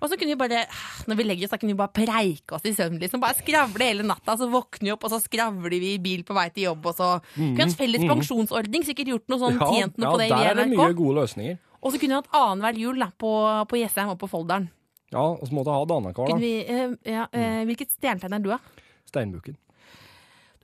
Og 0.00 0.08
så 0.08 0.16
kunne 0.16 0.32
vi 0.32 0.38
bare, 0.40 0.62
når 1.08 1.18
vi 1.18 1.26
legger 1.26 1.46
oss, 1.46 1.52
da 1.52 1.58
kunne 1.60 1.74
vi 1.74 1.80
bare 1.80 1.92
preike 1.96 2.56
oss 2.56 2.64
i 2.68 2.72
søvn, 2.76 2.96
liksom. 3.00 3.20
Bare 3.20 3.36
skravle 3.38 3.90
hele 3.90 4.06
natta, 4.08 4.38
så 4.40 4.48
våkner 4.52 4.88
vi 4.88 4.94
opp, 4.94 5.04
og 5.08 5.12
så 5.12 5.20
skravler 5.20 5.76
vi 5.76 5.92
i 5.96 6.00
bil 6.02 6.24
på 6.26 6.36
vei 6.36 6.46
til 6.54 6.68
jobb, 6.70 6.88
og 6.92 6.96
så 6.96 7.10
kunne 7.34 7.52
vi 7.56 7.64
hatt 7.64 7.76
felles 7.80 8.04
mm. 8.04 8.12
pensjonsordning, 8.14 8.86
sikkert 8.88 9.12
gjort 9.12 9.32
noe 9.32 9.42
sånn, 9.42 9.60
ja, 9.60 9.68
tjent 9.72 10.00
noe 10.00 10.08
ja, 10.08 10.14
på 10.14 10.22
det 10.22 10.30
der 10.32 10.50
er 10.52 10.60
det 10.60 10.66
mye 10.72 10.88
gode 10.96 11.20
løsninger. 11.22 11.60
Og 11.80 11.92
så 11.92 12.00
kunne 12.00 12.16
vi 12.16 12.20
hatt 12.22 12.40
annenhver 12.40 12.80
jul 12.86 13.04
da, 13.04 13.12
på, 13.24 13.34
på 13.68 13.80
Jessheim 13.80 14.12
og 14.12 14.18
på 14.20 14.30
Folldalen. 14.32 14.68
Ja, 15.12 15.22
og 15.22 15.44
så 15.44 15.54
måtte 15.54 15.70
jeg 15.70 15.80
ha 15.80 15.86
det 15.86 16.00
annethvert, 16.00 16.42
eh, 16.42 17.14
ja, 17.14 17.28
eh, 17.36 17.62
hvilket 17.68 17.94
stjernetegn 17.94 18.36
er 18.36 18.42
du, 18.42 18.50
da? 18.56 18.58
Steinbukken. 19.06 19.06
Du 19.06 19.12
er 19.12 19.12
steinbukken, 19.12 19.56
ja. 19.56 19.62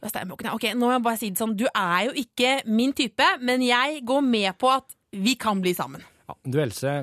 Ok, 0.02 0.64
nå 0.74 0.88
må 0.88 0.94
jeg 0.96 1.04
bare 1.04 1.18
si 1.20 1.30
det 1.30 1.38
sånn. 1.38 1.54
Du 1.58 1.68
er 1.68 2.08
jo 2.08 2.14
ikke 2.18 2.56
min 2.66 2.94
type, 2.96 3.26
men 3.40 3.62
jeg 3.62 4.02
går 4.06 4.24
med 4.26 4.58
på 4.58 4.72
at 4.72 4.96
vi 5.12 5.36
kan 5.38 5.62
bli 5.62 5.74
sammen. 5.78 6.02
Ja, 6.26 6.34
du, 6.42 6.58
Else, 6.62 6.96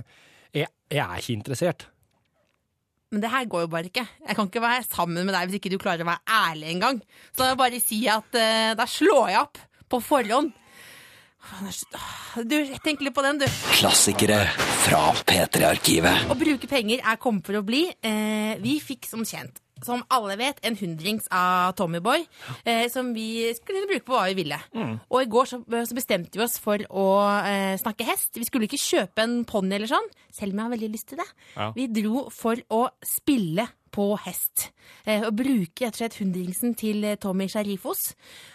jeg, 0.51 0.67
jeg 0.91 1.03
er 1.05 1.21
ikke 1.21 1.37
interessert. 1.37 1.87
Men 3.09 3.23
det 3.23 3.31
her 3.33 3.47
går 3.49 3.63
jo 3.65 3.71
bare 3.71 3.89
ikke. 3.89 4.05
Jeg 4.27 4.37
kan 4.37 4.49
ikke 4.49 4.61
være 4.61 4.85
sammen 4.85 5.23
med 5.25 5.33
deg 5.33 5.47
hvis 5.47 5.57
ikke 5.57 5.71
du 5.73 5.79
klarer 5.81 6.05
å 6.05 6.09
være 6.11 6.39
ærlig 6.51 6.73
engang. 6.75 6.99
Så 7.31 7.41
da 7.41 7.55
bare 7.57 7.79
si 7.81 8.03
at 8.11 8.35
uh, 8.37 8.73
da 8.77 8.85
slår 8.89 9.31
jeg 9.31 9.41
opp 9.47 9.61
på 9.89 10.01
forhånd. 10.05 10.51
Du, 12.45 12.57
tenk 12.83 13.01
litt 13.01 13.15
på 13.15 13.23
den, 13.25 13.39
du. 13.41 13.45
Klassikere 13.79 14.43
fra 14.83 14.99
P3-arkivet. 15.25 16.27
Å 16.29 16.37
bruke 16.37 16.69
penger 16.69 17.01
er 17.01 17.17
kommet 17.21 17.47
for 17.47 17.57
å 17.57 17.63
bli. 17.65 17.85
Eh, 18.05 18.59
vi 18.61 18.75
fikk 18.83 19.07
som 19.09 19.23
kjent 19.25 19.61
som 19.85 20.03
alle 20.13 20.37
vet, 20.39 20.59
en 20.65 20.77
hundrings 20.79 21.27
av 21.31 21.73
Tommyboy, 21.79 22.25
eh, 22.65 22.85
som 22.91 23.13
vi 23.15 23.49
skulle 23.57 23.87
bruke 23.89 24.07
på 24.07 24.15
hva 24.17 24.27
vi 24.29 24.37
ville. 24.41 24.59
Og 25.09 25.21
i 25.23 25.29
går 25.31 25.49
så, 25.49 25.61
så 25.63 25.97
bestemte 25.97 26.39
vi 26.39 26.45
oss 26.45 26.59
for 26.61 26.83
å 26.89 27.07
eh, 27.45 27.75
snakke 27.81 28.07
hest. 28.07 28.33
Vi 28.37 28.47
skulle 28.47 28.69
ikke 28.69 28.81
kjøpe 28.81 29.25
en 29.25 29.41
ponni 29.49 29.77
eller 29.77 29.91
sånn, 29.91 30.07
selv 30.33 30.53
om 30.53 30.61
jeg 30.61 30.67
har 30.67 30.75
veldig 30.77 30.93
lyst 30.93 31.11
til 31.13 31.21
det. 31.21 31.29
Ja. 31.55 31.71
Vi 31.75 31.89
dro 31.99 32.27
for 32.33 32.59
å 32.73 32.85
spille 33.05 33.67
på 33.89 34.11
hest. 34.21 34.69
Eh, 35.05 35.23
og 35.25 35.33
bruke 35.39 35.87
rett 35.87 35.95
og 35.95 36.01
slett 36.03 36.19
hundringsen 36.21 36.75
til 36.77 37.07
Tommy 37.21 37.49
Sharifos. 37.49 38.11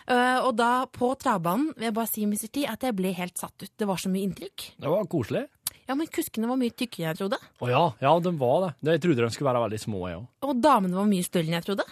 Eh, 0.07 0.39
og 0.45 0.55
da 0.59 0.87
på 0.91 1.11
travbanen 1.21 1.73
vil 1.75 1.89
jeg 1.89 1.97
bare 1.97 2.11
si 2.11 2.27
Mr. 2.29 2.47
T, 2.55 2.67
at 2.71 2.87
jeg 2.87 2.97
ble 2.99 3.15
helt 3.17 3.41
satt 3.41 3.67
ut. 3.67 3.73
Det 3.75 3.89
var 3.91 4.01
så 4.01 4.13
mye 4.13 4.29
inntrykk. 4.29 4.71
Det 4.79 4.95
var 4.95 5.11
koselig. 5.11 5.47
Ja, 5.89 5.95
men 5.99 6.09
kuskene 6.09 6.49
var 6.49 6.57
mye 6.61 6.73
tykkere 6.73 7.05
enn 7.05 7.11
jeg 7.13 7.21
trodde. 7.21 7.39
Å 7.61 7.69
ja, 7.69 7.83
ja, 8.01 8.15
de 8.25 8.33
var 8.41 8.57
det. 8.65 8.71
Jeg 8.95 9.03
trodde 9.05 9.27
de 9.27 9.35
skulle 9.35 9.51
være 9.51 9.65
veldig 9.67 9.81
små, 9.83 10.01
jeg 10.09 10.21
òg. 10.23 10.27
Og 10.49 10.63
damene 10.65 10.97
var 10.97 11.11
mye 11.11 11.27
større 11.27 11.51
enn 11.51 11.59
jeg 11.59 11.67
trodde. 11.67 11.87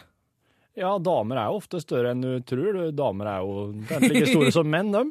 Ja, 0.80 0.94
damer 1.04 1.36
er 1.36 1.50
jo 1.52 1.58
ofte 1.60 1.82
større 1.84 2.14
enn 2.14 2.22
du 2.24 2.30
tror. 2.48 2.78
Damer 2.96 3.28
er 3.34 3.42
jo 3.44 3.66
kanskje 3.90 4.12
like 4.14 4.30
store 4.30 4.52
som 4.56 4.70
menn, 4.72 4.92
dem. 4.94 5.10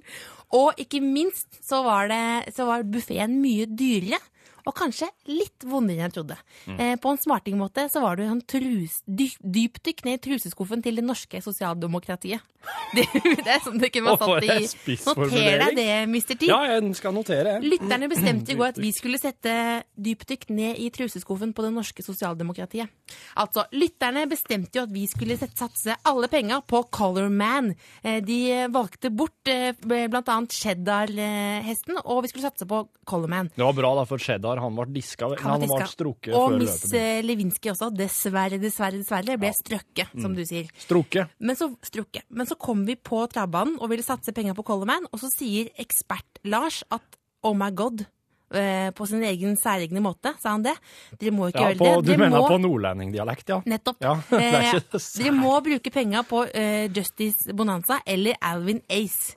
Og 0.57 0.81
ikke 0.81 1.03
minst 1.05 1.61
så 1.63 1.83
var, 1.85 2.09
det, 2.09 2.53
så 2.55 2.65
var 2.67 2.87
buffeen 2.89 3.37
mye 3.43 3.67
dyrere. 3.69 4.17
Og 4.65 4.75
kanskje 4.77 5.09
litt 5.31 5.65
vondere 5.67 5.97
enn 5.99 6.07
jeg 6.09 6.15
trodde. 6.19 6.37
Mm. 6.67 6.77
Eh, 6.79 6.95
på 7.01 7.11
en 7.13 7.21
smartingmåte 7.21 7.87
så 7.91 8.01
var 8.03 8.19
du 8.19 8.23
en 8.27 8.41
trus, 8.41 9.01
dyp, 9.07 9.37
dypdykk 9.41 10.05
ned 10.07 10.19
i 10.19 10.23
truseskuffen 10.29 10.83
til 10.85 10.99
det 10.99 11.05
norske 11.05 11.41
sosialdemokratiet. 11.43 12.41
Det, 12.93 13.05
det 13.15 13.47
er 13.47 13.61
sånn 13.63 13.79
det 13.81 13.87
kunne 13.89 14.11
vært 14.11 14.21
satt 14.27 14.83
i. 14.91 14.97
Noter 15.07 15.61
deg 15.63 15.77
det, 15.79 15.85
Mr. 16.11 16.33
T. 16.37 16.45
Ja, 16.49 16.57
jeg 16.67 16.91
skal 16.99 17.13
notere. 17.15 17.53
jeg. 17.55 17.69
Lytterne 17.71 18.09
bestemte 18.11 18.51
i 18.51 18.57
går 18.59 18.73
at 18.75 18.79
vi 18.83 18.91
skulle 18.93 19.17
sette 19.17 19.53
dypdykk 19.95 20.43
ned 20.51 20.81
i 20.83 20.89
truseskuffen 20.93 21.55
på 21.57 21.63
det 21.65 21.71
norske 21.73 22.03
sosialdemokratiet. 22.05 22.91
Altså, 23.39 23.63
lytterne 23.73 24.25
bestemte 24.29 24.77
jo 24.77 24.83
at 24.83 24.91
vi 24.93 25.05
skulle 25.09 25.39
satse 25.39 25.95
alle 26.05 26.27
penga 26.29 26.59
på 26.67 26.83
Color 26.93 27.31
Man. 27.33 27.71
Eh, 28.03 28.19
De 28.27 28.41
valgte 28.75 29.09
bort 29.09 29.47
eh, 29.49 29.71
blant 29.87 30.27
annet 30.29 30.51
Cheddar-hesten, 30.53 31.97
og 32.03 32.23
vi 32.25 32.31
skulle 32.33 32.49
satse 32.49 32.67
på 32.67 32.83
Color 33.07 33.31
Man. 33.31 33.49
Det 33.55 33.63
var 33.63 33.73
bra, 33.77 33.93
da, 34.01 34.05
for 34.09 34.19
Cheddar 34.21 34.50
han 34.59 34.75
ble 34.75 34.85
diska. 34.93 35.29
Han, 35.39 35.61
Han 35.61 35.67
ble 35.69 35.87
strukket 35.87 36.33
Og 36.35 36.49
før 36.51 36.57
Miss 36.59 36.83
løpet. 36.83 36.93
eh, 36.99 37.21
Lewinsky 37.23 37.69
også, 37.71 37.89
dessverre, 37.95 38.59
dessverre, 38.59 38.97
dessverre, 38.99 39.37
ble 39.39 39.51
strøkket, 39.53 40.11
som 40.21 40.31
Mm. 40.31 40.35
du 40.35 40.45
sier. 40.45 40.67
Strukket. 40.77 41.29
Men 41.39 41.55
så, 41.55 41.69
strukke. 41.81 42.21
Men 42.29 42.45
så 42.47 42.57
kom 42.57 42.85
vi 42.85 42.95
på 42.95 43.27
travbanen 43.29 43.77
og 43.79 43.89
ville 43.89 44.03
satse 44.03 44.33
penger 44.33 44.53
på 44.53 44.63
Colorman, 44.65 45.05
og 45.13 45.19
så 45.19 45.29
sier 45.31 45.69
ekspert 45.77 46.41
Lars 46.43 46.83
at 46.91 47.01
oh 47.43 47.53
my 47.55 47.71
god, 47.71 48.05
eh, 48.53 48.91
på 48.91 49.07
sin 49.07 49.23
egen 49.23 49.55
særegne 49.55 50.01
måte, 50.01 50.33
sa 50.41 50.49
han 50.51 50.61
det. 50.63 50.75
Dere 51.17 51.31
må 51.31 51.47
ikke 51.49 51.59
Ja, 51.61 51.73
gjøre 51.73 51.77
det. 51.77 52.05
det. 52.05 52.17
du 52.17 52.17
mener 52.23 52.39
må, 52.41 52.47
på 52.49 52.59
nordlendingdialekt, 52.59 53.47
ja? 53.49 53.61
Nettopp. 53.65 53.97
Ja, 54.01 54.15
Eh, 54.31 54.81
dere 55.17 55.31
må 55.31 55.61
bruke 55.63 55.89
penga 55.91 56.23
på 56.23 56.43
uh, 56.53 56.87
Justice 56.93 57.53
Bonanza 57.53 58.01
eller 58.05 58.35
Alvin 58.41 58.81
Ace. 58.89 59.35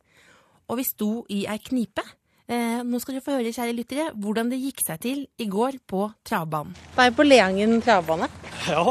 Og 0.69 0.79
vi 0.79 0.83
sto 0.85 1.25
i 1.29 1.47
ei 1.47 1.59
knipe. 1.59 2.03
Eh, 2.45 2.83
nå 2.85 2.99
skal 3.01 3.17
dere 3.17 3.25
få 3.25 3.39
høre, 3.39 3.53
kjære 3.57 3.73
lyttere, 3.73 4.11
hvordan 4.21 4.51
det 4.53 4.59
gikk 4.61 4.83
seg 4.85 4.99
til 5.01 5.21
i 5.41 5.47
går 5.49 5.79
på 5.89 6.03
travbanen. 6.29 6.75
Da 6.93 7.07
er 7.09 7.15
på 7.17 7.25
Leangen 7.25 7.79
travbane. 7.85 8.29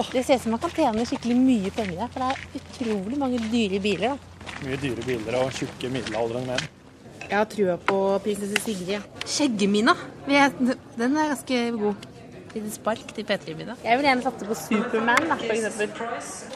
Det 0.10 0.24
ser 0.26 0.39
ut 0.39 0.46
som 0.48 0.56
man 0.56 0.62
kan 0.63 0.74
tjene 0.74 1.06
skikkelig 1.06 1.38
mye 1.38 1.74
penger 1.76 2.00
der, 2.02 2.10
for 2.13 2.24
det 2.24 2.32
er 2.32 2.62
utrolig 2.62 3.20
mange 3.22 3.42
dyre 3.52 3.82
biler. 3.84 4.16
da. 4.16 4.56
Mye 4.63 4.80
dyre 4.82 5.06
biler 5.06 5.38
og 5.44 5.54
tjukke 5.54 5.92
middelaldrende 5.94 6.48
menn. 6.56 6.72
Jeg 7.24 7.38
har 7.38 7.46
trua 7.50 7.78
på 7.78 8.00
prinsesse 8.26 8.60
Sigrid. 8.66 8.89
ja. 8.98 9.02
Skjeggemina, 9.26 9.94
den 10.28 11.16
er 11.18 11.32
ganske 11.36 11.62
god. 11.78 12.10
Lite 12.54 12.72
spark 12.72 13.16
til 13.16 13.26
P3-middag. 13.26 13.76
Jeg 13.84 13.98
vil 13.98 14.06
gjerne 14.06 14.22
satse 14.22 14.46
på 14.46 14.54
Superman, 14.54 15.24
da, 15.30 15.36
for 15.39 15.54
eksempel. 15.56 15.89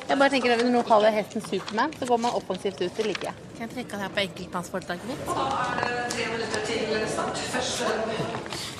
Jeg 0.09 0.17
bare 0.17 0.29
tenker 0.29 0.53
at 0.53 0.59
Når 0.61 0.71
noen 0.75 0.85
kaller 0.85 1.09
hesten 1.15 1.41
Superman, 1.41 1.93
så 1.99 2.05
går 2.05 2.17
man 2.21 2.31
offensivt 2.37 2.81
ut. 2.83 2.91
Det 2.97 3.05
liker 3.07 3.25
jeg. 3.31 3.33
Kan 3.57 3.65
jeg 3.65 3.71
trekke 3.75 4.01
her 4.03 4.09
på 4.13 4.19
enkeltmannsforetaket 4.27 5.05
mitt? 5.09 5.21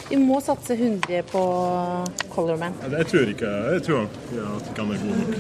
Vi 0.10 0.16
må 0.22 0.40
satse 0.46 0.74
100 0.78 1.24
på 1.32 1.42
Colorman. 2.36 2.74
Jeg 2.92 3.08
tror 3.10 3.34
ikke 3.34 3.50
jeg 3.74 3.84
tror 3.90 4.06
ja, 4.38 4.46
at 4.56 4.70
ikke 4.70 4.82
han 4.82 4.92
er 4.92 4.98
god 5.04 5.16
nok. 5.18 5.36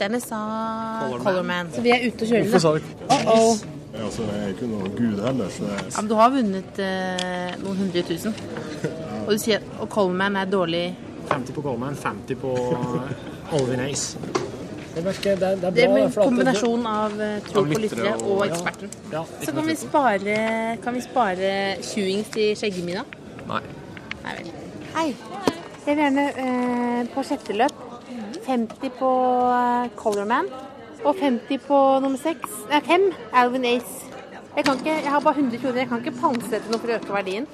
Denne 0.00 0.20
sa 0.20 0.38
Colorman. 1.24 1.72
Så 1.74 1.80
vi 1.80 1.90
er 1.96 2.06
ute 2.06 2.22
og 2.22 2.28
kjører. 2.28 2.42
Hvorfor 2.42 2.58
sa 2.58 2.72
da. 2.72 2.78
du 2.78 2.84
Uh 3.10 3.24
-oh. 3.26 3.54
Ja, 3.94 4.04
altså, 4.04 4.22
jeg 4.22 4.44
er 4.44 4.48
ikke 4.48 4.66
noen 4.66 4.90
gud 4.96 5.18
heller, 5.24 5.48
så 5.48 5.64
Ja, 5.64 6.00
men 6.00 6.10
du 6.10 6.14
har 6.14 6.30
vunnet 6.30 6.78
eh, 6.78 7.56
noen 7.62 7.76
hundre 7.76 8.02
tusen. 8.02 8.34
Og 9.26 9.32
du 9.34 9.38
sier 9.42 9.62
at 9.80 9.88
Coleman 9.92 10.36
er 10.40 10.48
dårlig 10.50 10.84
50 11.30 11.54
på 11.54 11.62
Coleman, 11.62 11.96
50 11.96 12.38
på 12.40 12.54
Alvin 13.54 13.80
Ace. 13.84 14.18
Det, 14.94 15.04
merker, 15.06 15.36
det, 15.38 15.40
det 15.40 15.48
er 15.50 15.60
bra. 15.60 15.70
Det 15.76 15.84
blir 15.92 16.04
en 16.08 16.14
kombinasjon 16.16 16.86
av 16.90 17.12
eh, 17.22 17.36
tro 17.46 17.62
på 17.68 17.78
lyttere 17.78 18.14
og 18.26 18.40
eksperten. 18.48 18.90
ja. 19.12 19.20
Ja, 19.20 19.44
Så 19.44 19.52
kan 19.54 19.68
vi 19.68 19.76
spare, 19.78 20.38
kan 20.82 20.96
vi 20.96 21.02
spare 21.04 21.52
20-ings 21.78 22.32
til 22.34 22.56
skjeggemina? 22.58 23.04
Nei. 23.46 23.60
Nei 24.24 24.34
vel. 24.40 24.50
Hei. 24.96 25.06
Jeg 25.86 25.94
vil 25.96 26.02
gjerne 26.02 26.24
eh, 26.42 27.04
på 27.14 27.22
sjette 27.28 27.54
løp 27.54 27.86
50 28.48 28.90
på 28.98 29.10
eh, 29.54 29.92
Colorman 30.00 30.50
og 31.04 31.14
50 31.22 31.62
på 31.68 31.78
nummer 32.02 32.18
6. 32.20 32.50
Nei, 32.72 32.80
5 32.90 33.06
Alvin 33.44 33.68
Ace. 33.70 34.10
Jeg, 34.56 34.64
kan 34.66 34.74
ikke, 34.82 34.96
jeg 35.04 35.14
har 35.14 35.22
bare 35.22 35.38
100 35.38 35.62
kroner. 35.62 35.84
Jeg 35.84 35.88
kan 35.92 36.02
ikke 36.02 36.18
pantsette 36.18 36.66
noe 36.74 36.82
for 36.82 36.90
å 36.90 36.98
øke 36.98 37.14
verdien. 37.14 37.46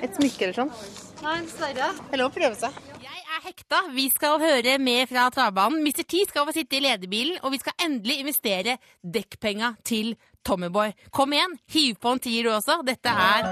Et 0.00 0.16
smykke 0.16 0.48
eller 0.48 0.56
sånn. 0.62 0.72
Nei, 1.18 1.40
dessverre. 1.42 1.90
Det 1.98 2.14
er 2.14 2.20
lov 2.20 2.30
å 2.30 2.34
prøve 2.34 2.56
seg. 2.58 2.74
Jeg 3.02 3.22
er 3.34 3.44
hekta. 3.44 3.80
Vi 3.94 4.06
skal 4.12 4.38
høre 4.42 4.76
med 4.82 5.08
fra 5.10 5.26
travbanen. 5.34 5.80
Mr. 5.82 6.04
T 6.06 6.22
skal 6.28 6.46
få 6.46 6.54
sitte 6.54 6.78
i 6.78 6.82
lederbilen, 6.84 7.40
og 7.42 7.54
vi 7.54 7.60
skal 7.62 7.74
endelig 7.84 8.20
investere 8.22 8.76
dekkpenga 9.02 9.72
til 9.88 10.12
Tommyboy. 10.46 10.92
Kom 11.14 11.34
igjen, 11.34 11.56
hiv 11.74 11.98
på 12.00 12.14
en 12.14 12.22
tier 12.22 12.46
du 12.46 12.52
også. 12.54 12.78
Dette 12.86 13.10
er 13.10 13.48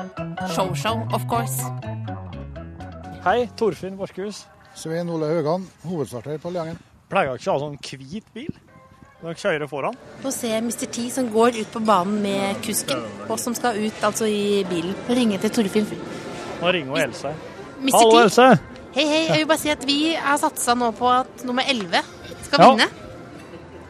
Show-show, 0.55 1.03
of 1.17 1.27
course. 1.31 1.59
Hei, 3.27 3.49
Torfinn 3.59 3.99
Borchhus. 3.99 4.45
Svein 4.77 5.11
Ole 5.11 5.33
Haugan, 5.33 5.65
hovedstarter 5.89 6.39
på 6.39 6.53
Leangen. 6.55 6.79
Pleier 7.11 7.33
dere 7.33 7.41
ikke 7.41 7.51
å 7.51 7.57
ha 7.57 7.63
sånn 7.65 7.79
hvit 7.81 8.31
bil? 8.37 8.53
Når 9.23 9.33
dere 9.33 9.41
kjører 9.41 9.71
foran? 9.71 9.99
Nå 10.23 10.31
ser 10.35 10.53
jeg 10.53 10.67
Mr. 10.67 10.87
T 10.93 11.09
som 11.11 11.31
går 11.33 11.57
ut 11.63 11.73
på 11.73 11.83
banen 11.89 12.21
med 12.23 12.61
kusken, 12.67 13.03
og 13.27 13.41
som 13.41 13.57
skal 13.57 13.81
ut 13.81 14.07
altså 14.07 14.29
i 14.31 14.63
bilen. 14.69 14.95
Ringe 15.09 15.41
til 15.43 15.55
Torfinn. 15.59 15.89
Nå 16.61 16.73
ringer 16.77 16.93
hun 16.93 17.03
Else. 17.09 17.33
Mr. 17.81 17.93
Hallo, 17.99 18.19
Else. 18.25 18.47
Hei, 18.97 19.05
hei. 19.05 19.23
Jeg 19.29 19.39
vil 19.43 19.47
bare 19.51 19.61
si 19.61 19.69
at 19.73 19.83
vi 19.87 19.99
har 20.17 20.39
satsa 20.41 20.75
nå 20.79 20.93
på 20.97 21.09
at 21.13 21.45
nummer 21.45 21.63
11 21.69 22.01
skal 22.47 22.61
Ja. 22.61 22.71
vinne. 22.71 22.87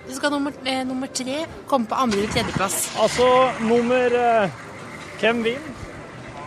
Så 0.09 0.17
skal 0.17 0.31
nummer, 0.31 0.53
eh, 0.65 0.85
nummer 0.85 1.07
tre 1.09 1.47
komme 1.67 1.87
på 1.87 1.95
andre- 1.95 2.19
eller 2.19 2.33
tredjeplass. 2.33 2.97
Altså, 2.99 3.53
nummer 3.61 4.07
eh, 4.15 4.51
Hvem 5.21 5.43
vinner? 5.43 5.73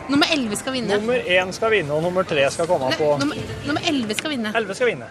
Nummer 0.10 0.26
11 0.32 0.56
skal 0.58 0.74
vinne. 0.74 0.98
Nummer 1.00 1.14
én 1.28 1.52
skal 1.54 1.72
vinne, 1.72 1.92
og 1.92 2.04
nummer 2.04 2.24
tre 2.24 2.50
skal 2.52 2.68
komme 2.68 2.90
Ne, 2.90 2.96
på 2.96 3.18
nummer, 3.20 3.36
nummer 3.66 3.82
11 3.88 4.14
skal 4.18 4.30
vinne. 4.30 4.52
11 4.56 4.76
skal 4.76 4.88
vinne. 4.88 5.06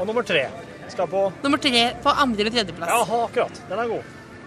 Og 0.00 0.06
nummer 0.06 0.22
tre 0.22 0.46
skal 0.88 1.06
på 1.06 1.32
Nummer 1.42 1.58
tre 1.58 1.92
på 2.02 2.08
andre- 2.10 2.40
eller 2.40 2.50
tredjeplass. 2.50 2.88
Ja, 2.90 3.24
akkurat. 3.24 3.60
Den 3.68 3.78
er 3.78 3.86
god. 3.88 4.02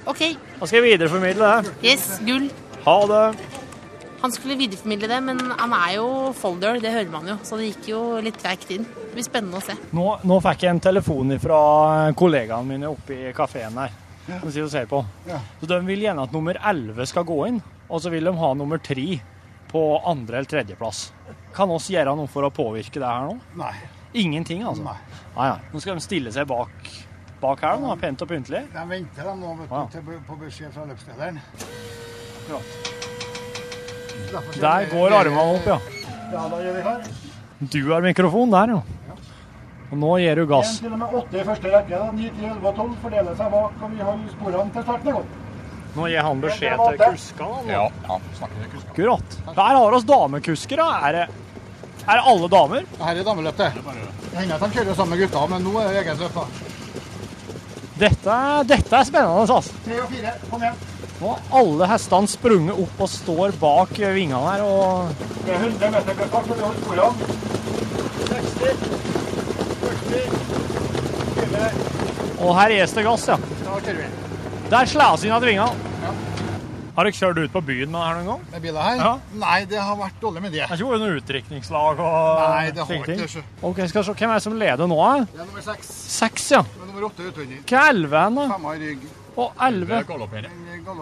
OK. 0.07 0.37
Da 0.59 0.65
skal 0.65 0.83
jeg 0.83 0.99
videreformidle 0.99 1.63
det. 1.63 1.73
Yes, 1.83 2.19
gull. 2.25 2.49
Ha 2.85 2.99
det. 3.07 3.37
Han 4.21 4.31
skulle 4.33 4.55
videreformidle 4.57 5.07
det, 5.11 5.19
men 5.23 5.39
han 5.59 5.73
er 5.77 5.91
jo 5.99 6.07
folder, 6.33 6.79
det 6.81 6.89
hører 6.91 7.11
man 7.13 7.27
jo. 7.29 7.35
Så 7.45 7.57
det 7.59 7.67
gikk 7.69 7.89
jo 7.91 7.99
litt 8.25 8.39
treigt 8.41 8.69
inn. 8.73 8.83
Det 8.83 9.11
blir 9.13 9.25
spennende 9.27 9.59
å 9.59 9.63
se. 9.63 9.75
Nå, 9.93 10.05
nå 10.25 10.37
fikk 10.41 10.63
jeg 10.65 10.73
en 10.73 10.81
telefon 10.81 11.35
fra 11.39 11.59
kollegaene 12.17 12.65
mine 12.65 12.89
oppe 12.89 13.13
i 13.13 13.33
kafeen 13.37 13.77
her. 13.77 13.93
Som 14.27 14.49
sitter 14.51 14.65
og 14.65 14.71
ser 14.73 14.87
på. 14.91 15.03
Ja. 15.29 15.37
Så 15.61 15.69
De 15.69 15.77
vil 15.87 16.01
gjerne 16.03 16.25
at 16.25 16.33
nummer 16.35 16.57
11 16.59 17.05
skal 17.13 17.23
gå 17.29 17.37
inn, 17.47 17.61
og 17.87 18.01
så 18.03 18.09
vil 18.11 18.25
de 18.27 18.33
ha 18.41 18.49
nummer 18.57 18.81
3 18.83 19.05
på 19.71 19.83
andre- 20.03 20.41
eller 20.41 20.49
tredjeplass. 20.51 21.11
Kan 21.55 21.71
oss 21.71 21.87
gjøre 21.93 22.15
noe 22.17 22.27
for 22.27 22.43
å 22.43 22.51
påvirke 22.51 22.99
det 22.99 23.07
her 23.07 23.29
nå? 23.29 23.37
Nei. 23.61 23.73
Ingenting, 24.17 24.63
altså? 24.67 24.83
Nei. 24.83 24.97
Nei, 25.37 25.47
nei. 25.53 25.59
Nå 25.73 25.79
skal 25.83 25.95
de 25.99 26.03
stille 26.03 26.31
seg 26.33 26.47
bak, 26.49 26.73
bak 27.41 27.61
her, 27.61 27.77
nå, 27.79 27.93
pent 28.01 28.21
og 28.25 28.29
pyntelig. 28.33 28.65
De 28.73 28.85
venter 28.89 29.23
de 29.29 29.35
nå 29.39 29.55
vet 29.61 29.69
du, 29.69 29.75
Ja. 29.75 30.21
på 30.27 30.39
beskjed 30.41 30.73
fra 30.73 30.85
løpslederen. 30.89 31.39
Ja. 32.49 32.59
Der 34.61 34.85
går 34.91 35.13
armene 35.21 35.45
opp, 35.55 35.65
ja. 35.67 35.77
Ja, 36.33 36.43
da 36.51 36.57
gjør 36.61 36.75
vi 36.75 36.81
klar. 36.81 37.01
Du 37.73 37.79
har 37.93 38.01
mikrofon 38.05 38.51
der, 38.53 38.73
ja. 38.75 38.81
Og 39.87 39.97
nå 40.01 40.09
gir 40.19 40.35
du 40.35 40.45
gass. 40.49 40.73
1 40.81 40.83
til 40.83 40.93
og 40.93 40.99
med 40.99 41.13
8 41.15 41.39
i 41.39 41.43
første 41.47 41.69
rekke. 41.71 41.89
da. 42.01 42.07
Ni, 42.11 42.29
ti, 42.35 42.43
elleve 42.45 42.67
og 42.67 42.75
tolv 42.75 42.95
fordeler 43.01 43.35
seg 43.39 43.51
bak, 43.53 43.77
og 43.81 43.91
vi 43.93 44.01
holder 44.03 44.33
sporene 44.35 44.73
til 44.75 44.83
starten 44.83 45.15
går. 45.15 45.27
Nå 45.97 46.07
gir 46.11 46.21
han 46.27 46.41
beskjed 46.43 46.81
til 46.83 46.97
kuskene. 47.05 47.71
Ja, 47.71 47.85
ja, 48.09 48.17
snakker 48.37 48.57
med 48.59 48.71
kuskene. 48.73 48.91
Akkurat. 48.91 49.37
Der 49.55 49.61
har 49.79 49.95
oss 49.97 50.03
damekusker, 50.09 50.81
da. 50.83 50.89
Er 51.07 51.15
det, 51.15 51.23
er 52.03 52.19
det 52.19 52.25
alle 52.33 52.49
damer? 52.51 52.83
Her 52.99 53.15
er 53.15 53.23
dameløpet. 53.29 53.79
det. 53.79 53.95
Det 54.27 54.37
hender 54.41 54.55
at 54.55 54.61
de 54.67 54.75
kjører 54.75 54.95
sammen 54.99 55.15
med 55.15 55.23
gutta, 55.23 55.45
men 55.55 55.63
nå 55.63 55.79
er 55.81 55.87
det 55.95 56.03
eget 56.03 56.19
løp. 56.19 56.37
Dette, 57.97 58.29
er- 58.29 58.63
dette 58.69 58.93
er 58.99 59.03
spennende, 59.07 59.39
altså. 59.47 59.73
Tre 59.87 60.01
og 60.03 60.09
fire, 60.11 60.35
kom 60.51 60.61
igjen. 60.67 60.75
Nå 61.17 61.31
har 61.33 61.39
alle 61.59 61.87
hestene 61.89 62.29
sprunget 62.29 62.77
opp 62.77 62.99
og 63.01 63.09
står 63.09 63.55
bak 63.61 63.89
vingene 63.97 64.41
her. 64.43 64.61
og... 64.61 65.09
Det 65.47 65.55
er 65.55 65.59
100 65.65 65.91
meter 65.95 66.13
til 66.13 66.27
fart, 66.29 66.45
så 66.45 66.53
vi 66.53 66.61
holder 66.61 66.79
sporene. 66.83 67.13
60, 68.27 68.53
40, 68.61 70.21
20, 71.41 72.43
Og 72.45 72.51
her 72.59 72.69
er 72.77 72.85
det 72.85 73.05
gass, 73.07 73.27
ja. 73.31 73.37
Da 73.65 73.79
kjører 73.81 74.01
vi. 74.03 74.07
Der 74.69 74.85
slås 74.93 75.23
inn 75.25 75.33
av 75.33 75.41
vingene. 75.47 75.87
Har 76.97 77.05
dere 77.05 77.13
kjørt 77.13 77.37
ut 77.37 77.51
på 77.53 77.61
byen 77.61 77.91
med 77.93 77.99
det 77.99 78.05
her 78.07 78.15
noen 78.17 78.29
gang? 78.31 78.45
Med 78.51 78.63
biler 78.63 78.81
her? 78.81 78.95
Ja. 78.97 79.09
Nei, 79.37 79.57
det 79.69 79.77
har 79.77 79.97
vært 79.99 80.17
dårlig 80.21 80.41
med 80.41 80.51
det. 80.55 80.63
Det 80.63 80.69
har 80.71 80.79
ikke 80.79 80.87
vært 80.95 81.03
noe 81.03 81.17
utdrikningslag 81.19 81.99
og 82.01 82.39
Nei, 82.41 82.71
det 82.73 82.81
har 82.81 82.95
ikke 82.95 83.17
det. 83.21 83.43
Ok, 83.69 83.81
skal 83.91 84.05
se. 84.07 84.15
Hvem 84.17 84.33
er 84.33 84.39
det 84.39 84.45
som 84.47 84.57
leder 84.57 84.89
nå? 84.89 84.97
Det 85.29 85.43
er 85.43 85.45
nummer 85.45 85.65
seks. 85.65 85.91
Seks, 86.17 86.47
ja. 86.55 86.63
Det 86.65 86.81
er 86.81 86.89
nummer 86.89 87.05
åtte 87.11 87.29
utvendig. 87.29 87.59
Hva 87.69 87.83
er 87.83 87.93
elleve 87.93 88.23
hen, 88.23 88.39
da? 88.41 88.47
Femma 88.55 88.73
i 88.73 88.81
rygg. 88.81 89.05
Og 89.37 89.53
elleve. 89.61 89.99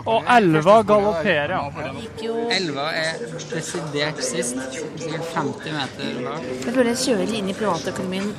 Og 0.06 0.26
elleve 0.28 0.74
galopperer, 0.90 1.54
ja. 1.56 1.62
Elva 2.56 2.88
er 2.92 3.22
desidert 3.52 4.20
sist. 4.26 4.58
Sikkert 4.76 5.30
50 5.32 5.76
meter 5.78 6.18
bak. 6.26 6.48
Jeg 6.66 6.74
føler 6.76 6.90
jeg 6.92 7.02
kjører 7.06 7.34
inn 7.40 7.52
i 7.52 7.56
privatøkonomien 7.56 8.32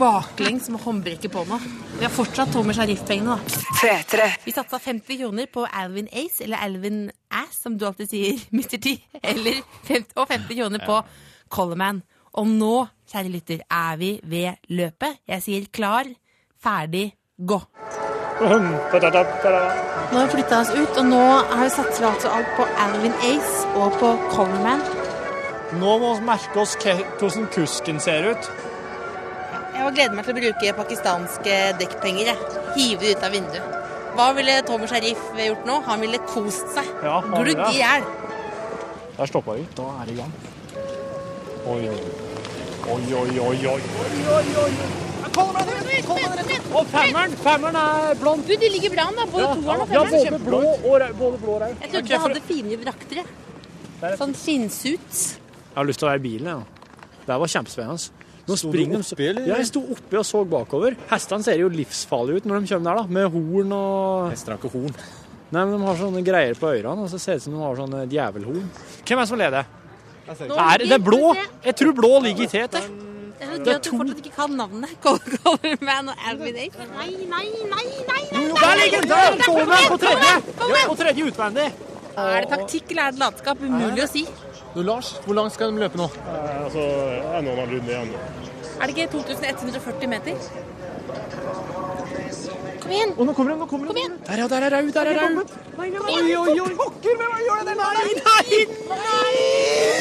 baklengs 0.00 0.66
med 0.72 0.82
håndbrekket 0.82 1.32
på 1.32 1.44
nå. 1.46 1.60
Vi 1.96 2.04
har 2.04 2.12
fortsatt 2.12 2.50
Tomer 2.54 2.76
Sharif-pengene, 2.76 3.36
da. 3.36 3.62
Vi 4.44 4.54
satsa 4.56 4.80
50 4.82 5.20
kroner 5.22 5.46
på 5.52 5.66
Alvin 5.70 6.10
Ace, 6.10 6.42
eller 6.44 6.64
Alvin 6.66 7.04
Ass, 7.30 7.62
som 7.62 7.78
du 7.78 7.86
alltid 7.86 8.10
sier, 8.10 8.42
Mr. 8.56 8.76
T, 8.82 8.96
eller 9.22 9.62
50, 9.86 10.16
og 10.16 10.26
50 10.32 10.58
kroner 10.58 10.82
på 10.86 10.98
Colorman. 11.54 12.02
Og 12.36 12.50
nå, 12.50 12.74
kjære 13.08 13.32
lytter, 13.32 13.62
er 13.70 14.00
vi 14.00 14.10
ved 14.26 14.58
løpet. 14.74 15.22
Jeg 15.30 15.44
sier 15.44 15.70
klar, 15.72 16.10
ferdig, 16.60 17.12
gå. 17.38 17.60
Nå 18.40 20.18
har 20.18 20.26
vi 20.26 20.32
flytta 20.32 20.60
oss 20.60 20.70
ut, 20.70 20.98
og 20.98 21.06
nå 21.08 21.22
har 21.50 21.62
vi 21.64 21.70
satt 21.72 22.00
altså 22.04 22.28
alt 22.32 22.52
på 22.56 22.66
Alvin 22.84 23.14
Ace 23.30 23.66
og 23.76 23.96
på 24.00 24.12
Coverman. 24.32 24.82
Nå 25.80 25.96
må 25.98 26.14
vi 26.18 26.26
merke 26.28 26.60
oss 26.62 26.76
hvordan 26.80 27.48
kusken 27.52 28.00
ser 28.00 28.30
ut. 28.32 28.50
Jeg 29.76 29.94
gleder 29.94 30.16
meg 30.16 30.26
til 30.26 30.34
å 30.34 30.40
bruke 30.40 30.76
pakistanske 30.80 31.56
dekkpenger. 31.80 32.32
Jeg. 32.32 32.36
Hive 32.76 33.00
det 33.04 33.16
ut 33.16 33.26
av 33.26 33.34
vinduet. 33.36 33.74
Hva 34.16 34.30
ville 34.36 34.54
Tomer 34.66 34.88
Sharif 34.90 35.20
gjort 35.36 35.66
nå? 35.68 35.80
Han 35.86 36.00
ville 36.00 36.20
kost 36.26 36.70
seg. 36.74 36.88
Ja, 37.04 37.20
Glugg 37.20 37.60
i 37.68 37.80
hjel. 37.82 38.06
Der 39.16 39.30
stoppa 39.30 39.56
vi. 39.58 39.66
Da 39.76 39.90
er 40.00 40.08
det 40.08 40.16
i 40.16 40.20
gang. 40.22 40.32
Oi, 41.66 41.82
oi, 41.90 41.98
oi, 42.96 43.28
oi, 43.46 43.58
oi, 43.74 44.46
oi. 44.64 45.05
Og 46.76 46.86
femmeren! 46.92 47.34
Femmeren 47.40 47.78
er 47.80 48.20
blond. 48.20 48.44
Du, 48.46 48.52
de 48.60 48.70
ligger 48.72 48.92
bra 48.94 49.08
an, 49.10 49.16
da. 49.18 49.26
Både 49.32 49.48
toeren 49.62 49.82
og 49.82 49.94
ja, 49.94 50.04
femmeren. 50.04 50.30
både 50.30 50.44
blå 50.44 50.60
og 50.66 50.86
rød. 51.00 51.16
Både 51.18 51.40
blå 51.42 51.56
og 51.56 51.60
rød. 51.62 51.74
Jeg 51.80 51.90
trodde 51.90 52.02
du 52.02 52.12
de 52.12 52.20
hadde 52.26 52.44
fine 52.50 52.78
drakter. 52.84 53.34
Sånn 54.20 54.36
skinnsuits. 54.36 55.24
Jeg 55.72 55.78
har 55.78 55.88
lyst 55.88 56.02
til 56.02 56.08
å 56.08 56.12
være 56.12 56.22
i 56.22 56.26
bilen, 56.26 56.50
jeg. 56.52 56.56
da. 56.62 57.24
Det 57.26 57.38
var 57.42 57.52
kjempespennende. 57.56 58.24
Nå 58.46 58.54
springer 58.60 59.02
de 59.02 59.26
eller? 59.26 59.46
Ja, 59.48 59.56
jeg 59.58 59.66
sto 59.72 59.80
oppi 59.90 60.18
og 60.20 60.26
så 60.26 60.44
bakover. 60.46 60.94
Hestene 61.10 61.42
ser 61.42 61.58
jo 61.58 61.70
livsfarlige 61.72 62.42
ut 62.42 62.44
når 62.46 62.62
de 62.62 62.70
kommer 62.70 62.92
der, 62.92 63.00
da. 63.00 63.14
Med 63.16 63.32
horn 63.34 63.72
og 63.74 64.28
Hester 64.30 64.54
har 64.54 64.60
ikke 64.60 64.70
horn. 64.76 64.94
Nei, 65.46 65.62
men 65.64 65.72
de 65.74 65.80
har 65.86 65.98
sånne 65.98 66.22
greier 66.26 66.58
på 66.58 66.70
ørene, 66.70 67.06
og 67.06 67.10
så 67.10 67.18
ser 67.22 67.36
det 67.36 67.42
ut 67.42 67.46
som 67.48 67.56
de 67.56 67.64
har 67.64 67.80
sånne 67.80 68.04
djevelhorn. 68.10 68.70
Hvem 69.02 69.18
er 69.18 69.24
det 69.24 69.30
som 69.32 69.42
leder? 69.42 69.74
Nå 70.26 70.58
Er 70.58 70.82
det, 70.82 70.88
det 70.90 70.96
er 70.96 71.04
blå? 71.06 71.34
Jeg 71.66 71.78
tror 71.80 71.92
blå 71.98 72.12
ligger 72.22 72.46
i 72.46 72.50
tet. 72.50 72.78
Jeg. 73.40 73.48
Det 73.48 73.48
er 73.48 73.56
så 73.56 73.64
gøy 73.64 73.72
er 73.72 73.76
at 73.76 73.86
du 73.86 73.90
fortsatt 73.96 74.22
ikke 74.22 74.34
kan 74.36 74.56
navnet. 74.60 74.94
Coverman 75.04 76.12
og 76.12 76.26
Alvin 76.30 76.60
Ace. 76.64 76.88
Nei, 76.94 77.10
nei, 77.32 77.46
nei, 77.72 77.84
nei! 78.08 78.22
nei, 78.32 78.46
Jo, 78.48 78.56
der 78.62 78.80
ligger 78.82 79.04
den! 79.04 79.10
Der! 79.12 79.44
Coleman 79.44 79.88
på 79.92 79.98
tredje! 80.04 80.32
På 80.86 80.98
tredje 81.02 81.30
utvendig. 81.30 81.68
Er 82.16 82.40
det 82.40 82.48
taktikk 82.48 82.92
eller 82.94 83.10
er 83.10 83.16
det 83.16 83.20
latskap? 83.20 83.60
Umulig 83.60 84.06
å 84.06 84.08
si. 84.08 84.24
Du, 84.76 84.82
Lars, 84.84 85.14
hvor 85.24 85.36
langt 85.36 85.52
skal 85.54 85.72
de 85.72 85.80
løpe 85.80 86.00
nå? 86.00 86.08
altså, 86.66 86.82
en 87.36 87.48
og 87.48 87.52
en 87.52 87.60
halv 87.62 87.76
igjen. 87.76 88.10
Er 88.76 88.88
det 88.88 88.96
ikke 88.96 89.06
2140 89.12 90.10
meter? 90.12 90.34
Kom 92.82 92.92
igjen! 92.92 93.14
Oh, 93.16 93.24
nå 93.26 93.32
kommer 93.34 93.52
de, 93.52 93.58
nå 93.60 93.66
kommer 93.70 93.88
de. 93.88 93.92
Kom 93.92 94.00
igjen! 94.00 94.18
Der, 94.26 94.42
ja, 94.42 94.48
der 94.52 94.66
er 94.68 94.76
Rau, 94.76 94.90
der 94.94 95.12
er 95.12 95.16
Rau. 95.22 95.44
Oi, 95.76 95.88
Oi, 95.90 96.36
oi, 96.40 96.58
oi. 96.60 96.74
Pokker, 96.78 97.16
hvem 97.20 97.32
gjør 97.44 97.64
det? 97.68 97.76
Nei, 97.80 97.88
nei, 98.20 99.95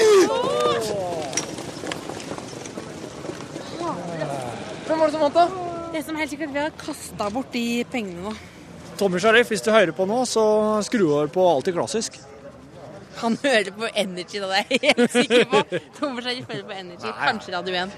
Hvem 4.95 5.01
var 5.03 5.09
det 5.11 5.17
som 5.17 5.23
vant, 5.25 5.35
da? 5.35 5.89
Det 5.91 6.01
som 6.07 6.15
helt 6.15 6.31
sikkert 6.31 6.51
vi 6.55 6.59
har 6.61 6.69
kasta 6.79 7.25
bort 7.27 7.49
de 7.51 7.83
pengene 7.91 8.21
nå. 8.23 8.31
Tommy 8.95 9.19
Sharif, 9.19 9.49
hvis 9.51 9.63
du 9.65 9.67
hører 9.73 9.91
på 9.91 10.05
nå, 10.07 10.21
så 10.23 10.43
skru 10.87 11.03
over 11.09 11.27
på 11.27 11.43
Alltid 11.49 11.75
klassisk. 11.75 12.15
Han 13.19 13.35
hører 13.43 13.75
på 13.75 13.89
Energy, 13.91 14.39
da, 14.39 14.47
det 14.53 14.61
er 14.61 14.71
jeg 14.71 14.95
helt 14.95 15.11
sikker 15.11 15.43
på. 15.51 15.81
Thomas 15.99 16.23
Sharif 16.23 16.47
hører 16.47 16.63
på 16.63 16.79
Energy, 16.79 17.11
kanskje 17.25 17.57
Radio 17.57 17.75
1. 17.83 17.91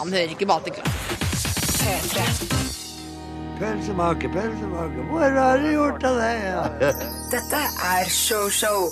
Han 0.00 0.16
hører 0.16 0.32
ikke 0.32 0.48
på 0.48 0.56
Alltid 0.56 0.80
klassisk. 0.80 2.58
Pølsemake, 3.60 4.32
pølsemake, 4.32 5.08
hvor 5.12 5.28
har 5.36 5.60
du 5.60 5.68
gjort 5.74 6.08
av 6.08 6.16
det? 6.16 6.94
Dette 7.36 7.66
er 7.92 8.08
Show-Show 8.08 8.88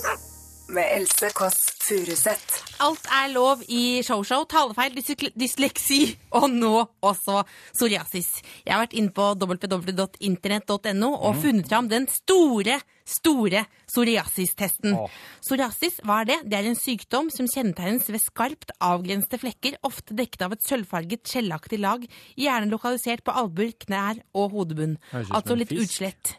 med 0.71 0.87
Else 0.95 1.29
Kåss 1.35 1.59
Furuseth. 1.83 2.61
Alt 2.81 3.05
er 3.11 3.29
lov 3.33 3.61
i 3.67 4.01
show-show. 4.05 4.45
Talefeil, 4.49 4.95
dysleksi 5.37 5.99
og 6.37 6.47
nå 6.53 6.71
også 7.03 7.43
psoriasis. 7.73 8.29
Jeg 8.65 8.73
har 8.73 8.83
vært 8.85 8.95
inne 8.97 9.13
på 9.15 9.27
www.internett.no 9.37 11.11
og 11.11 11.39
funnet 11.43 11.69
fram 11.69 11.89
den 11.91 12.07
store, 12.11 12.79
store 13.05 13.65
psoriasistesten. 13.89 14.95
Psoriasis, 15.43 15.99
hva 16.07 16.21
er 16.23 16.31
det? 16.31 16.39
Det 16.47 16.59
er 16.59 16.69
en 16.71 16.79
sykdom 16.79 17.31
som 17.33 17.49
kjennetegnes 17.51 18.09
ved 18.13 18.23
skarpt 18.23 18.75
avgrensede 18.79 19.41
flekker, 19.41 19.79
ofte 19.87 20.17
dekket 20.17 20.47
av 20.47 20.55
et 20.55 20.65
sølvfarget, 20.65 21.25
skjellaktig 21.27 21.81
lag, 21.83 22.05
gjerne 22.39 22.71
lokalisert 22.71 23.25
på 23.27 23.35
albuer, 23.43 23.75
knær 23.85 24.23
og 24.33 24.55
hodebunn. 24.55 24.97
Altså 25.27 25.59
litt 25.59 25.75
utslett. 25.75 26.37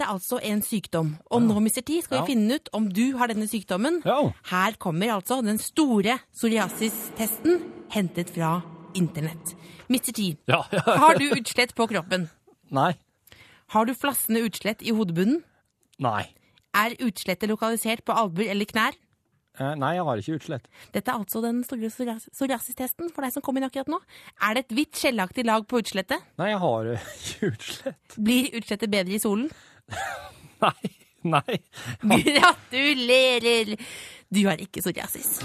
Det 0.00 0.06
er 0.06 0.14
altså 0.14 0.38
en 0.48 0.62
sykdom. 0.64 1.10
Og 1.28 1.42
nå, 1.44 1.58
Mr. 1.60 1.82
T, 1.84 1.98
skal 2.00 2.16
vi 2.16 2.20
Ja. 2.22 2.26
finne 2.30 2.54
ut 2.56 2.68
om 2.72 2.86
du 2.88 3.02
har 3.20 3.28
denne 3.28 3.44
sykdommen. 3.50 4.00
Her 4.48 4.72
kommer 4.80 5.12
altså 5.12 5.42
den 5.44 5.58
store 5.60 6.14
psoriasistesten 6.32 7.60
hentet 7.92 8.30
fra 8.32 8.62
internett. 8.96 9.54
Mr. 9.90 10.12
T, 10.16 10.36
Ja, 10.48 10.62
ja. 10.72 10.80
har 11.04 11.18
du 11.18 11.26
utslett 11.36 11.74
på 11.76 11.86
kroppen? 11.90 12.28
Nei. 12.70 12.94
Har 13.74 13.84
du 13.86 13.92
flassende 13.94 14.40
utslett 14.46 14.82
i 14.82 14.90
hodebunnen? 14.96 15.42
Nei. 16.00 16.24
Er 16.74 16.96
utslettet 17.02 17.50
lokalisert 17.50 18.04
på 18.06 18.14
albuer 18.16 18.50
eller 18.54 18.64
knær? 18.64 18.96
Eh, 19.60 19.74
Nei, 19.76 19.96
jeg 19.98 20.04
har 20.06 20.16
ikke 20.22 20.36
utslett. 20.38 20.68
Dette 20.94 21.10
er 21.10 21.18
altså 21.18 21.42
den 21.42 21.58
store 21.66 21.90
psorias- 21.90 22.28
psoriasistesten 22.32 23.10
for 23.12 23.22
deg 23.26 23.32
som 23.34 23.42
kom 23.42 23.58
inn 23.58 23.66
akkurat 23.66 23.90
nå. 23.90 23.98
Er 24.40 24.54
det 24.54 24.62
et 24.64 24.74
hvitt, 24.78 24.94
skjellaktig 24.96 25.44
lag 25.44 25.66
på 25.68 25.82
utslettet? 25.82 26.22
Nei, 26.38 26.52
jeg 26.54 26.60
har 26.62 26.86
eh, 26.94 27.08
ikke 27.26 27.50
utslett. 27.52 28.16
Blir 28.16 28.48
utslettet 28.56 28.90
bedre 28.94 29.18
i 29.18 29.20
solen? 29.20 29.50
Nei. 30.64 30.90
Nei. 31.22 31.60
Gratulerer! 32.00 33.76
Du 34.30 34.44
har 34.46 34.60
ikke 34.62 34.80
psoriasis. 34.80 35.40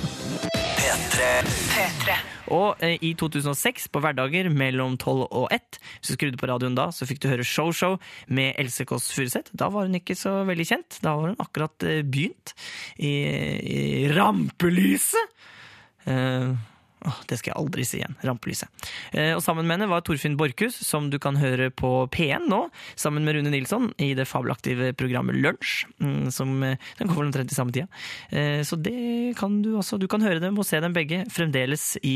Og 2.53 2.83
eh, 2.85 2.99
i 3.01 3.13
2006, 3.17 3.87
på 3.89 4.01
hverdager 4.03 4.51
mellom 4.53 4.93
12 5.01 5.23
og 5.25 5.47
1, 5.53 5.79
hvis 5.81 6.11
du 6.11 6.17
skrudde 6.17 6.39
på 6.39 6.49
radioen 6.51 6.77
da, 6.77 6.91
så 6.93 7.07
fikk 7.09 7.23
du 7.23 7.29
høre 7.31 7.47
Show 7.47 7.73
Show 7.73 7.97
med 8.29 8.53
Else 8.61 8.85
Kåss 8.85 9.09
Furuseth. 9.15 9.55
Da 9.57 9.71
var 9.73 9.89
hun 9.89 9.97
ikke 9.97 10.17
så 10.19 10.37
veldig 10.47 10.67
kjent. 10.69 10.99
Da 11.01 11.15
var 11.17 11.31
hun 11.33 11.41
akkurat 11.41 11.87
eh, 11.87 12.03
begynt 12.05 12.53
i, 13.01 13.15
i 13.65 13.81
rampelyset. 14.13 15.35
Eh, 16.05 16.53
åh, 17.05 17.19
det 17.29 17.37
skal 17.39 17.53
jeg 17.53 17.59
aldri 17.61 17.85
si 17.87 17.99
igjen. 18.01 18.15
Rampelyset. 18.25 18.69
Eh, 19.13 19.31
og 19.37 19.41
sammen 19.45 19.65
med 19.67 19.77
henne 19.77 19.89
var 19.91 20.03
Torfinn 20.05 20.35
Borchhus, 20.39 20.77
som 20.85 21.09
du 21.13 21.17
kan 21.21 21.37
høre 21.39 21.69
på 21.71 21.91
P1 22.13 22.47
nå, 22.51 22.63
sammen 22.99 23.25
med 23.27 23.37
Rune 23.37 23.51
Nilsson 23.53 23.91
i 24.01 24.11
det 24.17 24.25
fabelaktive 24.29 24.91
programmet 24.97 25.37
Lunsj, 25.39 25.85
mm, 26.01 26.31
som 26.33 26.55
eh, 26.65 26.77
den 26.99 27.11
kommer 27.11 27.27
omtrent 27.29 27.51
i 27.53 27.57
samme 27.57 27.75
tida. 27.75 27.87
Eh, 28.31 28.61
så 28.67 28.77
det 28.81 29.35
kan 29.39 29.61
du 29.63 29.73
også. 29.79 29.99
Du 30.01 30.07
kan 30.11 30.23
høre 30.25 30.41
dem 30.43 30.57
og 30.61 30.65
se 30.67 30.79
dem 30.83 30.95
begge 30.95 31.23
fremdeles 31.33 31.93
i 32.05 32.15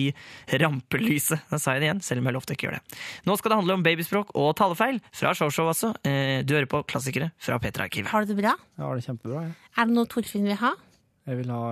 rampelyset. 0.59 1.45
Da 1.51 1.59
sa 1.61 1.75
jeg 1.75 1.83
det 1.83 1.89
igjen, 1.89 2.03
selv 2.05 2.23
om 2.23 2.29
jeg 2.29 2.37
lovte 2.37 2.55
ikke 2.57 2.67
å 2.67 2.71
gjøre 2.71 2.81
det. 2.81 2.99
Nå 3.29 3.37
skal 3.39 3.53
det 3.53 3.59
handle 3.61 3.77
om 3.79 3.85
babyspråk 3.85 4.33
og 4.39 4.51
talefeil 4.59 4.99
fra 5.15 5.33
Showshow, 5.37 5.69
altså. 5.71 5.93
Eh, 6.07 6.41
du 6.45 6.55
hører 6.57 6.69
på 6.71 6.83
klassikere 6.89 7.31
fra 7.41 7.59
P3-arkivet. 7.61 8.11
Har 8.13 8.25
du 8.25 8.33
det 8.33 8.39
bra? 8.41 8.55
Jeg 8.77 8.85
har 8.85 8.99
det 8.99 9.05
kjempebra. 9.07 9.45
Jeg, 9.47 9.57
Er 9.77 9.89
det 9.89 9.95
noe 9.99 10.09
Torfinn 10.09 10.47
vil 10.49 10.59
ha? 10.61 10.75
jeg 11.29 11.37
vil 11.43 11.51
ha 11.53 11.63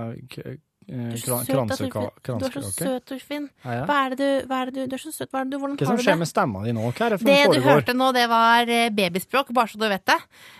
eh, 0.88 1.11
Du 1.13 2.45
er 2.45 2.53
så 2.55 2.71
søt, 2.71 3.05
Torfinn. 3.07 3.47
Du? 3.51 3.67
Hva 3.67 3.97
er 4.05 4.15
det 4.15 4.17
du, 4.19 4.47
hva 4.47 4.61
er 4.61 4.71
det 4.71 4.75
du, 4.75 4.81
du 4.91 4.95
er 4.97 5.01
så 5.01 5.11
søt. 5.13 5.29
Hva 5.31 5.41
er 5.41 5.47
det 5.47 5.55
du, 5.55 5.59
hvordan 5.61 5.75
Hva 5.77 5.88
har 5.89 5.97
som 5.97 6.05
skjer 6.05 6.19
med 6.21 6.29
stemma 6.29 6.63
di 6.65 6.73
nå? 6.77 6.85
Hva 6.91 7.07
er 7.07 7.15
det 7.15 7.19
for 7.21 7.31
Det 7.31 7.57
du 7.57 7.67
hørte 7.67 7.95
nå, 7.97 8.09
det 8.15 8.25
var 8.31 8.71
eh, 8.71 8.88
babyspråk, 8.97 9.51
bare 9.57 9.71
så 9.73 9.81
du 9.81 9.88
vet 9.91 10.05
det. 10.07 10.17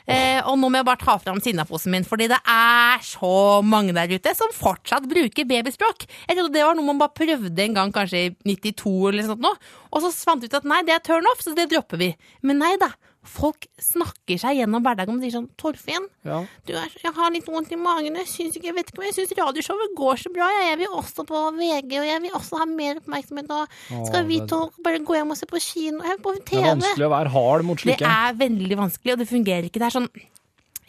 Eh, 0.08 0.40
og 0.44 0.60
nå 0.60 0.72
må 0.72 0.82
jeg 0.82 0.90
bare 0.90 1.04
ta 1.04 1.18
fram 1.24 1.42
sinnaposen 1.44 1.96
min, 1.96 2.08
fordi 2.08 2.30
det 2.32 2.40
er 2.44 3.04
så 3.08 3.34
mange 3.66 3.96
der 3.98 4.12
ute 4.14 4.36
som 4.38 4.54
fortsatt 4.56 5.08
bruker 5.10 5.48
babyspråk. 5.48 6.08
Jeg 6.28 6.36
trodde 6.38 6.56
det 6.56 6.68
var 6.68 6.78
noe 6.78 6.88
man 6.92 7.02
bare 7.02 7.16
prøvde 7.18 7.68
en 7.68 7.78
gang, 7.80 7.96
kanskje 7.96 8.28
i 8.28 8.32
92 8.58 8.96
eller 9.12 9.32
sånt 9.32 9.44
nå. 9.44 9.54
Og 9.92 10.04
så 10.04 10.12
fant 10.28 10.44
vi 10.44 10.52
ut 10.52 10.60
at 10.60 10.68
nei, 10.68 10.84
det 10.88 10.96
er 10.96 11.04
turn 11.06 11.28
off, 11.32 11.44
så 11.44 11.56
det 11.58 11.70
dropper 11.72 12.02
vi. 12.02 12.12
Men 12.44 12.60
nei 12.64 12.76
da. 12.82 12.92
Folk 13.28 13.68
snakker 13.82 14.40
seg 14.42 14.58
gjennom 14.60 14.84
hverdagen 14.86 15.16
og 15.18 15.22
sier 15.24 15.34
sånn 15.36 15.50
'Torfinn, 15.60 16.08
Ja. 16.26 16.40
du 16.66 16.74
er, 16.74 16.90
jeg 17.04 17.14
har 17.14 17.32
litt 17.32 17.46
vondt 17.46 17.72
i 17.72 17.80
magen. 17.80 18.16
Jeg, 18.16 18.28
syns 18.28 18.56
ikke, 18.58 18.68
jeg 18.72 18.76
vet 18.76 18.90
ikke 18.92 19.00
men 19.04 19.12
jeg 19.12 19.18
syns 19.20 19.36
radioshowet 19.38 19.96
går 19.96 20.16
så 20.24 20.32
bra. 20.34 20.48
Jeg, 20.58 20.70
jeg 20.72 20.78
vil 20.84 20.96
også 20.98 21.26
på 21.28 21.42
VG, 21.60 22.00
og 22.00 22.08
jeg 22.08 22.22
vil 22.22 22.32
også 22.32 22.58
ha 22.62 22.66
mer 22.66 22.96
oppmerksomhet. 23.02 23.52
Og 23.52 24.08
skal 24.08 24.26
vi 24.26 24.40
to 24.48 24.72
bare 24.84 25.00
gå 25.00 25.14
hjem 25.20 25.32
og 25.32 25.38
se 25.38 25.46
på 25.46 25.60
kino? 25.62 26.02
Jeg 26.04 26.18
på 26.24 26.34
TV. 26.46 26.62
Det 26.62 26.64
er 26.64 26.76
vanskelig 26.76 27.08
å 27.08 27.14
være 27.18 27.30
hard 27.36 27.66
mot 27.66 27.78
slike. 27.78 27.98
Det 28.00 28.08
er 28.08 28.34
veldig 28.42 28.78
vanskelig, 28.78 29.14
og 29.14 29.20
det 29.20 29.28
fungerer 29.30 29.64
ikke. 29.70 29.80
Det 29.80 29.88
er 29.92 30.00
sånn 30.00 30.10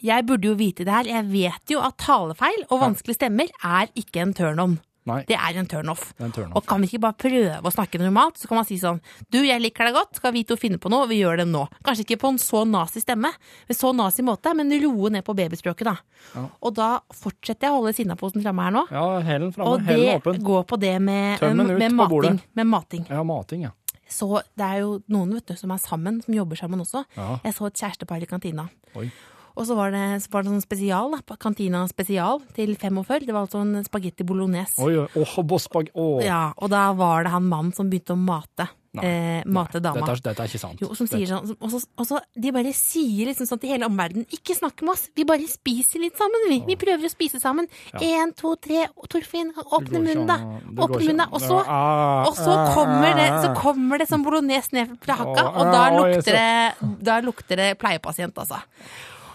Jeg 0.00 0.26
burde 0.26 0.46
jo 0.46 0.54
vite 0.54 0.84
det 0.86 0.94
her. 0.94 1.04
Jeg 1.10 1.24
vet 1.26 1.72
jo 1.74 1.80
at 1.82 1.96
talefeil 1.98 2.62
og 2.70 2.78
vanskelige 2.80 3.18
stemmer 3.18 3.48
er 3.64 3.88
ikke 3.98 4.20
en 4.22 4.32
turn-on. 4.32 4.78
Nei. 5.08 5.18
Det 5.28 5.36
er 5.38 5.58
en 5.60 5.68
turn-off. 5.70 6.10
Turn-off. 6.20 6.54
Og 6.58 6.66
kan 6.68 6.82
vi 6.84 6.90
ikke 6.90 7.00
bare 7.06 7.16
prøve 7.18 7.58
å 7.64 7.72
snakke 7.72 8.00
normalt? 8.02 8.36
Så 8.40 8.48
kan 8.50 8.60
man 8.60 8.66
si 8.68 8.76
sånn 8.80 9.00
Du, 9.32 9.38
jeg 9.46 9.60
liker 9.64 9.88
deg 9.88 9.96
godt. 9.96 10.20
Skal 10.20 10.34
vi 10.36 10.44
to 10.48 10.56
finne 10.60 10.78
på 10.82 10.90
noe? 10.92 11.08
Vi 11.10 11.18
gjør 11.22 11.40
det 11.42 11.48
nå. 11.48 11.64
Kanskje 11.86 12.04
ikke 12.06 12.20
på 12.26 12.32
en 12.34 12.40
så 12.42 12.62
nazi 12.68 13.00
stemme, 13.02 13.30
med 13.68 13.76
så 13.78 13.92
nazi 13.96 14.24
måte, 14.26 14.52
men 14.58 14.70
roe 14.84 15.10
ned 15.14 15.24
på 15.26 15.34
babyspråket, 15.38 15.88
da. 15.88 15.96
Ja. 16.36 16.44
Og 16.62 16.74
da 16.76 16.90
fortsetter 17.14 17.68
jeg 17.68 17.72
å 17.74 17.80
holde 17.80 17.94
sinnaposen 17.96 18.44
framme 18.44 18.68
her 18.68 18.76
nå. 18.76 18.84
Ja, 18.92 19.06
helen 19.24 19.52
framme, 19.56 19.74
Og 19.78 19.86
det 19.88 19.98
åpen. 20.18 20.42
går 20.44 20.64
på 20.68 20.78
det 20.80 20.94
med, 21.00 21.40
med, 21.42 21.88
på 21.88 21.96
mating, 21.96 22.40
med 22.54 22.66
mating. 22.66 23.06
Ja, 23.08 23.22
mating, 23.26 23.66
ja. 23.68 23.74
Så 24.08 24.28
det 24.56 24.64
er 24.64 24.78
jo 24.80 24.94
noen 25.12 25.34
vet 25.36 25.50
du, 25.50 25.56
som 25.60 25.72
er 25.74 25.80
sammen, 25.82 26.22
som 26.24 26.32
jobber 26.34 26.56
sammen 26.56 26.80
også. 26.80 27.02
Ja. 27.16 27.38
Jeg 27.44 27.54
så 27.58 27.66
et 27.68 27.76
kjærestepar 27.82 28.22
i 28.24 28.28
kantina. 28.30 28.68
Oi. 28.96 29.10
Og 29.58 29.66
så 29.66 29.74
var 29.74 29.90
det, 29.94 30.04
så 30.22 30.30
var 30.30 30.44
det 30.46 30.52
sånn 30.54 30.62
spesial, 30.62 31.10
da, 31.16 31.18
på 31.26 31.34
kantina 31.42 31.82
spesial 31.90 32.38
til 32.54 32.76
45. 32.78 33.26
Det 33.26 33.34
var 33.34 33.48
altså 33.48 33.64
en 33.64 33.82
spagetti 33.86 34.26
bolognese. 34.26 34.78
Oi, 34.86 34.94
oi, 35.02 35.08
åh, 35.18 35.38
bossbag, 35.50 35.90
oh. 35.98 36.20
Ja, 36.22 36.52
og 36.56 36.70
da 36.70 36.88
var 36.94 37.26
det 37.26 37.34
han 37.34 37.48
mannen 37.50 37.74
som 37.74 37.90
begynte 37.90 38.14
å 38.14 38.20
mate. 38.22 38.68
eh, 39.02 39.42
mate 39.46 39.78
dama. 39.84 40.00
Dette 40.06 40.24
dette 40.24 40.42
er 40.42 40.48
ikke 40.48 40.60
sant. 40.62 40.80
Jo, 40.82 40.88
som 40.96 41.06
sier 41.10 41.26
sånn, 41.28 41.50
og 41.60 41.70
så, 41.70 41.78
og 42.00 42.06
så 42.08 42.20
De 42.34 42.50
bare 42.54 42.72
sier 42.74 43.28
liksom 43.28 43.46
sånn 43.46 43.60
til 43.60 43.70
hele 43.74 43.86
omverdenen 43.86 44.24
Ikke 44.34 44.56
snakk 44.56 44.80
med 44.82 44.94
oss, 44.94 45.04
vi 45.14 45.26
bare 45.28 45.44
spiser 45.50 46.00
litt 46.02 46.16
sammen, 46.18 46.46
vi. 46.48 46.60
Vi 46.66 46.78
prøver 46.80 47.06
å 47.06 47.12
spise 47.12 47.38
sammen. 47.42 47.68
Én, 48.00 48.32
to, 48.38 48.54
tre, 48.56 48.86
Torfinn, 49.12 49.52
åpne 49.60 50.00
munnen, 50.00 50.24
da. 50.30 50.38
Åpne 50.72 51.02
munnen, 51.02 51.20
da. 51.20 51.28
Og 51.34 51.44
så, 51.44 51.60
Ah, 51.68 52.24
og 52.30 52.34
så 52.38 52.54
ah, 52.54 52.72
kommer 52.74 53.12
det 53.18 53.28
ah. 53.28 53.42
Så 53.44 53.52
kommer 53.60 54.00
det 54.00 54.08
som 54.08 54.24
bolognese 54.24 54.72
ned 54.72 54.96
fra 55.04 55.18
hakka, 55.20 55.46
og 55.52 55.70
da 55.74 55.84
ah, 55.84 55.98
lukter 55.98 56.40
det 56.40 56.90
Da 57.10 57.20
lukter 57.26 57.60
det 57.60 57.70
pleiepasient, 57.82 58.38
altså. 58.40 58.62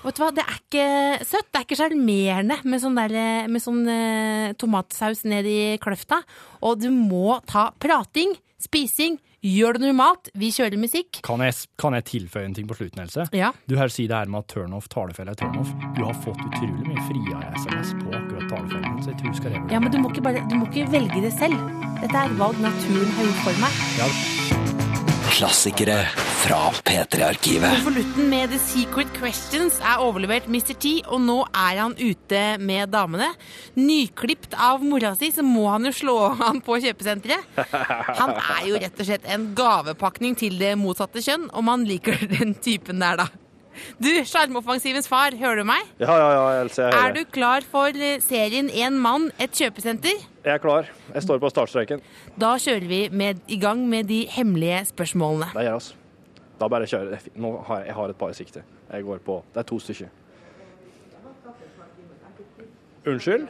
Vet 0.03 0.17
du 0.17 0.23
hva, 0.23 0.31
Det 0.35 0.43
er 0.43 0.57
ikke 0.59 0.87
søtt, 1.27 1.49
det 1.49 1.59
er 1.59 1.67
ikke 1.67 1.79
sjarmerende 1.79 2.57
med 2.67 2.81
sånn, 2.83 2.97
der, 2.99 3.17
med 3.51 3.63
sånn 3.63 3.83
eh, 3.87 4.55
tomatsaus 4.59 5.23
ned 5.29 5.47
i 5.47 5.59
kløfta. 5.83 6.21
Og 6.63 6.81
du 6.83 6.89
må 6.91 7.39
ta 7.47 7.69
prating, 7.79 8.35
spising, 8.61 9.15
gjør 9.43 9.77
det 9.77 9.83
normalt. 9.87 10.29
Vi 10.39 10.49
kjører 10.55 10.79
musikk. 10.79 11.19
Kan 11.25 11.43
jeg, 11.43 11.55
kan 11.79 11.95
jeg 11.97 12.07
tilføye 12.09 12.47
en 12.47 12.55
ting 12.55 12.67
på 12.69 12.77
slutten, 12.79 13.03
Else? 13.03 13.27
Ja. 13.35 13.51
Du 13.67 13.75
her 13.79 13.91
sier 13.91 14.11
det 14.11 14.21
her 14.21 14.31
med 14.31 14.43
at 14.43 14.51
turnoff, 14.53 14.87
talefelle 14.91 15.35
er 15.35 15.39
turnoff. 15.39 15.71
Du 15.97 16.03
har 16.05 16.15
fått 16.23 16.39
utrolig 16.47 16.87
mye 16.87 17.07
fria 17.09 17.43
SMS 17.63 17.95
på 17.99 18.11
akkurat 18.11 18.47
talefellen, 18.51 19.03
så 19.03 19.11
jeg 19.11 19.19
tror 19.21 19.35
du 19.35 19.41
skal 19.41 19.55
revurdere 19.55 19.75
Ja, 19.77 19.83
men 19.83 19.95
du 19.95 19.99
må, 20.03 20.11
ikke 20.11 20.25
bare, 20.29 20.47
du 20.51 20.57
må 20.59 20.71
ikke 20.71 20.87
velge 20.95 21.23
det 21.27 21.35
selv. 21.35 21.59
Dette 22.03 22.15
er 22.15 22.31
et 22.31 22.39
valg 22.39 22.59
naturen 22.63 23.15
har 23.19 23.31
gjort 23.31 23.45
for 23.47 23.63
meg. 23.63 23.85
Ja. 23.99 24.92
Klassikere 25.33 25.95
fra 26.43 26.59
P3-arkivet. 26.85 27.79
Konvolutten 27.79 28.27
med 28.29 28.51
The 28.53 28.59
Secret 28.61 29.09
Questions 29.17 29.79
er 29.81 30.03
overlevert 30.05 30.45
Mr. 30.45 30.75
T, 30.77 30.91
og 31.09 31.23
nå 31.25 31.39
er 31.49 31.79
han 31.81 31.95
ute 31.97 32.41
med 32.61 32.93
damene. 32.93 33.31
Nyklipt 33.73 34.53
av 34.53 34.85
mora 34.85 35.15
si, 35.17 35.31
så 35.33 35.41
må 35.41 35.65
han 35.71 35.89
jo 35.89 35.93
slå 36.03 36.17
han 36.37 36.61
på 36.61 36.77
kjøpesenteret. 36.85 37.49
Han 38.21 38.35
er 38.37 38.67
jo 38.69 38.81
rett 38.85 39.01
og 39.01 39.09
slett 39.09 39.25
en 39.25 39.49
gavepakning 39.57 40.37
til 40.37 40.59
det 40.61 40.75
motsatte 40.77 41.23
kjønn, 41.25 41.49
om 41.49 41.65
man 41.71 41.87
liker 41.89 42.27
den 42.37 42.53
typen 42.61 43.01
der, 43.01 43.25
da. 43.25 43.31
Du, 44.01 44.09
Sjarmoffensivens 44.27 45.07
far, 45.09 45.31
hører 45.39 45.61
du 45.61 45.63
meg? 45.67 45.87
Ja, 45.99 46.13
ja, 46.19 46.29
ja, 46.35 46.61
Else. 46.63 46.81
Jeg 46.89 46.93
Er 47.09 47.13
du 47.17 47.23
klar 47.25 47.61
for 47.65 47.87
eh, 47.95 48.19
serien 48.23 48.69
En 48.69 48.97
mann, 49.01 49.29
et 49.39 49.51
kjøpesenter? 49.57 50.21
Jeg 50.43 50.53
er 50.53 50.61
klar. 50.63 50.89
Jeg 51.13 51.23
står 51.23 51.39
på 51.39 51.49
startstreken. 51.53 52.01
Da 52.37 52.55
kjører 52.59 52.87
vi 52.89 53.01
med, 53.09 53.39
i 53.47 53.57
gang 53.57 53.85
med 53.89 54.07
de 54.11 54.25
hemmelige 54.29 54.83
spørsmålene. 54.91 55.51
Det 55.55 55.63
gjør 55.69 55.79
oss. 55.79 55.93
Da 56.59 56.67
bare 56.69 56.85
kjører 56.87 57.15
jeg. 57.17 57.33
Nå 57.41 57.55
har 57.67 57.79
jeg, 57.81 57.87
jeg 57.89 57.95
har 58.01 58.09
et 58.13 58.19
par 58.19 58.29
i 58.33 58.37
sikte. 58.37 58.63
Jeg 58.93 59.03
går 59.07 59.23
på 59.25 59.39
Det 59.53 59.63
er 59.63 59.69
to 59.71 59.79
stykker. 59.79 60.11
Unnskyld? 63.05 63.47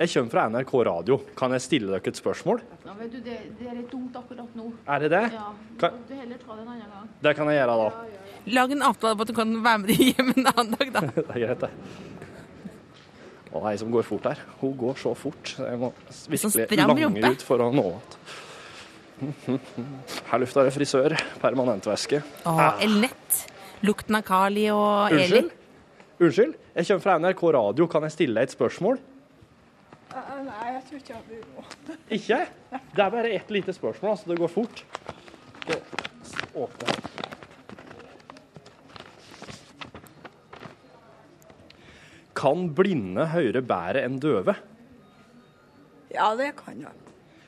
Jeg 0.00 0.08
kommer 0.12 0.30
fra 0.32 0.44
NRK 0.48 0.72
Radio. 0.88 1.16
Kan 1.36 1.52
jeg 1.52 1.60
stille 1.64 1.90
dere 1.92 2.08
et 2.12 2.16
spørsmål? 2.16 2.62
Ja, 2.86 2.94
vet 2.96 3.10
du, 3.12 3.18
det, 3.24 3.34
det 3.58 3.66
er 3.68 3.74
litt 3.76 3.90
dumt 3.92 4.14
akkurat 4.16 4.54
nå. 4.56 4.70
Er 4.88 5.02
det 5.04 5.10
det? 5.12 5.24
Ja. 5.34 5.50
Kan- 5.82 5.98
Du 6.08 6.14
heller 6.14 6.38
ta 6.40 6.54
det 6.56 6.62
en 6.62 6.68
annen 6.72 6.92
gang. 6.94 7.10
Det 7.26 7.34
kan 7.36 7.50
jeg 7.50 7.58
gjøre, 7.60 7.76
da. 7.82 7.88
Lag 8.46 8.72
en 8.72 8.82
avtale 8.86 9.16
på 9.18 9.26
at 9.26 9.30
du 9.32 9.34
kan 9.36 9.54
være 9.64 9.82
med 9.82 9.90
hjem 9.98 10.32
en 10.36 10.46
annen 10.52 10.74
dag, 10.76 10.92
da. 10.94 11.00
Det 11.16 11.24
er 11.34 11.40
greit, 11.42 11.64
det. 11.64 11.70
Og 13.56 13.64
ei 13.70 13.76
som 13.80 13.90
går 13.90 14.04
fort 14.06 14.26
her. 14.28 14.42
Hun 14.60 14.74
går 14.78 14.98
så 15.00 15.14
fort. 15.16 15.54
så 15.56 15.66
Jeg 15.70 15.78
må 15.80 15.92
virkelig 16.12 16.78
lange 16.82 17.30
ut 17.32 17.44
for 17.46 17.62
å 17.64 17.70
nå 17.72 17.86
henne. 17.88 19.58
Her 20.28 20.42
lufta 20.42 20.64
det 20.66 20.74
frisør. 20.76 21.14
Permanentvæske. 21.40 22.20
Å, 22.44 22.56
Elnett. 22.84 23.44
Lukten 23.86 24.18
av 24.18 24.24
Kali 24.28 24.66
og 24.72 25.12
Unnskyld? 25.12 25.32
Elin. 25.32 25.50
Unnskyld? 26.20 26.56
Jeg 26.76 26.88
kommer 26.90 27.04
fra 27.06 27.16
NRK 27.22 27.44
Radio. 27.56 27.88
Kan 27.92 28.04
jeg 28.08 28.16
stille 28.16 28.36
deg 28.36 28.50
et 28.50 28.56
spørsmål? 28.56 29.00
Nei, 30.16 30.68
jeg 30.72 30.82
tror 30.88 31.00
ikke 31.00 31.14
jeg 31.14 31.24
blir 31.28 31.42
råd. 31.56 31.94
Ikke? 32.16 32.38
Det 32.96 33.04
er 33.04 33.14
bare 33.16 33.32
ett 33.36 33.50
lite 33.52 33.72
spørsmål, 33.76 34.14
altså. 34.14 34.30
Det 34.32 34.38
går 34.40 34.52
fort. 34.52 34.84
Skal 35.66 36.62
åpner 36.66 36.92
her. 36.92 37.25
Kan 42.36 42.70
blinde 42.76 43.28
høre 43.32 43.62
bedre 43.64 44.02
enn 44.04 44.18
døve? 44.22 44.56
Ja, 46.12 46.30
det 46.38 46.52
kan 46.58 46.80
de. 46.80 46.92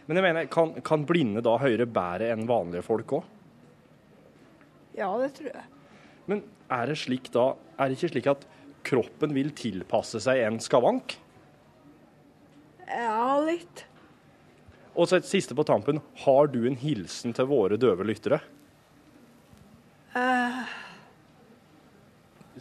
Men 0.08 0.18
jeg 0.18 0.24
mener, 0.24 0.46
kan, 0.48 0.72
kan 0.84 1.04
blinde 1.08 1.42
da 1.44 1.58
høre 1.60 1.84
bedre 1.84 2.30
enn 2.32 2.46
vanlige 2.48 2.84
folk 2.86 3.18
òg? 3.18 3.26
Ja, 4.98 5.10
det 5.20 5.34
tror 5.36 5.50
jeg. 5.52 5.66
Men 6.28 6.42
er 6.72 6.90
det 6.90 6.98
slik 7.00 7.30
da 7.32 7.52
Er 7.78 7.88
det 7.88 7.96
ikke 7.96 8.10
slik 8.12 8.26
at 8.32 8.42
kroppen 8.88 9.34
vil 9.36 9.52
tilpasse 9.56 10.20
seg 10.24 10.40
en 10.42 10.58
skavank? 10.62 11.14
Ja, 12.88 13.36
litt. 13.44 13.84
Og 14.98 15.06
så 15.06 15.20
et 15.20 15.28
siste 15.28 15.54
på 15.54 15.66
tampen. 15.68 16.00
Har 16.24 16.48
du 16.50 16.64
en 16.66 16.78
hilsen 16.80 17.36
til 17.36 17.46
våre 17.50 17.78
døve 17.78 18.06
lyttere? 18.08 18.40
Eh, 20.18 20.62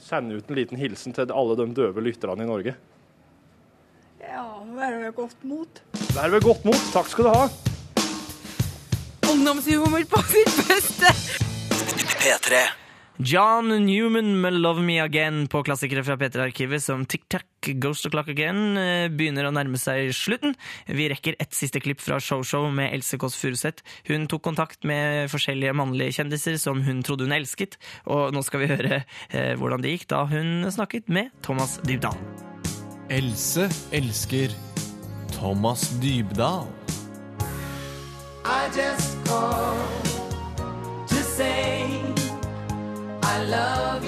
Send 0.04 0.32
ut 0.32 0.50
en 0.50 0.56
liten 0.56 0.78
hilsen 0.78 1.14
til 1.16 1.32
alle 1.34 1.56
de 1.58 1.66
døve 1.74 2.02
lytterne 2.06 2.44
i 2.44 2.48
Norge. 2.48 2.76
ja, 4.22 4.44
vær 4.76 4.98
ved 5.02 5.14
godt 5.16 5.44
mot. 5.44 5.82
Vær 6.14 6.30
ved 6.30 6.42
godt 6.42 6.66
mot. 6.66 6.84
Takk 6.94 7.08
skal 7.10 7.24
du 7.26 7.30
ha. 7.34 7.48
Ungdomshumor 9.32 10.04
på 10.10 10.22
sitt 10.30 10.60
beste. 10.68 11.14
P3. 12.22 12.87
John 13.20 13.70
Newman 13.86 14.42
med 14.42 14.54
'Love 14.54 14.84
Me 14.84 15.00
Again' 15.02 15.48
på 15.50 15.64
klassikere 15.66 16.04
fra 16.06 16.18
P3-arkivet 16.18 16.84
som 16.84 17.06
Tic 17.06 17.24
Tac, 17.28 17.42
Ghost 17.82 18.06
O'Clock 18.06 18.30
Again 18.30 18.78
eh, 18.78 19.08
begynner 19.10 19.48
å 19.48 19.52
nærme 19.52 19.80
seg 19.82 20.12
slutten. 20.14 20.54
Vi 20.86 21.08
rekker 21.10 21.34
et 21.42 21.50
siste 21.58 21.82
klipp 21.82 21.98
fra 21.98 22.20
Show-Show 22.22 22.70
med 22.70 22.94
Else 22.94 23.18
Kåss 23.18 23.40
Furuseth. 23.42 23.82
Hun 24.06 24.28
tok 24.30 24.44
kontakt 24.46 24.86
med 24.86 25.32
forskjellige 25.34 25.74
mannlige 25.74 26.14
kjendiser 26.20 26.60
som 26.62 26.84
hun 26.86 27.02
trodde 27.02 27.26
hun 27.26 27.34
elsket, 27.34 27.80
og 28.06 28.38
nå 28.38 28.46
skal 28.46 28.62
vi 28.62 28.70
høre 28.70 29.02
eh, 29.34 29.58
hvordan 29.58 29.82
det 29.82 29.96
gikk 29.96 30.08
da 30.14 30.22
hun 30.30 30.70
snakket 30.70 31.10
med 31.10 31.34
Thomas 31.42 31.80
Dybdahl. 31.90 32.22
Else 33.10 33.66
elsker 33.98 34.54
Thomas 35.34 35.90
Dybdahl. 36.04 36.70
I 38.46 38.70
just 38.78 39.18
called 39.26 40.06
to 41.10 41.24
say. 41.34 41.77
Er 43.48 44.04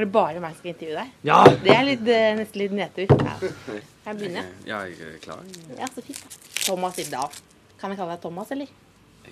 det 0.00 0.08
bare 0.12 0.40
meg 0.40 0.54
som 0.54 0.60
skal 0.62 0.70
intervjue 0.72 0.96
deg? 0.96 1.08
Ja. 1.28 1.42
Det 1.44 1.72
er 1.74 1.82
litt, 1.84 2.06
eh, 2.08 2.32
nesten 2.38 2.60
litt 2.62 2.72
nedtur. 2.72 3.10
Ja. 3.12 3.34
Kan 3.36 3.82
jeg 4.06 4.16
begynne? 4.22 4.44
Ja, 4.64 4.78
jeg 4.88 4.96
er 5.10 5.18
klar. 5.20 5.42
Ja, 5.76 5.84
så 5.92 6.00
fint. 6.06 6.22
Thomas 6.62 6.96
Ildal. 7.02 7.28
Kan 7.76 7.92
jeg 7.92 7.98
kalle 8.00 8.14
deg 8.14 8.22
Thomas, 8.22 8.48
eller? 8.54 8.70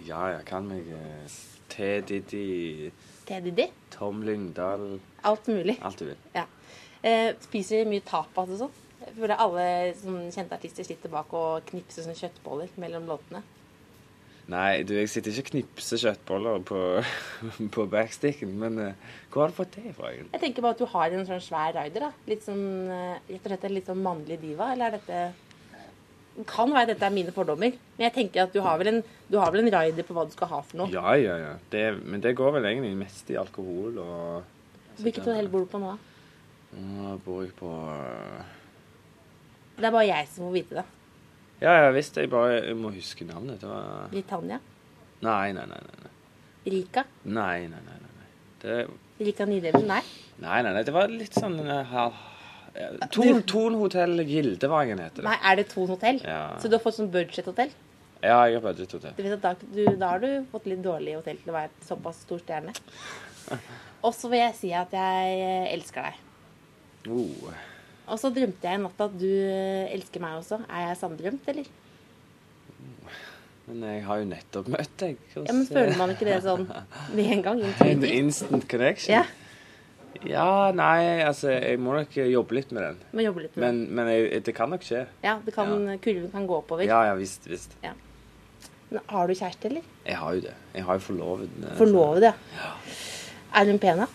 Ja, 0.04 0.20
jeg 0.34 0.44
kan 0.50 0.68
meg 0.68 0.84
eh, 0.92 1.24
T. 1.72 1.74
Diddy, 2.10 2.90
T-Diddy? 3.30 3.66
Tom 3.94 4.20
Lyngdal 4.26 4.84
Alt 5.24 5.48
mulig. 5.48 5.78
Alt 5.82 5.98
du 6.02 6.06
vil. 6.10 6.18
Ja. 6.34 6.44
Eh, 7.00 7.32
spiser 7.46 7.88
mye 7.88 8.04
tapas 8.04 8.52
og 8.52 8.58
sånn? 8.66 8.74
Jeg 9.06 9.16
føler 9.16 9.40
alle 9.40 9.94
som 9.96 10.20
kjente 10.28 10.52
artister 10.58 10.84
sitter 10.84 11.08
bak 11.08 11.32
og 11.32 11.64
knipser 11.70 12.02
sånne 12.04 12.18
kjøttboller 12.18 12.68
mellom 12.82 13.08
låtene. 13.08 13.40
Nei, 14.50 14.82
du, 14.82 14.96
jeg 14.96 15.10
sitter 15.12 15.30
ikke 15.30 15.44
og 15.44 15.50
knipser 15.52 16.00
kjøttboller 16.02 16.62
på, 16.66 16.78
på 17.76 17.84
backsticken, 17.92 18.56
men 18.58 18.80
uh, 18.82 19.18
hvor 19.30 19.44
har 19.44 19.52
du 19.52 19.58
fått 19.60 19.76
det 19.76 19.92
fra, 19.94 20.10
egentlig? 20.10 20.32
Jeg 20.34 20.42
tenker 20.42 20.64
bare 20.64 20.74
at 20.74 20.82
du 20.82 20.88
har 20.90 21.14
en 21.14 21.28
sånn 21.28 21.44
svær 21.44 21.76
rider. 21.76 22.08
da. 22.08 22.10
Litt 22.30 22.42
sånn, 22.46 22.64
eh, 22.90 23.20
Rett 23.28 23.46
og 23.46 23.52
slett 23.52 23.68
en 23.68 23.76
litt 23.76 23.90
sånn 23.90 24.02
mannlig 24.02 24.40
diva, 24.42 24.72
eller 24.74 24.90
er 24.90 24.98
dette 24.98 25.20
Det 26.34 26.46
kan 26.50 26.70
være 26.72 26.92
dette 26.92 27.06
er 27.06 27.14
mine 27.14 27.34
fordommer, 27.36 27.74
men 27.96 28.06
jeg 28.06 28.14
tenker 28.16 28.46
at 28.46 28.54
du 28.54 28.60
har 28.64 28.78
vel 28.80 28.94
en, 28.94 29.00
du 29.28 29.36
har 29.38 29.50
vel 29.52 29.64
en 29.64 29.72
rider 29.74 30.06
på 30.06 30.14
hva 30.16 30.24
du 30.26 30.34
skal 30.34 30.50
ha 30.50 30.60
for 30.66 30.80
noe. 30.80 30.90
Ja, 30.94 31.14
ja, 31.18 31.36
ja. 31.36 31.56
Det, 31.70 31.84
men 32.02 32.22
det 32.24 32.36
går 32.38 32.54
vel 32.56 32.68
egentlig 32.70 32.94
mest 33.02 33.30
i 33.30 33.38
alkohol 33.38 33.98
og 34.02 34.56
Hvilket 35.00 35.26
hotell 35.26 35.48
bor 35.52 35.66
du 35.66 35.70
på 35.70 35.80
nå? 35.80 35.92
da? 35.94 36.78
Nå 36.80 37.16
bor 37.24 37.42
jeg 37.42 37.52
på 37.58 37.68
øh, 37.70 38.40
Det 39.78 39.86
er 39.88 39.94
bare 39.94 40.06
jeg 40.06 40.28
som 40.30 40.46
må 40.46 40.54
vite 40.54 40.80
det. 40.80 40.86
Ja, 41.60 41.74
ja 41.84 41.90
visst. 41.94 42.16
Jeg 42.16 42.30
bare 42.32 42.60
jeg 42.60 42.76
må 42.78 42.92
huske 42.94 43.26
navnet. 43.28 43.60
Det 43.60 43.68
var 43.68 44.08
Britannia? 44.12 44.60
Nei, 45.20 45.52
nei, 45.56 45.66
nei. 45.68 45.80
nei. 45.84 46.12
Rika? 46.70 47.04
Nei, 47.24 47.68
nei, 47.68 47.84
nei. 47.86 48.00
nei. 48.00 48.28
Det, 48.62 48.80
Rika 49.20 49.46
Nidelven? 49.48 49.86
Nei. 49.88 50.02
nei, 50.40 50.62
nei, 50.64 50.72
nei. 50.76 50.84
Det 50.84 50.94
var 50.96 51.12
litt 51.12 51.36
sånn 51.36 51.58
uh, 51.60 52.08
Ton, 52.72 53.10
Ton, 53.12 53.42
Tonhotell 53.48 54.24
Gildevagen 54.24 55.00
heter 55.02 55.22
det. 55.22 55.28
Nei, 55.28 55.36
Er 55.50 55.60
det 55.60 55.68
Ton 55.72 55.88
hotell? 55.90 56.20
Ja. 56.24 56.42
Så 56.60 56.70
du 56.70 56.76
har 56.78 56.84
fått 56.84 56.96
sånn 57.00 57.10
budget-hotell? 57.12 57.72
Ja, 58.20 58.42
jeg 58.44 58.58
har 58.58 58.64
budgethotell. 58.64 59.14
Du 59.16 59.22
vet 59.24 59.32
at 59.38 59.44
da, 59.44 59.52
du, 59.60 59.84
da 59.96 60.12
har 60.12 60.20
du 60.20 60.28
fått 60.52 60.68
litt 60.68 60.82
dårlig 60.84 61.16
hotell 61.16 61.40
til 61.40 61.52
å 61.52 61.56
være 61.56 61.70
et 61.72 61.86
såpass 61.88 62.20
stor 62.26 62.40
stjerne. 62.42 62.74
Og 64.06 64.12
så 64.16 64.28
vil 64.32 64.42
jeg 64.42 64.56
si 64.58 64.72
at 64.76 64.92
jeg 64.96 65.38
eh, 65.40 65.68
elsker 65.72 66.08
deg. 66.08 66.20
Oh. 67.08 67.52
Og 68.10 68.18
så 68.18 68.30
drømte 68.34 68.66
jeg 68.66 68.78
i 68.78 68.82
natt 68.82 69.00
at 69.06 69.12
du 69.20 69.28
eh, 69.30 69.92
elsker 69.94 70.22
meg 70.24 70.38
også. 70.40 70.58
Er 70.68 70.88
jeg 70.88 70.98
sanndrømt, 70.98 71.46
eller? 71.52 71.68
Men 73.70 73.84
jeg 73.86 74.00
har 74.06 74.18
jo 74.18 74.26
nettopp 74.26 74.68
møtt 74.72 74.96
deg. 74.98 75.18
Ja, 75.36 75.44
men 75.54 75.66
Føler 75.68 75.94
man 76.00 76.10
ikke 76.14 76.26
det 76.26 76.40
sånn 76.42 76.64
med 77.14 77.28
en 77.36 77.44
gang? 77.44 77.60
En 77.86 78.02
instant 78.08 78.66
connection? 78.70 79.14
Ja. 79.14 79.22
Ja, 80.26 80.46
nei, 80.76 81.22
altså 81.22 81.48
Jeg 81.54 81.78
må 81.80 81.94
nok 81.94 82.12
jobbe 82.18 82.56
litt 82.58 82.72
med 82.76 82.82
den. 82.82 82.96
Må 83.16 83.22
jobbe 83.24 83.44
litt 83.44 83.54
med 83.56 83.62
Men, 83.62 83.78
men 83.94 84.10
jeg, 84.10 84.40
det 84.48 84.54
kan 84.58 84.68
nok 84.74 84.82
skje. 84.84 85.04
Ja, 85.24 85.36
det 85.46 85.54
kan, 85.54 85.70
kurven 86.02 86.26
kan 86.34 86.48
gå 86.50 86.58
oppover. 86.58 86.84
Ja, 86.90 87.04
ja, 87.08 87.14
visst, 87.16 87.46
visst. 87.48 87.76
Ja. 87.84 87.94
Men 88.90 89.06
har 89.06 89.30
du 89.30 89.36
kjæreste, 89.38 89.70
eller? 89.70 89.86
Jeg 90.04 90.18
har 90.18 90.34
jo 90.34 90.42
det. 90.48 90.56
Jeg 90.74 90.84
har 90.88 90.98
jo 90.98 91.04
forlovet. 91.06 91.54
eh, 91.62 91.76
Forlovet, 91.78 92.26
ja. 92.26 92.34
Er 93.60 93.70
hun 93.70 93.78
pen, 93.82 94.02
da? 94.02 94.10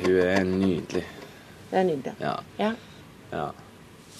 Hun 0.00 0.18
er 0.24 0.42
nydelig. 0.48 1.04
Det 1.68 1.78
er 1.82 1.86
nydelig. 1.92 2.14
Ja. 2.24 2.32
Ja. 2.58 2.72
Ja. 3.36 3.46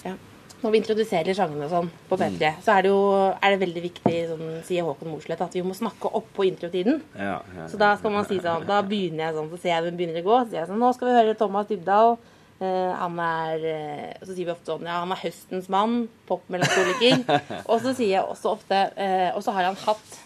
ja. 0.04 0.14
Når 0.62 0.72
vi 0.72 0.78
introduserer 0.80 1.36
sjangene 1.36 1.66
og 1.66 1.72
sånn 1.72 1.88
på 2.08 2.16
P3, 2.18 2.52
så 2.64 2.76
er 2.76 2.86
det 2.86 2.90
jo 2.90 3.00
er 3.28 3.52
det 3.52 3.58
veldig 3.60 3.82
viktig, 3.84 4.14
sånn, 4.30 4.46
sier 4.66 4.86
Håkon 4.86 5.12
Mosleth, 5.12 5.44
at 5.44 5.56
vi 5.56 5.64
må 5.66 5.76
snakke 5.76 6.08
opp 6.16 6.30
på 6.36 6.46
introtiden. 6.48 7.02
Ja, 7.12 7.36
ja. 7.58 7.66
Så 7.70 7.80
da 7.80 7.92
skal 8.00 8.14
man 8.14 8.24
si 8.28 8.38
sånn 8.40 8.64
Da 8.68 8.80
begynner 8.86 9.28
jeg 9.28 9.36
sånn, 9.36 9.50
så 9.52 9.60
ser 9.60 9.74
jeg 9.74 9.86
den 9.86 10.00
begynner 10.00 10.24
å 10.24 10.26
gå. 10.26 10.40
Så 10.40 10.50
sier 10.54 10.62
jeg 10.62 10.70
sånn 10.72 10.82
Nå 10.82 10.90
skal 10.96 11.10
vi 11.10 11.18
høre 11.18 11.36
Thomas 11.38 11.68
Dybdahl. 11.68 12.16
Uh, 12.56 12.92
han 12.96 13.18
er 13.20 13.64
uh, 13.68 14.12
Så 14.24 14.32
sier 14.32 14.46
vi 14.46 14.52
ofte 14.54 14.70
sånn 14.70 14.86
Ja, 14.88 15.02
han 15.02 15.12
er 15.12 15.20
høstens 15.20 15.68
mann. 15.72 16.06
Popmelankoliker. 16.30 17.26
og 17.70 17.82
så 17.84 17.92
sier 17.92 18.14
jeg 18.14 18.24
også 18.24 18.54
ofte 18.56 18.78
uh, 18.96 19.30
Og 19.36 19.42
så 19.44 19.52
har 19.58 19.68
han 19.68 19.80
hatt. 19.84 20.20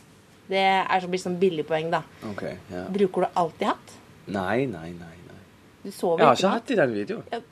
Det 0.50 0.62
er 0.62 1.02
så 1.02 1.10
blir 1.10 1.22
sånn 1.22 1.40
billigpoeng, 1.42 1.90
da. 1.92 2.04
Okay, 2.32 2.56
Ja. 2.70 2.86
Bruker 2.90 3.26
du 3.26 3.38
alltid 3.38 3.72
hatt? 3.72 3.96
Nei, 4.30 4.66
nei, 4.70 4.90
nei. 4.94 5.16
nei. 5.26 5.42
Du 5.82 5.90
sover 5.94 6.22
Jeg 6.22 6.30
har 6.30 6.38
ikke 6.38 6.54
hatt 6.54 6.70
i 6.70 6.78
den 6.78 6.94
videoen. 6.94 7.42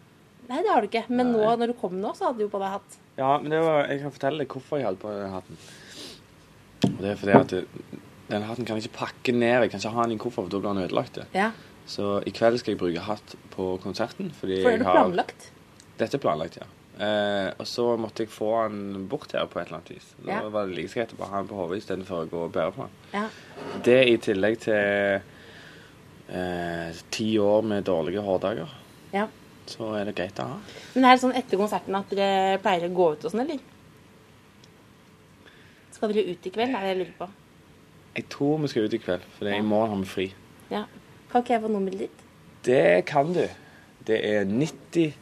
Nei, 0.49 0.63
det 0.65 0.71
har 0.73 0.81
du 0.81 0.89
ikke. 0.89 1.05
Men 1.13 1.33
nå, 1.35 1.45
når 1.61 1.73
du 1.73 1.77
kom 1.81 1.97
nå, 2.01 2.15
så 2.17 2.29
hadde 2.29 2.41
du 2.41 2.47
jo 2.47 2.53
på 2.53 2.61
deg 2.63 2.71
hatt. 2.79 2.99
Ja, 3.19 3.35
men 3.43 3.51
det 3.53 3.59
var, 3.61 3.83
jeg 3.91 4.01
kan 4.05 4.15
fortelle 4.15 4.45
deg 4.45 4.49
hvorfor 4.55 4.81
jeg 4.81 4.87
hadde 4.89 5.03
på 5.03 5.13
den 5.13 5.35
hatten. 5.35 5.59
Og 6.89 7.01
det 7.03 7.11
er 7.13 7.19
fordi 7.21 7.35
at 7.37 7.57
den 8.29 8.47
hatten 8.49 8.65
kan 8.69 8.79
jeg 8.79 8.87
ikke 8.89 8.99
pakke 9.01 9.35
ned. 9.37 9.63
Jeg 9.67 9.71
kan 9.75 9.83
ikke 9.83 9.93
ha 9.97 10.03
den 10.07 10.15
i 10.15 10.17
en 10.19 10.23
koffert, 10.23 10.47
for 10.49 10.55
da 10.55 10.61
blir 10.63 10.75
den 10.79 10.85
ødelagt. 10.87 11.19
Ja. 11.37 11.51
Så 11.89 12.09
i 12.29 12.33
kveld 12.37 12.59
skal 12.61 12.75
jeg 12.75 12.81
bruke 12.81 13.05
hatt 13.05 13.37
på 13.55 13.71
konserten. 13.85 14.33
Fordi 14.37 14.63
For 14.63 14.73
er 14.73 14.81
det 14.83 14.89
har 14.89 14.99
planlagt? 15.03 15.51
Dette 16.01 16.17
er 16.19 16.23
planlagt, 16.25 16.59
ja. 16.61 16.69
Eh, 16.99 17.53
og 17.63 17.67
så 17.71 17.85
måtte 18.01 18.25
jeg 18.25 18.33
få 18.35 18.49
han 18.65 19.07
bort 19.11 19.31
her 19.37 19.45
på 19.47 19.61
et 19.61 19.69
eller 19.69 19.79
annet 19.79 19.93
vis. 19.95 20.09
Da 20.25 20.33
Ja. 20.33 20.49
var 20.51 20.67
det 20.67 20.75
like 20.77 20.95
greit 20.95 21.13
å 21.15 21.19
bare 21.21 21.31
ha 21.31 21.37
han 21.43 21.49
på 21.51 21.55
hodet 21.61 21.79
istedenfor 21.83 22.25
å 22.25 22.31
gå 22.31 22.41
og 22.49 22.53
bære 22.57 22.73
på 22.75 22.83
han. 22.87 22.97
Ja. 23.13 23.27
Det 23.87 23.99
i 24.09 24.17
tillegg 24.19 24.59
til 24.65 25.21
eh, 26.29 26.99
ti 27.15 27.29
år 27.39 27.63
med 27.63 27.85
dårlige 27.87 28.21
hårdager, 28.25 28.69
ja. 29.15 29.27
Så 29.71 29.91
er 29.99 30.09
det 30.09 30.14
greit 30.19 30.39
å 30.43 30.47
ha. 30.53 30.61
Men 30.95 31.05
er 31.09 31.16
det 31.16 31.23
sånn 31.25 31.37
etter 31.39 31.61
konserten 31.61 31.99
at 31.99 32.14
dere 32.14 32.59
pleier 32.64 32.89
å 32.89 32.95
gå 32.97 33.11
ut 33.14 33.27
og 33.29 33.33
sånn, 33.35 33.45
eller? 33.45 33.61
Skal 35.95 36.12
dere 36.14 36.31
ut 36.33 36.47
i 36.47 36.53
kveld? 36.55 36.75
Er 36.75 36.87
det 36.87 36.93
jeg 36.93 37.01
lurer 37.03 37.16
på. 37.19 37.29
Jeg 38.19 38.29
tror 38.33 38.59
vi 38.62 38.71
skal 38.73 38.89
ut 38.89 38.97
i 38.97 39.03
kveld, 39.03 39.27
for 39.37 39.51
i 39.51 39.61
morgen 39.62 39.95
har 39.95 40.03
vi 40.03 40.11
fri. 40.11 40.27
Ja. 40.73 40.85
Kan 41.31 41.45
ikke 41.45 41.57
jeg 41.57 41.64
få 41.64 41.71
nummeret 41.73 42.07
ditt? 42.07 42.25
Det 42.66 43.05
kan 43.09 43.33
du. 43.35 43.45
Det 44.09 44.19
er 44.25 44.49
90 44.49 45.12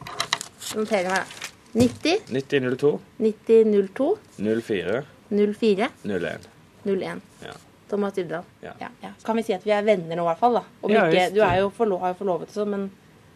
Noterer 0.76 1.10
meg. 1.10 1.26
da. 1.26 1.46
90 1.76 2.30
9002 2.32 2.90
9002 3.20 4.06
04 4.40 5.02
04 5.30 5.88
01. 6.06 6.46
01. 6.86 7.20
Ja. 7.44 7.56
Thomas 7.90 8.14
Dybdahl. 8.16 8.44
Ja. 8.62 8.72
Ja, 8.80 8.88
ja. 9.02 9.10
Kan 9.24 9.36
vi 9.36 9.44
si 9.46 9.54
at 9.54 9.66
vi 9.66 9.74
er 9.74 9.84
venner 9.86 10.16
nå, 10.16 10.24
i 10.24 10.30
hvert 10.30 10.40
fall? 10.40 10.56
da? 10.58 10.62
Om 10.82 10.94
Ja, 10.94 11.04
ikke, 11.10 11.26
du 11.34 11.42
er 11.44 11.60
jo 11.60 11.68
forlo 11.74 11.98
har 12.02 12.14
jo 12.14 12.18
forlovet 12.22 12.50
og 12.50 12.56
sånn, 12.56 12.72
men 12.72 12.86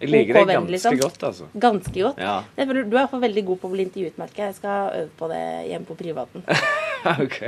Jeg 0.01 0.09
liker 0.15 0.39
OK 0.41 0.47
det 0.49 0.55
ganske 0.57 0.73
liksom. 0.73 0.99
godt, 1.01 1.25
altså. 1.29 1.47
Ganske 1.61 1.97
godt. 1.97 2.21
Ja. 2.25 2.37
Jeg 2.57 2.71
føler, 2.71 2.85
du 2.85 2.95
er 2.95 2.99
i 2.99 3.01
hvert 3.03 3.15
fall 3.15 3.25
veldig 3.27 3.43
god 3.51 3.59
på 3.61 3.69
å 3.69 3.75
bli 3.75 3.85
intervjuet, 3.85 4.21
merker 4.21 4.43
jeg. 4.43 4.53
Jeg 4.55 4.59
skal 4.61 4.95
øve 5.01 5.11
på 5.21 5.29
det 5.33 5.43
hjemme 5.69 5.89
på 5.91 5.97
privaten. 5.99 6.47
OK. 7.25 7.41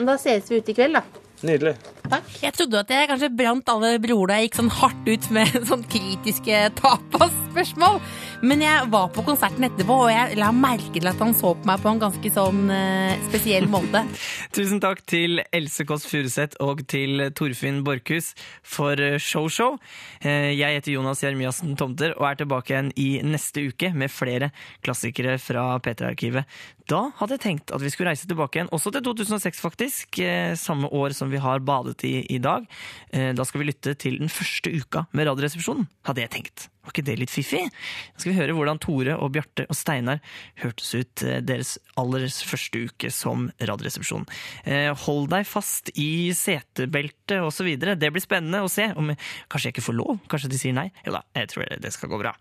Men 0.00 0.10
da 0.10 0.18
ses 0.20 0.50
vi 0.52 0.60
ute 0.60 0.74
i 0.74 0.76
kveld, 0.76 1.00
da. 1.00 1.24
Nydelig. 1.44 1.74
Takk. 2.08 2.28
Jeg 2.40 2.56
trodde 2.56 2.80
at 2.80 2.92
jeg 2.92 3.08
kanskje 3.10 3.28
brant 3.36 3.72
alle 3.72 3.90
broer 4.00 4.30
da 4.30 4.38
jeg 4.38 4.48
gikk 4.48 4.58
sånn 4.60 4.72
hardt 4.78 5.08
ut 5.08 5.28
med 5.36 5.56
sånn 5.70 5.84
kritiske 5.92 6.60
tapas-spørsmål. 6.80 8.00
Men 8.44 8.60
jeg 8.60 8.88
var 8.92 9.08
på 9.14 9.22
konserten 9.24 9.64
etterpå, 9.64 9.94
og 10.06 10.10
jeg 10.12 10.36
la 10.36 10.50
merke 10.54 10.90
til 10.92 11.08
at 11.08 11.20
han 11.22 11.32
så 11.36 11.54
på 11.56 11.68
meg 11.68 11.80
på 11.82 11.88
en 11.88 12.00
ganske 12.02 12.30
sånn 12.34 12.66
eh, 12.72 13.16
spesiell 13.30 13.64
måte. 13.72 14.02
Tusen 14.56 14.80
takk 14.82 15.00
til 15.08 15.40
Else 15.56 15.86
Kåss 15.88 16.04
Furuseth 16.10 16.60
og 16.64 16.82
til 16.90 17.24
Torfinn 17.36 17.80
Borchhus 17.86 18.34
for 18.60 19.00
show-show. 19.22 19.78
Jeg 20.26 20.78
heter 20.78 20.94
Jonas 20.94 21.22
Jeremiassen 21.24 21.76
Tomter 21.78 22.14
og 22.16 22.26
er 22.28 22.38
tilbake 22.40 22.72
igjen 22.74 22.92
i 23.00 23.08
neste 23.24 23.66
uke 23.70 23.92
med 23.96 24.12
flere 24.12 24.50
klassikere 24.84 25.36
fra 25.42 25.68
P3-arkivet. 25.82 26.44
Da 26.86 27.06
hadde 27.18 27.36
jeg 27.36 27.42
tenkt 27.42 27.72
at 27.74 27.82
vi 27.82 27.90
skulle 27.90 28.12
reise 28.12 28.28
tilbake 28.30 28.60
igjen, 28.60 28.70
også 28.74 28.92
til 28.94 29.02
2006 29.08 29.62
faktisk, 29.64 30.20
eh, 30.22 30.54
samme 30.60 30.90
år 30.94 31.16
som 31.16 31.32
vi 31.32 31.40
har 31.42 31.64
badet 31.66 32.04
i 32.06 32.14
i 32.36 32.38
dag. 32.38 32.68
Eh, 33.12 33.32
Da 33.36 33.44
skal 33.44 33.60
vi 33.62 33.72
lytte 33.72 33.96
til 33.98 34.18
den 34.20 34.28
første 34.28 34.70
uka 34.70 35.06
med 35.12 35.26
Radioresepsjonen, 35.26 35.88
hadde 36.06 36.22
jeg 36.22 36.30
tenkt. 36.30 36.68
Var 36.86 36.94
ikke 36.94 37.04
det 37.08 37.16
litt 37.18 37.32
fiffig? 37.34 37.64
Nå 37.66 38.22
skal 38.22 38.30
vi 38.32 38.38
høre 38.38 38.54
hvordan 38.56 38.78
Tore 38.82 39.16
og 39.18 39.32
Bjarte 39.34 39.66
og 39.66 39.74
Steinar 39.76 40.20
hørtes 40.62 40.92
ut 40.94 41.24
eh, 41.26 41.40
deres 41.44 41.74
aller 41.98 42.26
første 42.30 42.84
uke 42.86 43.10
som 43.14 43.48
Radioresepsjon. 43.58 44.26
Eh, 44.64 44.92
Hold 45.06 45.28
deg 45.34 45.46
fast 45.50 45.90
i 45.98 46.30
setebeltet 46.36 47.42
osv. 47.42 47.72
Det 47.76 48.12
blir 48.14 48.22
spennende 48.24 48.62
å 48.64 48.70
se 48.72 48.88
om 48.94 49.10
Kanskje 49.50 49.68
jeg 49.70 49.76
ikke 49.76 49.86
får 49.90 49.98
lov? 49.98 50.18
Kanskje 50.30 50.52
de 50.52 50.60
sier 50.62 50.76
nei? 50.76 50.88
Jo 51.06 51.16
da, 51.18 51.24
jeg 51.36 51.50
tror 51.52 51.74
det 51.82 51.92
skal 51.94 52.12
gå 52.12 52.22
bra. 52.22 52.34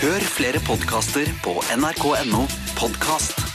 Hør 0.00 0.28
flere 0.36 0.62
podkaster 0.68 1.28
på 1.44 1.56
nrk.no 1.76 2.46
podkast. 2.78 3.49